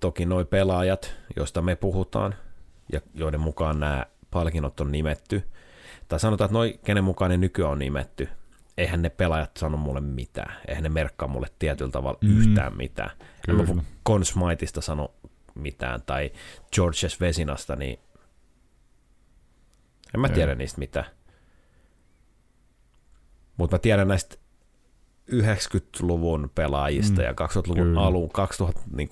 toki 0.00 0.26
noi 0.26 0.44
pelaajat, 0.44 1.14
joista 1.36 1.62
me 1.62 1.76
puhutaan, 1.76 2.34
ja 2.92 3.00
joiden 3.14 3.40
mukaan 3.40 3.80
nämä 3.80 4.06
palkinnot 4.30 4.80
on 4.80 4.92
nimetty, 4.92 5.48
tai 6.08 6.20
sanotaan, 6.20 6.46
että 6.46 6.58
noi, 6.58 6.80
kenen 6.84 7.04
mukaan 7.04 7.30
ne 7.30 7.36
nykyään 7.36 7.72
on 7.72 7.78
nimetty, 7.78 8.28
eihän 8.76 9.02
ne 9.02 9.08
pelaajat 9.10 9.56
sano 9.56 9.76
mulle 9.76 10.00
mitään, 10.00 10.54
eihän 10.68 10.82
ne 10.82 10.88
merkkaa 10.88 11.28
mulle 11.28 11.46
tietyllä 11.58 11.90
tavalla 11.90 12.18
mm. 12.20 12.38
Yhtään 12.38 12.76
mitään. 12.76 13.10
En 13.48 13.54
mä 13.54 13.64
Kyllä. 13.64 13.82
Conn 14.06 14.24
Smytheista 14.24 14.80
sano 14.80 15.14
mitään, 15.54 16.02
tai 16.02 16.32
Georges 16.74 17.20
Vesinasta, 17.20 17.76
niin 17.76 17.98
en 20.14 20.20
mä 20.20 20.26
Ei. 20.26 20.34
tiedä 20.34 20.54
niistä 20.54 20.78
mitään. 20.78 21.06
Mutta 23.56 23.74
mä 23.74 23.78
tiedän 23.78 24.08
näistä 24.08 24.36
90-luvun 25.32 26.50
pelaajista 26.54 27.20
Mm, 27.20 27.26
ja 27.26 27.32
2000-luvun 27.32 27.84
kyllä. 27.84 28.00
alun, 28.00 28.28
2000, 28.28 28.80
niin 28.96 29.10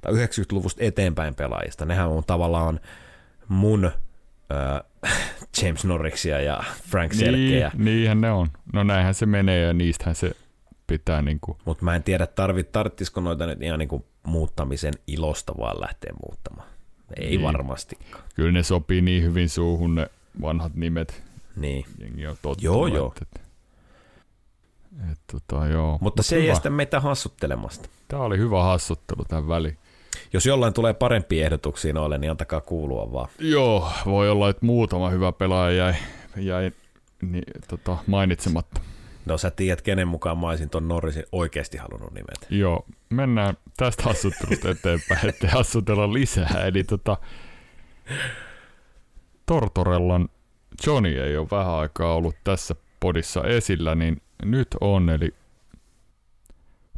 tai 0.00 0.12
90-luvusta 0.12 0.84
eteenpäin 0.84 1.34
pelaajista. 1.34 1.84
Nehän 1.84 2.08
on 2.08 2.24
tavallaan 2.26 2.80
mun 3.48 3.84
äh, 3.84 5.12
James 5.62 5.84
Norriksia 5.84 6.40
ja 6.40 6.64
Frank 6.90 7.12
Selkeä. 7.12 7.70
Niin, 7.74 7.84
niinhän 7.84 8.20
ne 8.20 8.30
on. 8.30 8.48
No 8.72 8.84
näinhän 8.84 9.14
se 9.14 9.26
menee 9.26 9.60
ja 9.60 9.72
niistähän 9.72 10.14
se 10.14 10.32
pitää 10.86 11.22
niinku... 11.22 11.58
Mutta 11.64 11.84
mä 11.84 11.94
en 11.94 12.02
tiedä, 12.02 12.26
tarvit, 12.26 12.72
tarvitsisiko 12.72 13.20
noita 13.20 13.46
nyt 13.46 13.62
ihan 13.62 13.78
niinku 13.78 14.04
muuttamisen 14.22 14.94
ilosta 15.06 15.54
vaan 15.58 15.80
lähteä 15.80 16.12
muuttamaan. 16.22 16.68
Ei 17.16 17.28
niin. 17.28 17.42
varmasti. 17.42 17.98
Kyllä 18.34 18.52
ne 18.52 18.62
sopii 18.62 19.02
niin 19.02 19.22
hyvin 19.22 19.48
suuhun 19.48 19.94
ne 19.94 20.06
vanhat 20.42 20.74
nimet. 20.74 21.22
Niin. 21.56 21.84
Jengi 21.98 22.26
on 22.26 22.36
tottunut. 22.42 22.62
Joo, 22.62 22.86
joo. 22.86 23.14
Et, 23.22 23.43
et, 25.12 25.18
tota, 25.32 25.66
joo. 25.66 25.98
Mutta 26.00 26.20
Mut 26.20 26.26
se 26.26 26.36
ei 26.36 26.48
estä 26.48 26.70
meitä 26.70 27.00
hassuttelemasta. 27.00 27.88
Tämä 28.08 28.22
oli 28.22 28.38
hyvä 28.38 28.62
hassuttelu 28.62 29.24
tämän 29.28 29.48
väliin. 29.48 29.78
Jos 30.32 30.46
jollain 30.46 30.74
tulee 30.74 30.94
parempia 30.94 31.44
ehdotuksia 31.44 31.92
noille, 31.92 32.18
niin 32.18 32.30
antakaa 32.30 32.60
kuulua 32.60 33.12
vaan. 33.12 33.28
Joo, 33.38 33.88
voi 34.06 34.30
olla, 34.30 34.48
että 34.48 34.66
muutama 34.66 35.10
hyvä 35.10 35.32
pelaaja 35.32 35.76
jäi, 35.76 35.94
jäi 36.36 36.72
niin, 37.22 37.44
tota, 37.68 37.96
mainitsematta. 38.06 38.80
No 39.26 39.38
sä 39.38 39.50
tiedät, 39.50 39.82
kenen 39.82 40.08
mukaan 40.08 40.38
mä 40.38 40.48
olisin 40.48 40.70
ton 40.70 40.88
Norrisin 40.88 41.24
oikeasti 41.32 41.78
halunnut 41.78 42.14
nimetä. 42.14 42.46
Joo, 42.50 42.86
mennään 43.10 43.56
tästä 43.76 44.02
hassuttelusta 44.02 44.70
eteenpäin, 44.70 45.28
ettei 45.28 45.50
hassutella 45.50 46.12
lisää. 46.12 46.64
Eli 46.66 46.84
tota, 46.84 47.16
Tortorellan 49.46 50.28
Johnny 50.86 51.20
ei 51.20 51.36
ole 51.36 51.48
vähän 51.50 51.72
aikaa 51.72 52.14
ollut 52.14 52.36
tässä 52.44 52.74
podissa 53.00 53.44
esillä, 53.44 53.94
niin 53.94 54.22
nyt 54.42 54.68
on, 54.80 55.10
eli 55.10 55.34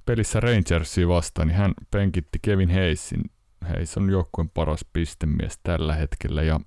pelissä 0.06 0.40
Rangersia 0.40 1.08
vastaan, 1.08 1.48
niin 1.48 1.58
hän 1.58 1.74
penkitti 1.90 2.38
Kevin 2.42 2.70
Hayesin. 2.70 3.30
Hayes 3.60 3.96
on 3.96 4.10
joukkueen 4.10 4.50
paras 4.50 4.84
pistemies 4.92 5.58
tällä 5.62 5.94
hetkellä 5.94 6.42
ja 6.42 6.60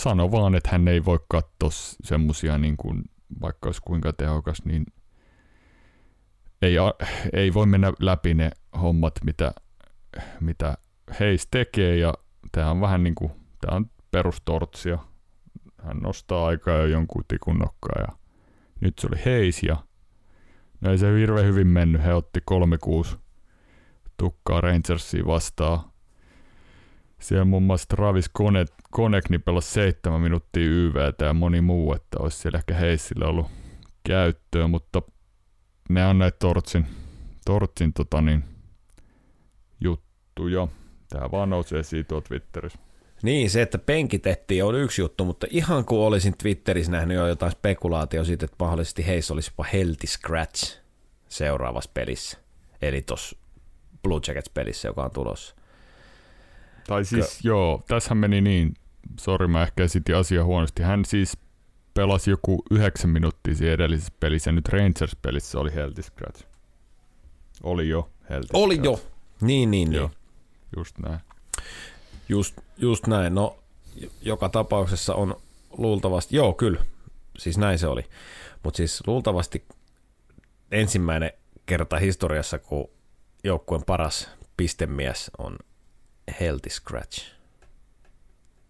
sano 0.00 0.30
vaan, 0.30 0.54
että 0.54 0.68
hän 0.72 0.88
ei 0.88 1.04
voi 1.04 1.18
katsoa 1.28 1.70
semmosia 2.04 2.58
niin 2.58 2.76
kuin, 2.76 3.02
vaikka 3.40 3.68
olisi 3.68 3.80
kuinka 3.84 4.12
tehokas, 4.12 4.64
niin 4.64 4.86
ei, 6.62 6.74
ei 7.32 7.54
voi 7.54 7.66
mennä 7.66 7.92
läpi 8.00 8.34
ne 8.34 8.50
hommat, 8.80 9.14
mitä, 9.24 9.52
mitä 10.40 10.78
Hayes 11.20 11.46
tekee 11.50 11.96
ja 11.96 12.14
tämä 12.52 12.70
on 12.70 12.80
vähän 12.80 13.02
niin 13.02 13.14
kuin, 13.14 13.32
tämä 13.60 13.76
on 13.76 13.90
perustortsia. 14.10 14.98
Hän 15.82 15.96
nostaa 15.96 16.46
aikaa 16.46 16.76
jo 16.76 16.86
jonkun 16.86 17.24
tikun 17.28 17.58
nokkaa 17.58 18.02
ja 18.02 18.25
nyt 18.80 18.98
se 18.98 19.06
oli 19.06 19.24
Hayes 19.24 19.62
ja 19.62 19.76
No 20.80 20.90
ei 20.90 20.98
se 20.98 21.18
hirveän 21.18 21.46
hyvin 21.46 21.66
mennyt. 21.66 22.04
He 22.04 22.14
otti 22.14 22.40
3-6 23.12 23.16
tukkaa 24.16 24.60
Rangersiin 24.60 25.26
vastaan. 25.26 25.80
Siellä 27.20 27.44
muun 27.44 27.62
muassa 27.62 27.88
Travis 27.88 28.30
Konekni 28.90 29.38
pelasi 29.38 29.72
seitsemän 29.72 30.20
minuuttia 30.20 30.66
YVtä 30.66 31.24
ja 31.24 31.34
moni 31.34 31.60
muu, 31.60 31.94
että 31.94 32.18
olisi 32.20 32.38
siellä 32.38 32.58
ehkä 32.58 32.74
Heissille 32.74 33.26
ollut 33.26 33.46
käyttöä, 34.04 34.68
mutta 34.68 35.02
ne 35.88 36.06
on 36.06 36.18
näitä 36.18 36.38
Tortsin, 36.38 36.86
Tortsin 37.44 37.92
tota 37.92 38.22
niin, 38.22 38.44
juttuja. 39.80 40.68
Tää 41.08 41.30
vaan 41.30 41.50
nousee 41.50 41.82
siitä 41.82 42.14
Twitterissä. 42.28 42.78
Niin, 43.26 43.50
se, 43.50 43.62
että 43.62 43.78
penkitettiin 43.78 44.64
on 44.64 44.74
yksi 44.74 45.02
juttu, 45.02 45.24
mutta 45.24 45.46
ihan 45.50 45.84
kuin 45.84 46.00
olisin 46.00 46.34
Twitterissä 46.38 46.92
nähnyt 46.92 47.16
jo 47.16 47.26
jotain 47.26 47.52
spekulaatio 47.52 48.24
siitä, 48.24 48.44
että 48.44 48.56
mahdollisesti 48.58 49.06
heissä 49.06 49.34
olisi 49.34 49.50
jopa 49.50 49.64
healthy 49.72 50.06
scratch 50.06 50.78
seuraavassa 51.28 51.90
pelissä. 51.94 52.38
Eli 52.82 53.02
tuossa 53.02 53.36
Blue 54.02 54.20
Jackets-pelissä, 54.26 54.88
joka 54.88 55.04
on 55.04 55.10
tulossa. 55.10 55.56
Tai 56.86 57.04
siis 57.04 57.26
Kö... 57.26 57.48
joo, 57.48 57.82
tässähän 57.88 58.18
meni 58.18 58.40
niin, 58.40 58.74
sori 59.20 59.46
mä 59.46 59.62
ehkä 59.62 59.84
esitin 59.84 60.16
asia 60.16 60.44
huonosti. 60.44 60.82
Hän 60.82 61.04
siis 61.04 61.38
pelasi 61.94 62.30
joku 62.30 62.62
yhdeksän 62.70 63.10
minuuttia 63.10 63.54
siinä 63.54 63.72
edellisessä 63.72 64.12
pelissä, 64.20 64.50
ja 64.50 64.54
nyt 64.54 64.68
Rangers-pelissä 64.68 65.58
oli 65.58 65.74
healthy 65.74 66.02
scratch. 66.02 66.44
Oli 67.62 67.88
jo 67.88 68.10
healthy 68.30 68.50
Oli 68.52 68.74
scratch. 68.74 69.02
jo, 69.02 69.10
niin 69.40 69.70
niin, 69.70 69.90
niin. 69.90 70.10
Just 70.76 70.98
näin. 70.98 71.20
Just, 72.28 72.58
just 72.76 73.06
näin. 73.06 73.34
No, 73.34 73.58
joka 74.22 74.48
tapauksessa 74.48 75.14
on 75.14 75.36
luultavasti, 75.70 76.36
joo 76.36 76.52
kyllä, 76.52 76.84
siis 77.38 77.58
näin 77.58 77.78
se 77.78 77.86
oli. 77.86 78.04
Mutta 78.62 78.76
siis 78.76 79.02
luultavasti 79.06 79.64
ensimmäinen 80.70 81.30
kerta 81.66 81.98
historiassa, 81.98 82.58
kun 82.58 82.90
joukkueen 83.44 83.84
paras 83.84 84.30
pistemies 84.56 85.30
on 85.38 85.58
Healthy 86.40 86.70
Scratch. 86.70 87.32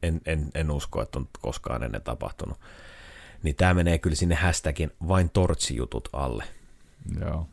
En, 0.02 0.20
en, 0.26 0.50
en 0.54 0.70
usko, 0.70 1.02
että 1.02 1.18
on 1.18 1.28
koskaan 1.40 1.82
ennen 1.82 2.02
tapahtunut. 2.02 2.61
Niin 3.42 3.57
tämä 3.57 3.74
menee 3.74 3.98
kyllä 3.98 4.16
sinne 4.16 4.34
hashtagin 4.34 4.90
vain 5.09 5.30
tortsijutut 5.30 6.09
alle. 6.12 6.44
Joo. 7.20 7.48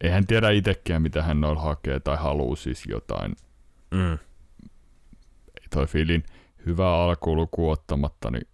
Eihän 0.00 0.26
tiedä 0.26 0.50
itsekään, 0.50 1.02
mitä 1.02 1.22
hän 1.22 1.40
noilla 1.40 1.62
hakee 1.62 2.00
tai 2.00 2.16
haluaa 2.16 2.56
siis 2.56 2.86
jotain. 2.86 3.36
Mm 3.90 4.18
toi 5.68 5.86
Filin 5.86 6.24
hyvä 6.66 6.94
alku 6.94 7.36
luku 7.36 7.70
ottamatta, 7.70 8.30
niin 8.30 8.48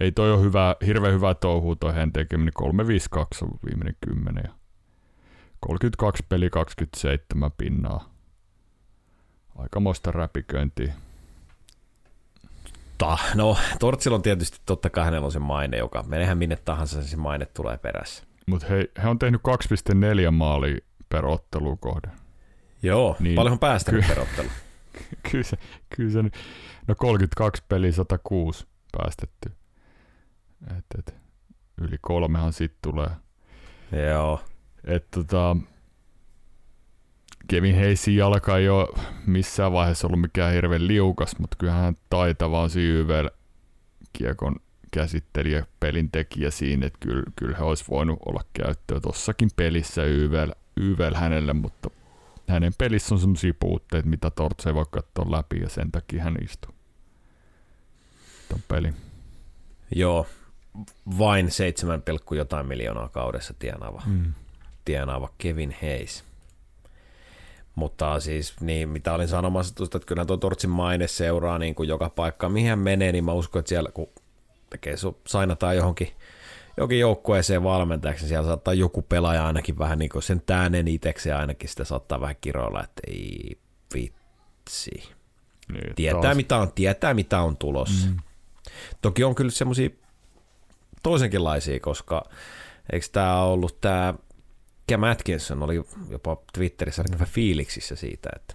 ei 0.00 0.12
toi 0.12 0.32
ole 0.32 0.42
hyvä, 0.42 0.76
hirveän 0.86 1.14
hyvä 1.14 1.34
touhu 1.34 1.76
toi 1.76 1.94
hän 1.94 2.12
tekeminen. 2.12 2.52
352 2.54 3.44
on 3.44 3.50
viimeinen 3.66 3.96
kymmenen 4.00 4.44
ja 4.46 4.52
32 5.60 6.22
peli 6.28 6.50
27 6.50 7.50
pinnaa. 7.58 8.10
Aikamoista 9.58 10.10
räpiköintiä. 10.12 10.94
Ta, 12.98 13.18
no, 13.34 13.56
Tortsil 13.78 14.12
on 14.12 14.22
tietysti 14.22 14.58
totta 14.66 14.90
kai 14.90 15.04
hänellä 15.04 15.24
on 15.24 15.32
se 15.32 15.38
maine, 15.38 15.76
joka 15.76 16.02
menehän 16.02 16.38
minne 16.38 16.56
tahansa, 16.56 17.02
se 17.02 17.16
maine 17.16 17.46
tulee 17.46 17.78
perässä. 17.78 18.24
Mutta 18.46 18.66
he, 18.66 18.90
he 19.02 19.08
on 19.08 19.18
tehnyt 19.18 19.40
2,4 20.24 20.30
maalia 20.30 20.78
per 21.08 21.26
ottelu 21.26 21.76
kohden. 21.76 22.12
Joo, 22.82 23.16
niin, 23.20 23.34
paljon 23.34 23.58
päästänyt 23.58 24.00
ky- 24.06 24.08
per 24.08 24.20
ottelu. 24.20 24.48
kyllä, 25.30 25.44
se, 25.44 25.56
kyllä 25.96 26.10
se, 26.10 26.22
no 26.88 26.94
32 26.94 27.62
peli 27.68 27.92
106 27.92 28.66
päästetty. 28.92 29.52
Et, 30.78 30.84
et, 30.98 31.14
yli 31.80 31.96
kolmehan 32.00 32.52
sitten 32.52 32.92
tulee. 32.92 33.10
Joo. 34.10 34.40
Et, 34.84 35.10
tota, 35.10 35.56
Kevin 37.48 37.74
Heisin 37.74 38.16
jalka 38.16 38.58
ei 38.58 38.68
ole 38.68 38.88
missään 39.26 39.72
vaiheessa 39.72 40.06
ollut 40.06 40.20
mikään 40.20 40.52
hirveän 40.52 40.86
liukas, 40.86 41.38
mutta 41.38 41.56
kyllähän 41.56 41.82
hän 41.82 41.96
taitava 42.10 42.60
on 42.60 42.70
YVL 42.76 43.28
kiekon 44.12 44.56
käsittelijä, 44.90 45.66
pelin 45.80 46.10
tekijä 46.10 46.50
siinä, 46.50 46.86
että 46.86 46.98
kyllä, 47.00 47.22
kyllä 47.36 47.56
he 47.56 47.64
olisi 47.64 47.84
voinut 47.90 48.18
olla 48.26 48.40
käyttöä 48.52 49.00
tuossakin 49.00 49.50
pelissä 49.56 50.04
YVL, 50.04 50.50
YVL 50.76 51.14
hänelle, 51.14 51.52
mutta 51.52 51.90
hänen 52.48 52.72
pelissä 52.78 53.14
on 53.14 53.20
sellaisia 53.20 53.54
puutteita, 53.60 54.08
mitä 54.08 54.30
Torts 54.30 54.66
ei 54.66 54.74
voi 54.74 54.86
katsoa 54.90 55.30
läpi 55.30 55.60
ja 55.60 55.68
sen 55.68 55.92
takia 55.92 56.22
hän 56.22 56.36
istuu 56.44 56.74
Tuon 58.48 58.60
pelin. 58.68 58.94
Joo, 59.94 60.26
vain 61.18 61.50
7, 61.50 62.02
jotain 62.36 62.66
miljoonaa 62.66 63.08
kaudessa 63.08 63.54
tienaava, 63.58 64.02
mm. 64.06 64.32
tienaava 64.84 65.30
Kevin 65.38 65.76
Hayes. 65.82 66.24
Mutta 67.74 68.20
siis, 68.20 68.60
niin, 68.60 68.88
mitä 68.88 69.12
olin 69.12 69.28
sanomassa 69.28 69.74
tuosta, 69.74 69.98
että 69.98 70.06
kyllä 70.06 70.24
tuo 70.24 70.36
Tortsin 70.36 70.70
maine 70.70 71.08
seuraa 71.08 71.58
niin 71.58 71.74
kuin 71.74 71.88
joka 71.88 72.10
paikka, 72.10 72.48
mihin 72.48 72.68
hän 72.68 72.78
menee, 72.78 73.12
niin 73.12 73.24
mä 73.24 73.32
uskon, 73.32 73.60
että 73.60 73.68
siellä 73.68 73.90
kun 73.90 74.08
tekee, 74.70 74.94
sainataan 75.26 75.76
johonkin 75.76 76.12
jokin 76.76 77.00
joukkueeseen 77.00 77.62
valmentajaksi, 77.62 78.22
niin 78.22 78.28
siellä 78.28 78.46
saattaa 78.46 78.74
joku 78.74 79.02
pelaaja 79.02 79.46
ainakin 79.46 79.78
vähän 79.78 79.98
niin 79.98 80.08
kuin 80.08 80.22
sen 80.22 80.42
täänen 80.46 80.88
itsekseen 80.88 81.36
ainakin 81.36 81.68
sitä 81.68 81.84
saattaa 81.84 82.20
vähän 82.20 82.36
kiroilla, 82.40 82.84
että 82.84 83.02
ei 83.06 83.58
vitsi. 83.94 85.12
Niin, 85.72 85.94
tietää, 85.94 86.22
taas. 86.22 86.36
mitä 86.36 86.56
on, 86.56 86.72
tietää 86.72 87.14
mitä 87.14 87.40
on 87.40 87.56
tulossa. 87.56 88.08
Mm. 88.08 88.16
Toki 89.02 89.24
on 89.24 89.34
kyllä 89.34 89.50
semmoisia 89.50 89.90
toisenkinlaisia, 91.02 91.80
koska 91.80 92.24
eikö 92.92 93.06
tämä 93.12 93.42
ollut 93.42 93.80
tämä 93.80 94.14
Cam 94.90 95.02
Atkinson 95.02 95.62
oli 95.62 95.84
jopa 96.10 96.36
Twitterissä 96.52 97.02
ainakin 97.02 97.26
fiiliksissä 97.26 97.96
siitä, 97.96 98.28
että 98.36 98.54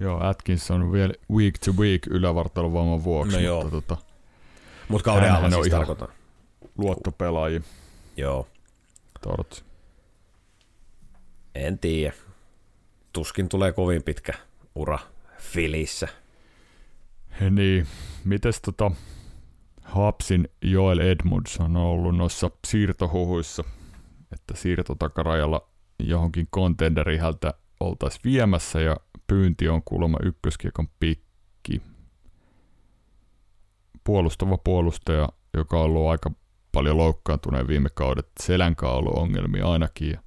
Joo, 0.00 0.26
Atkinson 0.26 0.82
on 0.82 0.92
vielä 0.92 1.14
week 1.32 1.58
to 1.64 1.72
week 1.72 2.06
ylävartalovoiman 2.06 3.04
vuoksi. 3.04 3.36
No 3.36 3.42
joo. 3.42 3.62
Mutta 3.62 3.80
tota, 3.80 3.96
Mut 4.88 5.02
kauden 5.02 5.32
alla 5.32 5.50
siis 5.50 5.68
tarkoitan 5.68 6.08
luottopelaajia. 6.78 7.60
Joo. 8.16 8.48
Torts. 9.20 9.64
En 11.54 11.78
tiedä. 11.78 12.12
Tuskin 13.12 13.48
tulee 13.48 13.72
kovin 13.72 14.02
pitkä 14.02 14.32
ura 14.74 14.98
Filissä. 15.38 16.08
Niin, 17.50 17.86
mites 18.24 18.60
tota 18.60 18.90
Hapsin 19.82 20.48
Joel 20.62 20.98
Edmunds 20.98 21.60
on 21.60 21.76
ollut 21.76 22.16
noissa 22.16 22.50
siirtohuhuissa, 22.66 23.64
että 24.32 24.56
siirtotakarajalla 24.56 25.68
johonkin 25.98 26.46
kontenderi 26.50 27.16
häntä 27.16 27.54
oltaisiin 27.80 28.20
viemässä 28.24 28.80
ja 28.80 28.96
pyynti 29.26 29.68
on 29.68 29.82
kuulemma 29.84 30.18
ykköskiekon 30.22 30.88
pikki. 31.00 31.82
Puolustava 34.04 34.58
puolustaja, 34.58 35.28
joka 35.54 35.78
on 35.78 35.84
ollut 35.84 36.08
aika 36.08 36.30
paljon 36.72 36.96
loukkaantuneen 36.96 37.68
viime 37.68 37.88
kaudet, 37.94 38.28
selänkaan 38.40 38.92
on 38.92 38.98
ollut 38.98 39.18
ongelmia 39.18 39.66
ainakin. 39.66 40.10
Ja 40.10 40.20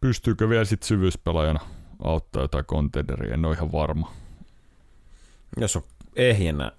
pystyykö 0.00 0.48
vielä 0.48 0.64
sitten 0.64 0.88
syvyyspelaajana 0.88 1.60
auttaa 2.02 2.42
jotain 2.42 2.64
kontenderia, 2.64 3.34
en 3.34 3.44
ole 3.44 3.54
ihan 3.54 3.72
varma. 3.72 4.12
Jos 5.56 5.76
on 5.76 5.82
ehjänä 6.16 6.72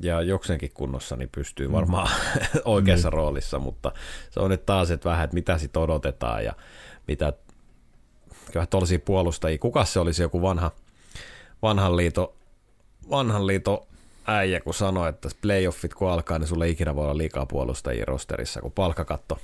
ja 0.00 0.22
jokseenkin 0.22 0.70
kunnossa, 0.74 1.16
niin 1.16 1.28
pystyy 1.34 1.72
varmaan 1.72 2.08
mm. 2.08 2.60
oikeassa 2.64 3.10
mm. 3.10 3.14
roolissa, 3.14 3.58
mutta 3.58 3.92
se 4.30 4.40
on 4.40 4.50
nyt 4.50 4.66
taas, 4.66 4.90
että 4.90 5.08
vähän, 5.10 5.24
että 5.24 5.34
mitä 5.34 5.58
sitten 5.58 5.82
odotetaan 5.82 6.44
ja 6.44 6.52
mitä 7.08 7.32
kyllä 8.52 8.66
tuollaisia 8.66 8.98
puolustajia. 8.98 9.58
Kuka 9.58 9.84
se 9.84 10.00
olisi 10.00 10.22
joku 10.22 10.42
vanha, 10.42 10.70
vanhan 11.62 11.96
liito, 11.96 12.36
vanhan 13.10 13.46
liito 13.46 13.88
äijä, 14.26 14.60
kun 14.60 14.74
sanoi, 14.74 15.08
että 15.08 15.28
playoffit 15.42 15.94
kun 15.94 16.10
alkaa, 16.10 16.38
niin 16.38 16.48
sulle 16.48 16.68
ikinä 16.68 16.96
voi 16.96 17.04
olla 17.04 17.18
liikaa 17.18 17.46
puolustajia 17.46 18.04
rosterissa, 18.04 18.60
kun 18.60 18.72
palkkakatto, 18.72 19.38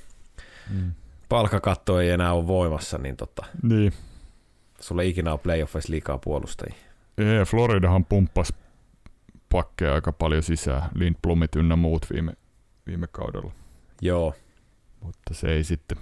mm. 0.69 0.91
palkkakatto 1.29 1.99
ei 1.99 2.09
enää 2.09 2.33
ole 2.33 2.47
voimassa, 2.47 2.97
niin, 2.97 3.17
tota, 3.17 3.45
niin. 3.63 3.93
sulle 4.79 5.05
ikinä 5.05 5.33
on 5.33 5.39
playoffissa 5.39 5.91
liikaa 5.91 6.17
puolustajia. 6.17 6.75
Ei, 7.17 7.45
Floridahan 7.45 8.05
pumppasi 8.05 8.53
pakkeja 9.49 9.93
aika 9.93 10.11
paljon 10.11 10.43
sisään, 10.43 10.89
Lindblomit 10.95 11.55
ynnä 11.55 11.75
muut 11.75 12.05
viime, 12.13 12.33
viime 12.87 13.07
kaudella. 13.07 13.51
Joo. 14.01 14.33
Mutta 14.99 15.33
se 15.33 15.47
ei 15.47 15.63
sitten, 15.63 15.97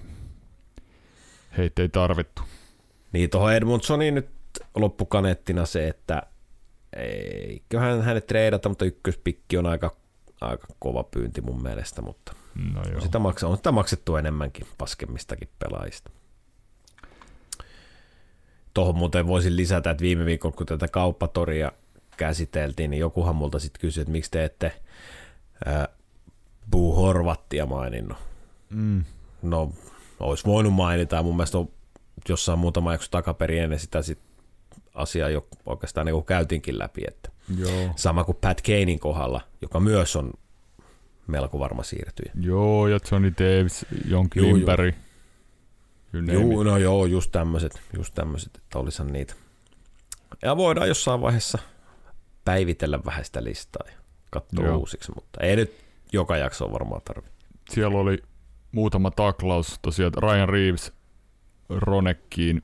heitä 1.58 1.82
ei 1.82 1.90
tarvittu. 1.90 2.42
Niin 3.14 3.30
tuohon 3.30 3.54
Edmundsoniin 3.54 4.16
nyt 4.16 4.30
loppukaneettina 4.76 5.66
se, 5.66 5.88
että 5.88 6.24
eiköhän 6.96 8.02
hänet 8.02 8.28
treidata, 8.28 8.70
mutta 8.70 8.86
ykköspikki 8.86 9.58
on 9.58 9.66
aika, 9.66 9.96
aika 10.42 10.68
kova 10.80 11.04
pyynti 11.04 11.42
mun 11.42 11.64
mielestä, 11.64 12.02
mutta 12.02 12.34
no 12.74 12.82
joo. 12.92 13.02
Sitä 13.02 13.20
maksa, 13.20 13.48
on 13.48 13.58
sitä 13.58 13.72
maksettu 13.72 14.16
enemmänkin 14.16 14.68
paskemmistakin 14.78 15.50
pelaajista. 15.60 16.12
Tuohon 18.74 18.96
muuten 18.96 19.28
voisin 19.28 19.56
lisätä, 19.56 19.92
että 19.92 20.02
viime 20.02 20.26
viikolla 20.26 20.56
kun 20.56 20.66
tätä 20.66 20.88
kauppatoria 20.88 21.72
käsiteltiin, 22.18 22.92
niin 22.92 23.00
jokuhan 23.00 23.36
multa 23.36 23.60
sitten 23.60 23.82
kysyi, 23.82 24.02
että 24.02 24.12
miksi 24.12 24.32
te 24.32 24.44
ette 24.44 24.82
ää, 25.66 25.88
Buu 26.72 26.96
Horvattia 26.96 27.66
maininnut. 27.66 28.18
Mm. 28.70 29.04
No, 29.42 29.72
olisi 30.20 30.46
voinut 30.46 30.74
mainita, 30.74 31.24
mun 31.24 31.36
mielestä 31.36 31.58
on 31.58 31.70
jossain 32.30 32.60
muutama 32.60 32.92
jakso 32.92 33.08
takaperin 33.12 33.64
ennen 33.64 33.80
sitä 33.80 34.02
sit 34.02 34.20
asiaa 34.94 35.30
jo 35.30 35.48
oikeastaan 35.66 36.06
niin 36.06 36.14
kuin 36.14 36.26
käytinkin 36.26 36.80
läpi. 36.80 37.02
Että 37.08 37.30
Joo. 37.58 37.90
Sama 37.96 38.24
kuin 38.24 38.38
Pat 38.42 38.62
Kanein 38.62 39.00
kohdalla, 39.00 39.42
joka 39.62 39.80
myös 39.80 40.16
on 40.16 40.34
melko 41.28 41.60
varma 41.60 41.84
siirtyjä. 41.84 42.32
Joo, 42.42 42.88
ja 42.88 43.00
Johnny 43.12 43.34
Davis 43.40 43.86
jonkin 44.06 44.44
joo, 44.44 44.58
ympäri. 44.58 44.96
Joo, 46.34 46.64
no 46.64 46.78
joo, 46.78 47.06
just 47.06 47.32
tämmöiset, 47.32 47.82
just 47.98 48.14
tämmöiset, 48.14 48.58
että 48.58 48.80
olisihan 48.80 49.14
niitä. 49.14 49.34
Ja 50.42 50.58
voidaan 50.58 50.88
jossain 50.88 51.22
vaiheessa 51.22 51.58
päivitellä 52.46 53.00
vähän 53.06 53.26
sitä 53.26 53.44
listaa 53.44 53.88
ja 53.88 53.98
katsoa 54.30 54.66
joo. 54.66 54.78
uusiksi, 54.78 55.12
mutta 55.16 55.44
ei 55.44 55.56
nyt 55.56 55.76
joka 56.14 56.38
jakso 56.38 56.72
varmaan 56.72 57.02
tarvitse. 57.06 57.46
Siellä 57.70 57.98
oli 57.98 58.18
muutama 58.72 59.12
taklaus, 59.12 59.80
tosiaan 59.82 60.14
Ryan 60.14 60.50
Reeves 60.50 60.94
Ronekkiin 61.70 62.64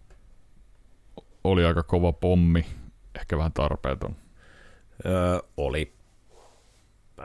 oli 1.46 1.66
aika 1.66 1.84
kova 1.84 2.12
pommi, 2.12 2.66
ehkä 3.20 3.38
vähän 3.38 3.54
tarpeeton. 3.54 4.16
Öö, 5.06 5.40
oli. 5.58 5.96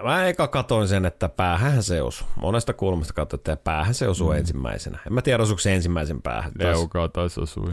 Mä 0.02 0.26
eka 0.26 0.48
katoin 0.48 0.88
sen, 0.88 1.04
että 1.04 1.28
päähän 1.28 1.82
se 1.82 2.02
osui. 2.02 2.28
Monesta 2.40 2.72
kulmasta 2.72 3.12
katsoin, 3.12 3.38
että 3.38 3.56
päähän 3.56 3.94
se 3.94 4.08
osui 4.08 4.34
mm. 4.34 4.38
ensimmäisenä. 4.38 4.98
En 5.06 5.12
mä 5.12 5.22
tiedä, 5.22 5.42
osuiko 5.42 5.60
se 5.60 5.74
ensimmäisen 5.74 6.22
päähän. 6.22 6.52
Leukaa 6.58 7.08
taisi 7.08 7.40
osui. 7.40 7.72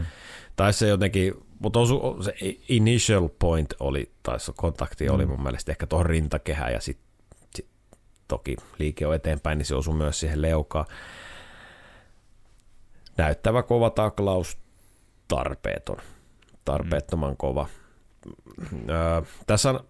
Tai 0.56 0.72
se 0.72 0.88
jotenkin, 0.88 1.34
mutta 1.58 1.78
osu, 1.78 2.22
se 2.22 2.34
initial 2.68 3.28
point 3.38 3.74
oli, 3.80 4.12
tai 4.22 4.40
se 4.40 4.52
kontakti 4.56 5.08
mm. 5.08 5.14
oli 5.14 5.26
mun 5.26 5.42
mielestä 5.42 5.72
ehkä 5.72 5.86
tuohon 5.86 6.06
rintakehään 6.06 6.72
ja 6.72 6.80
sitten 6.80 7.08
sit, 7.54 7.66
toki 8.28 8.56
liike 8.78 9.06
on 9.06 9.14
eteenpäin, 9.14 9.58
niin 9.58 9.66
se 9.66 9.74
osui 9.74 9.94
myös 9.94 10.20
siihen 10.20 10.42
leukaan. 10.42 10.86
Näyttävä 13.16 13.62
kova 13.62 13.90
taklaus, 13.90 14.58
tarpeeton 15.28 15.96
tarpeettoman 16.68 17.36
kova. 17.36 17.68
Öö, 18.90 19.22
tässä 19.46 19.70
on 19.70 19.80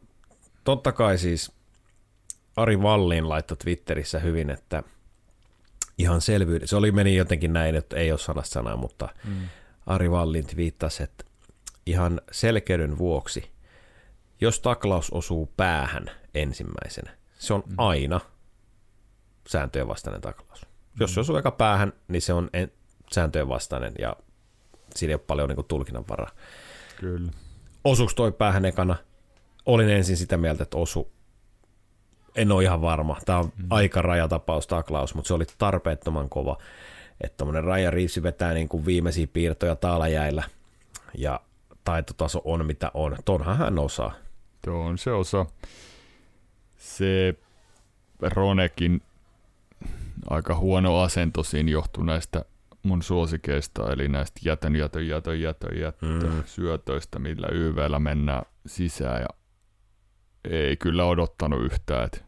totta 0.65 0.93
kai 0.93 1.19
siis 1.19 1.53
Ari 2.57 2.83
Vallin 2.83 3.29
laittoi 3.29 3.57
Twitterissä 3.57 4.19
hyvin, 4.19 4.51
että 4.51 4.83
ihan 5.99 6.21
selvyyden, 6.21 6.69
se 6.69 6.77
oli 6.77 6.93
meni 6.93 7.17
jotenkin 7.17 7.53
näin, 7.53 7.75
että 7.75 7.97
ei 7.97 8.11
ole 8.11 8.19
sanasta 8.19 8.53
sanaa, 8.53 8.77
mutta 8.77 9.09
mm. 9.25 9.49
Ari 9.87 10.11
Vallin 10.11 10.45
viittasi, 10.57 11.03
että 11.03 11.25
ihan 11.87 12.21
selkeyden 12.31 12.99
vuoksi, 12.99 13.51
jos 14.41 14.61
taklaus 14.61 15.11
osuu 15.11 15.53
päähän 15.57 16.11
ensimmäisenä, 16.35 17.11
se 17.39 17.55
on 17.55 17.63
mm. 17.67 17.75
aina 17.77 18.21
sääntöjen 19.49 19.89
vastainen 19.89 20.21
taklaus. 20.21 20.67
Jos 21.01 21.15
se 21.15 21.21
mm. 21.21 21.23
osuu 21.23 21.37
eka 21.37 21.51
päähän, 21.51 21.93
niin 22.09 22.23
se 22.23 22.33
on 22.33 22.51
sääntöjen 23.13 23.49
vastainen 23.49 23.93
ja 23.99 24.17
siinä 24.95 25.11
ei 25.11 25.15
ole 25.15 25.25
paljon 25.27 25.49
niin 25.49 25.65
tulkinnan 25.69 26.05
varaa. 26.09 26.31
Kyllä. 27.01 27.33
Osuuko 27.85 28.13
toi 28.17 28.33
päähän 28.33 28.65
ekana? 28.65 28.97
Olin 29.67 29.89
ensin 29.89 30.17
sitä 30.17 30.37
mieltä, 30.37 30.63
että 30.63 30.77
osu. 30.77 31.11
En 32.37 32.53
ole 32.53 32.63
ihan 32.63 32.83
varma. 32.83 33.19
Tämä 33.27 33.39
on 33.39 33.53
mm. 33.57 33.67
aika 33.71 34.03
rajatapaus 34.03 34.67
taklaus, 34.67 35.15
mutta 35.15 35.29
se 35.29 35.35
oli 35.35 35.45
tarpeettoman 35.59 36.29
kova. 36.29 36.59
Että 37.21 37.37
tuommoinen 37.37 37.65
Raja 37.65 37.91
Riivsi 37.91 38.23
vetää 38.23 38.55
niin 38.55 38.69
kuin 38.69 38.87
viimeisiä 38.87 39.27
piirtoja 39.27 39.77
taalajäillä 39.77 40.43
ja 41.19 41.41
taitotaso 41.85 42.43
on 42.45 42.67
mitä 42.67 42.91
on. 42.95 43.17
Tonhan 43.25 43.57
hän 43.59 43.79
osaa. 43.79 44.15
Tuo 44.65 44.75
on 44.75 44.99
se 44.99 45.13
osa. 45.13 45.47
Se 46.79 47.35
Ronekin 48.23 49.03
aika 50.31 50.57
huono 50.57 51.01
asento 51.01 51.43
siinä 51.43 51.71
johtui 51.71 52.07
näistä 52.07 52.45
mun 52.83 53.03
suosikeista, 53.03 53.93
eli 53.93 54.09
näistä 54.09 54.41
jätön, 54.45 54.77
jätön, 54.77 55.09
jätön, 55.09 55.41
jätön, 55.41 55.81
jätön 55.81 56.31
mm. 56.35 56.43
syötöistä, 56.47 57.19
millä 57.19 57.49
YVllä 57.53 57.99
mennään 57.99 58.43
sisään, 58.67 59.21
ja 59.21 59.29
ei 60.51 60.77
kyllä 60.77 61.05
odottanut 61.05 61.63
yhtään, 61.63 62.05
että 62.05 62.19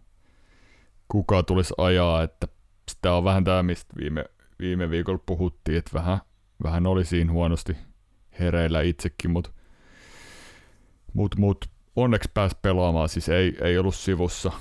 kuka 1.08 1.42
tulisi 1.42 1.74
ajaa, 1.78 2.22
että 2.22 2.48
sitä 2.90 3.12
on 3.12 3.24
vähän 3.24 3.44
tämä, 3.44 3.62
mistä 3.62 3.94
viime, 4.00 4.24
viime 4.58 4.90
viikolla 4.90 5.22
puhuttiin, 5.26 5.78
että 5.78 5.90
vähän, 5.94 6.18
vähän 6.62 6.86
oli 6.86 7.04
siinä 7.04 7.32
huonosti 7.32 7.76
hereillä 8.40 8.82
itsekin, 8.82 9.30
mutta 9.30 9.50
mut, 11.12 11.36
mut, 11.36 11.70
onneksi 11.96 12.30
pääsi 12.34 12.56
pelaamaan, 12.62 13.08
siis 13.08 13.28
ei, 13.28 13.56
ei 13.62 13.78
ollut 13.78 13.94
sivussa 13.94 14.52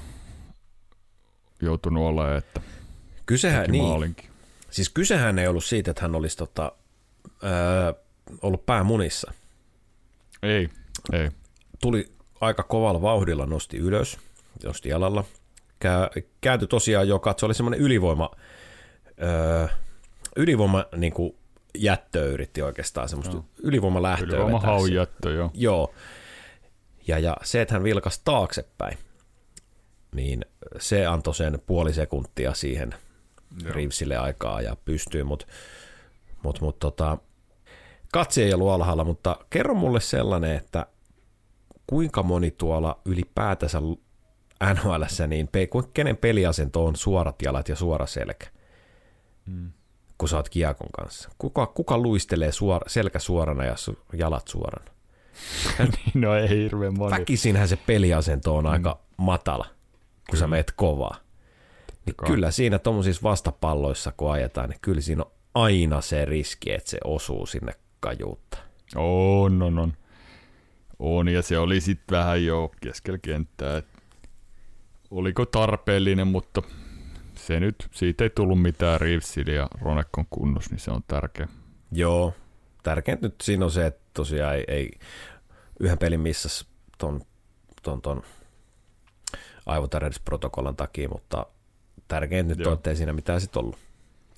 joutunut 1.62 2.04
olemaan, 2.04 2.38
että 2.38 2.62
Kysehän, 3.26 3.66
niin, 3.70 3.84
maalinkin. 3.84 4.29
Siis 4.70 4.90
kysehän 4.90 5.40
ei 5.40 5.48
ollut 5.48 5.64
siitä, 5.64 5.92
että 5.92 6.02
hän 6.02 6.16
olisi 6.16 6.38
tota, 6.38 6.72
öö, 7.44 7.94
ollut 8.42 8.66
päämunissa. 8.66 9.34
Ei, 10.44 10.70
ei. 11.14 11.30
Tuli 11.82 12.12
aika 12.42 12.64
kovalla 12.64 13.02
vauhdilla, 13.02 13.46
nosti 13.46 13.78
ylös, 13.78 14.18
nosti 14.64 14.90
jalalla. 14.90 15.24
Kä, 15.80 16.10
kääntyi 16.42 16.68
tosiaan 16.68 17.08
jo, 17.08 17.22
se 17.38 17.46
oli 17.46 17.54
semmoinen 17.54 17.80
ylivoima, 17.80 18.32
öö, 19.24 19.68
ylivoima 20.36 20.86
niin 20.96 21.14
kuin 21.14 21.36
jättö 21.78 22.32
yritti 22.32 22.62
oikeastaan, 22.62 23.10
semmoista 23.10 23.36
no. 23.36 23.46
ylivoimalähtöä 23.64 24.40
Ylivoima 24.40 24.88
jättö, 24.94 25.32
joo. 25.32 25.52
Joo. 25.54 25.94
Ja, 27.08 27.20
ja 27.20 27.38
se, 27.44 27.62
että 27.62 27.74
hän 27.76 27.84
vilkas 27.84 28.20
taaksepäin, 28.20 28.98
niin 30.16 30.46
se 30.80 31.06
antoi 31.06 31.36
sen 31.36 31.62
puoli 31.68 31.94
sekuntia 31.94 32.54
siihen– 32.54 32.96
Reevesille 33.66 34.18
aikaa 34.18 34.62
ja 34.62 34.76
pystyy, 34.86 35.24
mutta 35.24 35.46
mut, 36.44 36.62
mut, 36.62 36.80
tota, 36.80 37.18
katse 38.14 38.44
ei 38.44 38.54
ollut 38.54 38.70
alhaalla, 38.70 39.04
mutta 39.04 39.38
kerro 39.50 39.76
mulle 39.76 40.00
sellainen, 40.00 40.56
että 40.56 40.86
kuinka 41.88 42.24
moni 42.24 42.52
tuolla 42.52 43.00
ylipäätänsä 43.06 43.82
nhl 44.74 45.04
niin 45.28 45.50
kenen 45.94 46.18
peliasento 46.18 46.86
on 46.86 46.96
suorat 46.96 47.42
jalat 47.42 47.70
ja 47.70 47.76
suora 47.76 48.06
selkä, 48.06 48.48
mm. 49.46 49.72
kun 50.18 50.30
sä 50.30 50.38
oot 50.38 50.50
kiekon 50.50 50.90
kanssa? 50.92 51.30
Kuka, 51.38 51.66
kuka 51.66 51.98
luistelee 51.98 52.52
suora, 52.52 52.90
selkä 52.90 53.20
suorana 53.20 53.66
ja 53.66 53.78
su, 53.78 54.00
jalat 54.14 54.48
suorana? 54.48 54.92
Niin, 55.80 56.22
no 56.22 56.36
ei 56.36 56.50
hirveän 56.50 56.98
moni. 56.98 57.12
Väkisinhän 57.12 57.68
se 57.68 57.76
peliasento 57.76 58.58
on 58.58 58.64
mm. 58.64 58.72
aika 58.72 59.00
matala, 59.18 59.66
kun 59.66 59.74
Kyllä. 60.32 60.40
sä 60.40 60.48
meet 60.48 60.74
kovaa. 60.76 61.18
Niin 62.06 62.16
kyllä 62.28 62.52
siinä 62.52 62.80
tuommoisissa 62.80 63.24
vastapalloissa, 63.24 64.14
kun 64.18 64.32
ajetaan, 64.32 64.70
niin 64.70 64.80
kyllä 64.82 65.02
siinä 65.02 65.24
on 65.24 65.32
aina 65.54 66.02
se 66.02 66.26
riski, 66.26 66.74
että 66.74 66.90
se 66.90 66.98
osuu 67.04 67.46
sinne 67.46 67.72
kajuutta. 68.00 68.58
On, 68.96 69.62
on, 69.62 69.80
on. 69.80 69.94
On, 71.00 71.28
ja 71.28 71.42
se 71.42 71.60
oli 71.60 71.82
sitten 71.82 72.18
vähän 72.18 72.46
jo 72.46 72.72
keskellä 72.82 73.20
kenttää. 73.22 73.82
Oliko 75.12 75.46
tarpeellinen, 75.46 76.28
mutta 76.28 76.62
se 77.36 77.60
nyt, 77.60 77.76
siitä 77.92 78.24
ei 78.24 78.30
tullut 78.30 78.62
mitään 78.62 79.02
Reevesille 79.02 79.52
ja 79.52 79.68
Ronekon 79.82 80.26
kunnos, 80.30 80.70
niin 80.70 80.80
se 80.80 80.92
on 80.92 81.04
tärkeä. 81.08 81.48
Joo, 81.92 82.34
tärkeintä 82.84 83.28
nyt 83.28 83.36
siinä 83.42 83.66
on 83.66 83.72
se, 83.72 83.86
että 83.86 84.02
tosiaan 84.14 84.56
ei, 84.56 84.64
ei 84.68 84.92
yhden 85.80 85.98
pelin 85.98 86.20
missas 86.20 86.68
ton, 86.98 87.22
ton, 87.84 88.02
ton 88.02 88.24
aivotärähdysprotokollan 89.66 90.76
takia, 90.76 91.10
mutta 91.10 91.46
tärkeintä 92.10 92.56
nyt 92.56 92.68
on, 92.68 92.74
ettei 92.74 92.96
siinä 92.96 93.14
mitään 93.14 93.42
sitten 93.42 93.60
ollut. 93.64 93.78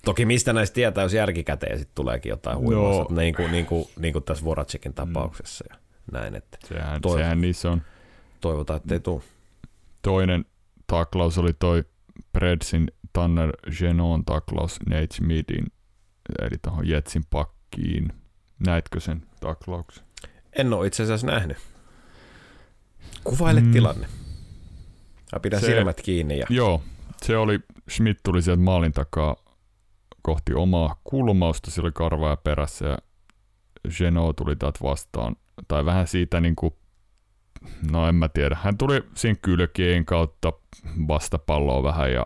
Toki 0.05 0.25
mistä 0.25 0.53
näistä 0.53 0.73
tietää, 0.73 1.03
jos 1.03 1.13
järkikäteen 1.13 1.77
sitten 1.79 1.95
tuleekin 1.95 2.29
jotain 2.29 2.57
huimaa, 2.57 2.91
No. 2.91 3.07
niin, 3.21 3.35
kuin, 3.35 3.51
niin, 3.51 3.65
kuin, 3.65 3.85
niin 3.99 4.13
kuin 4.13 4.23
tässä 4.23 4.45
Voracekin 4.45 4.93
tapauksessa 4.93 5.65
ja 5.69 5.75
näin, 6.11 6.35
että 6.35 6.57
Sehän, 6.67 7.01
Toi- 7.01 7.17
sehän 7.17 7.41
niissä 7.41 7.71
on. 7.71 7.81
toivotaan, 8.41 8.77
ettei 8.77 8.99
tule. 8.99 9.21
Toinen 10.01 10.45
taklaus 10.87 11.37
oli 11.37 11.53
toi 11.53 11.83
Predsin 12.33 12.91
Tanner 13.13 13.51
Genon 13.79 14.25
taklaus 14.25 14.79
Nate 14.89 15.07
Smithin, 15.13 15.65
eli 16.41 16.55
tuohon 16.61 16.87
Jetsin 16.87 17.23
pakkiin. 17.29 18.07
Näitkö 18.67 18.99
sen 18.99 19.21
taklauksen? 19.39 20.03
En 20.57 20.73
ole 20.73 20.87
itse 20.87 21.03
asiassa 21.03 21.27
nähnyt. 21.27 21.57
Kuvaile 23.23 23.61
Mm. 23.61 23.67
mm. 23.67 23.73
tilanne. 23.73 24.07
Mä 25.33 25.39
pidän 25.39 25.61
se... 25.61 25.65
silmät 25.65 26.01
kiinni 26.01 26.37
ja 26.39 26.45
Joo, 26.49 26.81
se 27.25 27.37
oli, 27.37 27.59
Schmidt 27.89 28.19
tuli 28.23 28.41
sieltä 28.41 28.61
maalin 28.61 28.91
takaa 28.91 29.35
kohti 30.21 30.53
omaa 30.53 31.01
kulmausta, 31.03 31.71
sillä 31.71 31.91
karvaa 31.91 32.37
perässä 32.37 32.87
ja 32.87 32.97
Geno 33.97 34.33
tuli 34.33 34.55
täältä 34.55 34.79
vastaan, 34.83 35.35
tai 35.67 35.85
vähän 35.85 36.07
siitä 36.07 36.41
niin 36.41 36.55
kuin, 36.55 36.73
no 37.91 38.07
en 38.07 38.15
mä 38.15 38.29
tiedä, 38.29 38.57
hän 38.63 38.77
tuli 38.77 39.03
siinä 39.15 39.39
kylkien 39.41 40.05
kautta 40.05 40.53
vastapalloa 41.07 41.83
vähän 41.83 42.13
ja 42.13 42.25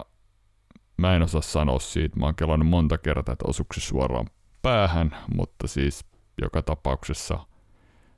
mä 0.98 1.16
en 1.16 1.22
osaa 1.22 1.42
sanoa 1.42 1.80
siitä, 1.80 2.20
mä 2.20 2.26
oon 2.26 2.36
kelannut 2.36 2.70
monta 2.70 2.98
kertaa, 2.98 3.34
että 3.34 3.46
osuuko 3.48 3.74
se 3.74 3.82
suoraan 3.82 4.30
päähän, 4.62 5.18
mutta 5.36 5.68
siis 5.68 6.06
joka 6.42 6.62
tapauksessa 6.62 7.40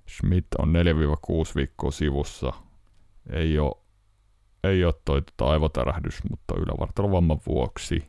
Schmidt 0.10 0.48
on 0.58 0.74
4-6 1.50 1.56
viikkoa 1.56 1.92
sivussa, 1.92 2.54
ei 3.30 3.60
ole 3.60 3.87
ei 4.64 4.86
ole 4.86 4.94
toi 5.06 5.22
tota 5.22 5.46
aivotärähdys, 5.52 6.20
mutta 6.30 6.54
ylävartalovamman 6.58 7.40
vuoksi. 7.48 8.04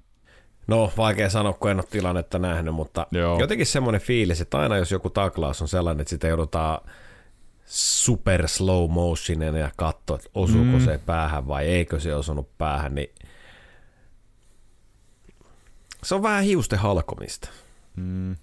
no 0.67 0.93
vaikea 0.97 1.31
sanoa, 1.31 1.53
kun 1.53 1.71
en 1.71 1.77
ole 1.77 1.85
tilannetta 1.91 2.39
nähnyt, 2.39 2.75
mutta 2.75 3.07
Joo. 3.11 3.41
jotenkin 3.41 3.67
semmoinen 3.67 4.01
fiilis, 4.01 4.41
että 4.41 4.59
aina 4.59 4.77
jos 4.77 4.93
joku 4.93 5.11
taklaus 5.11 5.63
on 5.63 5.69
sellainen, 5.69 6.01
että 6.01 6.11
sitä 6.11 6.29
joudutaan 6.29 6.81
super 7.65 8.49
slow 8.49 8.91
motionin 8.91 9.55
ja 9.55 9.71
katsoa, 9.77 10.17
että 10.17 10.31
osuuko 10.35 10.79
mm. 10.79 10.85
se 10.85 11.01
päähän 11.07 11.49
vai 11.49 11.67
eikö 11.67 12.01
se 12.01 12.15
osunut 12.15 12.59
päähän, 12.59 12.95
niin 12.95 13.15
se 16.03 16.15
on 16.15 16.23
vähän 16.23 16.45
hiusten 16.45 16.79
halkomista. 16.79 17.49
Mm. 17.97 18.37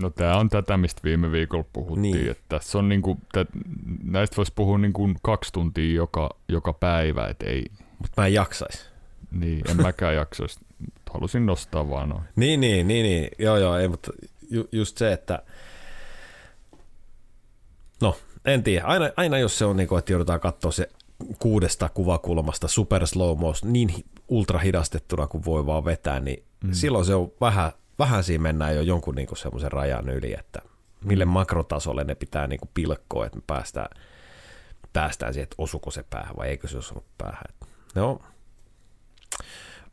No 0.00 0.10
tää 0.10 0.36
on 0.36 0.48
tätä, 0.48 0.76
mistä 0.76 1.00
viime 1.04 1.32
viikolla 1.32 1.64
puhuttiin, 1.72 2.02
niin. 2.02 2.30
Että 2.30 2.44
tässä 2.48 2.78
on 2.78 2.88
niinku, 2.88 3.18
tä, 3.32 3.46
näistä 4.04 4.36
voisi 4.36 4.52
puhua 4.54 4.78
niinku 4.78 5.10
kaksi 5.22 5.52
tuntia 5.52 5.94
joka, 5.94 6.30
joka 6.48 6.72
päivä, 6.72 7.26
et 7.26 7.42
ei, 7.42 7.64
Mutta 7.98 8.22
mä 8.22 8.26
en 8.26 8.34
jaksaisi. 8.34 8.84
niin, 9.30 9.70
en 9.70 9.82
mäkään 9.82 10.14
jaksaisi, 10.14 10.60
halusin 11.14 11.46
nostaa 11.46 11.90
vaan 11.90 12.08
noin. 12.08 12.22
Niin, 12.36 12.60
niin, 12.60 12.88
niin, 12.88 13.02
niin. 13.02 13.28
Joo, 13.38 13.56
joo, 13.56 13.76
ei, 13.76 13.88
mutta 13.88 14.10
ju, 14.50 14.68
just 14.72 14.98
se, 14.98 15.12
että 15.12 15.42
no, 18.02 18.16
en 18.44 18.62
tiedä. 18.62 18.84
Aina, 18.86 19.10
aina 19.16 19.38
jos 19.38 19.58
se 19.58 19.64
on 19.64 19.76
niin 19.76 19.88
kuin, 19.88 19.98
että 19.98 20.12
joudutaan 20.12 20.40
katsoa 20.40 20.72
se 20.72 20.88
kuudesta 21.38 21.88
kuvakulmasta 21.88 22.68
super 22.68 23.06
slow 23.06 23.38
niin 23.64 23.88
hi- 23.88 24.04
ultra 24.28 24.58
hidastettuna 24.58 25.26
kuin 25.26 25.44
voi 25.44 25.66
vaan 25.66 25.84
vetää, 25.84 26.20
niin 26.20 26.44
mm. 26.64 26.72
silloin 26.72 27.04
se 27.04 27.14
on 27.14 27.32
vähän, 27.40 27.72
vähän 27.98 28.24
siinä 28.24 28.42
mennään 28.42 28.76
jo 28.76 28.82
jonkun 28.82 29.14
niin 29.14 29.36
semmoisen 29.36 29.72
rajan 29.72 30.08
yli, 30.08 30.34
että 30.38 30.62
mille 31.04 31.24
makrotasolle 31.24 32.04
ne 32.04 32.14
pitää 32.14 32.46
niin 32.46 32.60
kuin 32.60 32.70
pilkkoa, 32.74 33.26
että 33.26 33.38
me 33.38 33.42
päästään, 33.46 34.00
päästään 34.92 35.32
siihen, 35.32 35.42
että 35.42 35.56
osuko 35.58 35.90
se 35.90 36.02
päähän 36.10 36.36
vai 36.36 36.48
eikö 36.48 36.68
se 36.68 36.78
osunut 36.78 37.04
päähän. 37.18 37.44
No, 37.94 38.20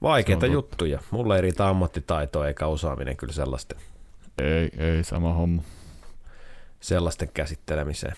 vaikeita 0.02 0.46
juttuja. 0.46 1.00
Mulla 1.12 1.36
ei 1.36 1.42
riitä 1.42 1.68
ammattitaitoa 1.70 2.48
eikä 2.48 2.68
osaaminen 2.68 3.18
kyllä 3.18 3.34
sellaisten, 3.34 3.78
Ei, 4.38 4.70
ei 4.78 5.04
sama 5.04 5.34
homma. 5.34 5.62
sellaisten 6.80 7.30
käsittelemiseen. 7.34 8.16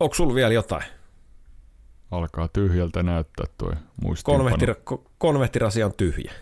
Onko 0.00 0.14
sulla 0.14 0.34
vielä 0.34 0.52
jotain? 0.54 0.84
Alkaa 2.10 2.48
tyhjältä 2.48 3.02
näyttää 3.02 3.46
toi 3.58 3.72
muistiinpano. 4.02 4.44
Konvehtira, 4.44 4.74
ko- 4.90 5.10
konvehtirasia 5.18 5.86
on 5.86 5.92
tyhjä. 5.96 6.32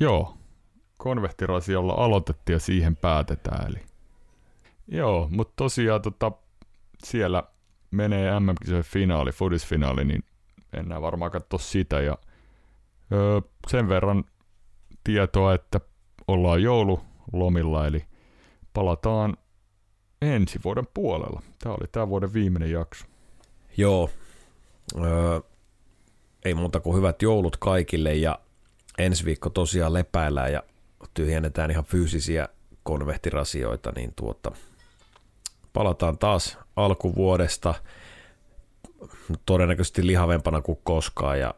Joo, 0.00 0.36
konvehtirasialla 0.98 1.92
aloitettiin 1.92 2.54
ja 2.54 2.60
siihen 2.60 2.96
päätetään. 2.96 3.66
Eli. 3.70 3.78
Joo, 4.88 5.28
mutta 5.30 5.52
tosiaan 5.56 6.02
tota, 6.02 6.32
siellä 7.04 7.42
menee 7.90 8.40
mm 8.40 8.82
finaali, 8.82 9.32
fudisfinaali, 9.32 10.04
niin 10.04 10.22
mennään 10.72 11.02
varmaan 11.02 11.30
katsoa 11.30 11.58
sitä. 11.58 12.00
Ja, 12.00 12.18
öö, 13.12 13.40
sen 13.68 13.88
verran 13.88 14.24
tietoa, 15.04 15.54
että 15.54 15.80
ollaan 16.28 16.62
joululomilla, 16.62 17.86
eli 17.86 18.04
palataan 18.74 19.36
ensi 20.22 20.60
vuoden 20.64 20.88
puolella. 20.94 21.42
Tämä 21.58 21.74
oli 21.74 21.88
tämä 21.92 22.08
vuoden 22.08 22.32
viimeinen 22.32 22.70
jakso. 22.70 23.06
Joo. 23.76 24.10
Öö, 24.96 25.40
ei 26.44 26.54
muuta 26.54 26.80
kuin 26.80 26.96
hyvät 26.96 27.22
joulut 27.22 27.56
kaikille 27.56 28.14
ja 28.14 28.38
ensi 28.98 29.24
viikko 29.24 29.50
tosiaan 29.50 29.92
lepäillään 29.92 30.52
ja 30.52 30.62
tyhjennetään 31.14 31.70
ihan 31.70 31.84
fyysisiä 31.84 32.48
konvehtirasioita, 32.82 33.92
niin 33.96 34.12
tuota, 34.16 34.52
palataan 35.72 36.18
taas 36.18 36.58
alkuvuodesta 36.76 37.74
todennäköisesti 39.46 40.06
lihavempana 40.06 40.60
kuin 40.60 40.78
koskaan 40.84 41.40
ja 41.40 41.54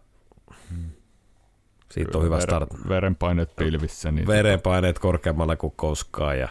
siitä 1.91 2.19
on 2.19 2.25
hyvä 2.25 2.41
start. 2.41 2.69
Verenpaineet 2.89 3.57
pilvissä. 3.57 4.13
Niin 4.13 4.27
Verenpaineet 4.27 4.99
korkeammalla 4.99 5.57
kuin 5.57 5.73
koskaan 5.77 6.39
ja 6.39 6.49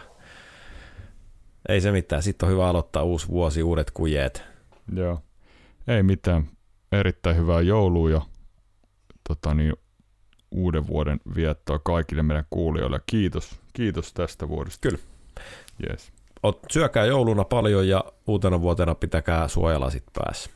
ei 1.68 1.80
se 1.80 1.92
mitään. 1.92 2.22
Sitten 2.22 2.46
on 2.46 2.52
hyvä 2.52 2.68
aloittaa 2.68 3.02
uusi 3.02 3.28
vuosi, 3.28 3.62
uudet 3.62 3.90
kujeet. 3.90 4.42
Joo. 4.94 5.22
Ei 5.88 6.02
mitään. 6.02 6.55
Erittäin 6.92 7.36
hyvää 7.36 7.60
joulua 7.60 8.10
ja 8.10 8.20
tota 9.28 9.54
niin, 9.54 9.72
uuden 10.50 10.86
vuoden 10.86 11.20
viettoa 11.34 11.78
kaikille 11.78 12.22
meidän 12.22 12.44
kuulijoille. 12.50 13.00
Kiitos, 13.06 13.60
kiitos 13.72 14.12
tästä 14.12 14.48
vuodesta. 14.48 14.88
Kyllä. 14.88 14.98
Yes. 15.90 16.12
Ot, 16.42 16.60
syökää 16.70 17.04
jouluna 17.04 17.44
paljon 17.44 17.88
ja 17.88 18.04
uutena 18.26 18.60
vuotena 18.60 18.94
pitäkää 18.94 19.48
suojalasit 19.48 20.04
päässä. 20.18 20.50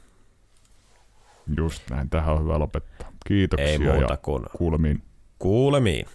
Just 1.57 1.91
näin. 1.91 2.11
Tähän 2.11 2.35
on 2.35 2.43
hyvä 2.43 2.59
lopettaa. 2.59 3.12
Kiitoksia 3.26 3.68
Ei 3.68 3.78
muuta 3.78 4.12
ja 4.12 4.16
kuin 4.16 4.45
kuulemiin. 4.59 5.03
kuulemiin. 5.39 6.07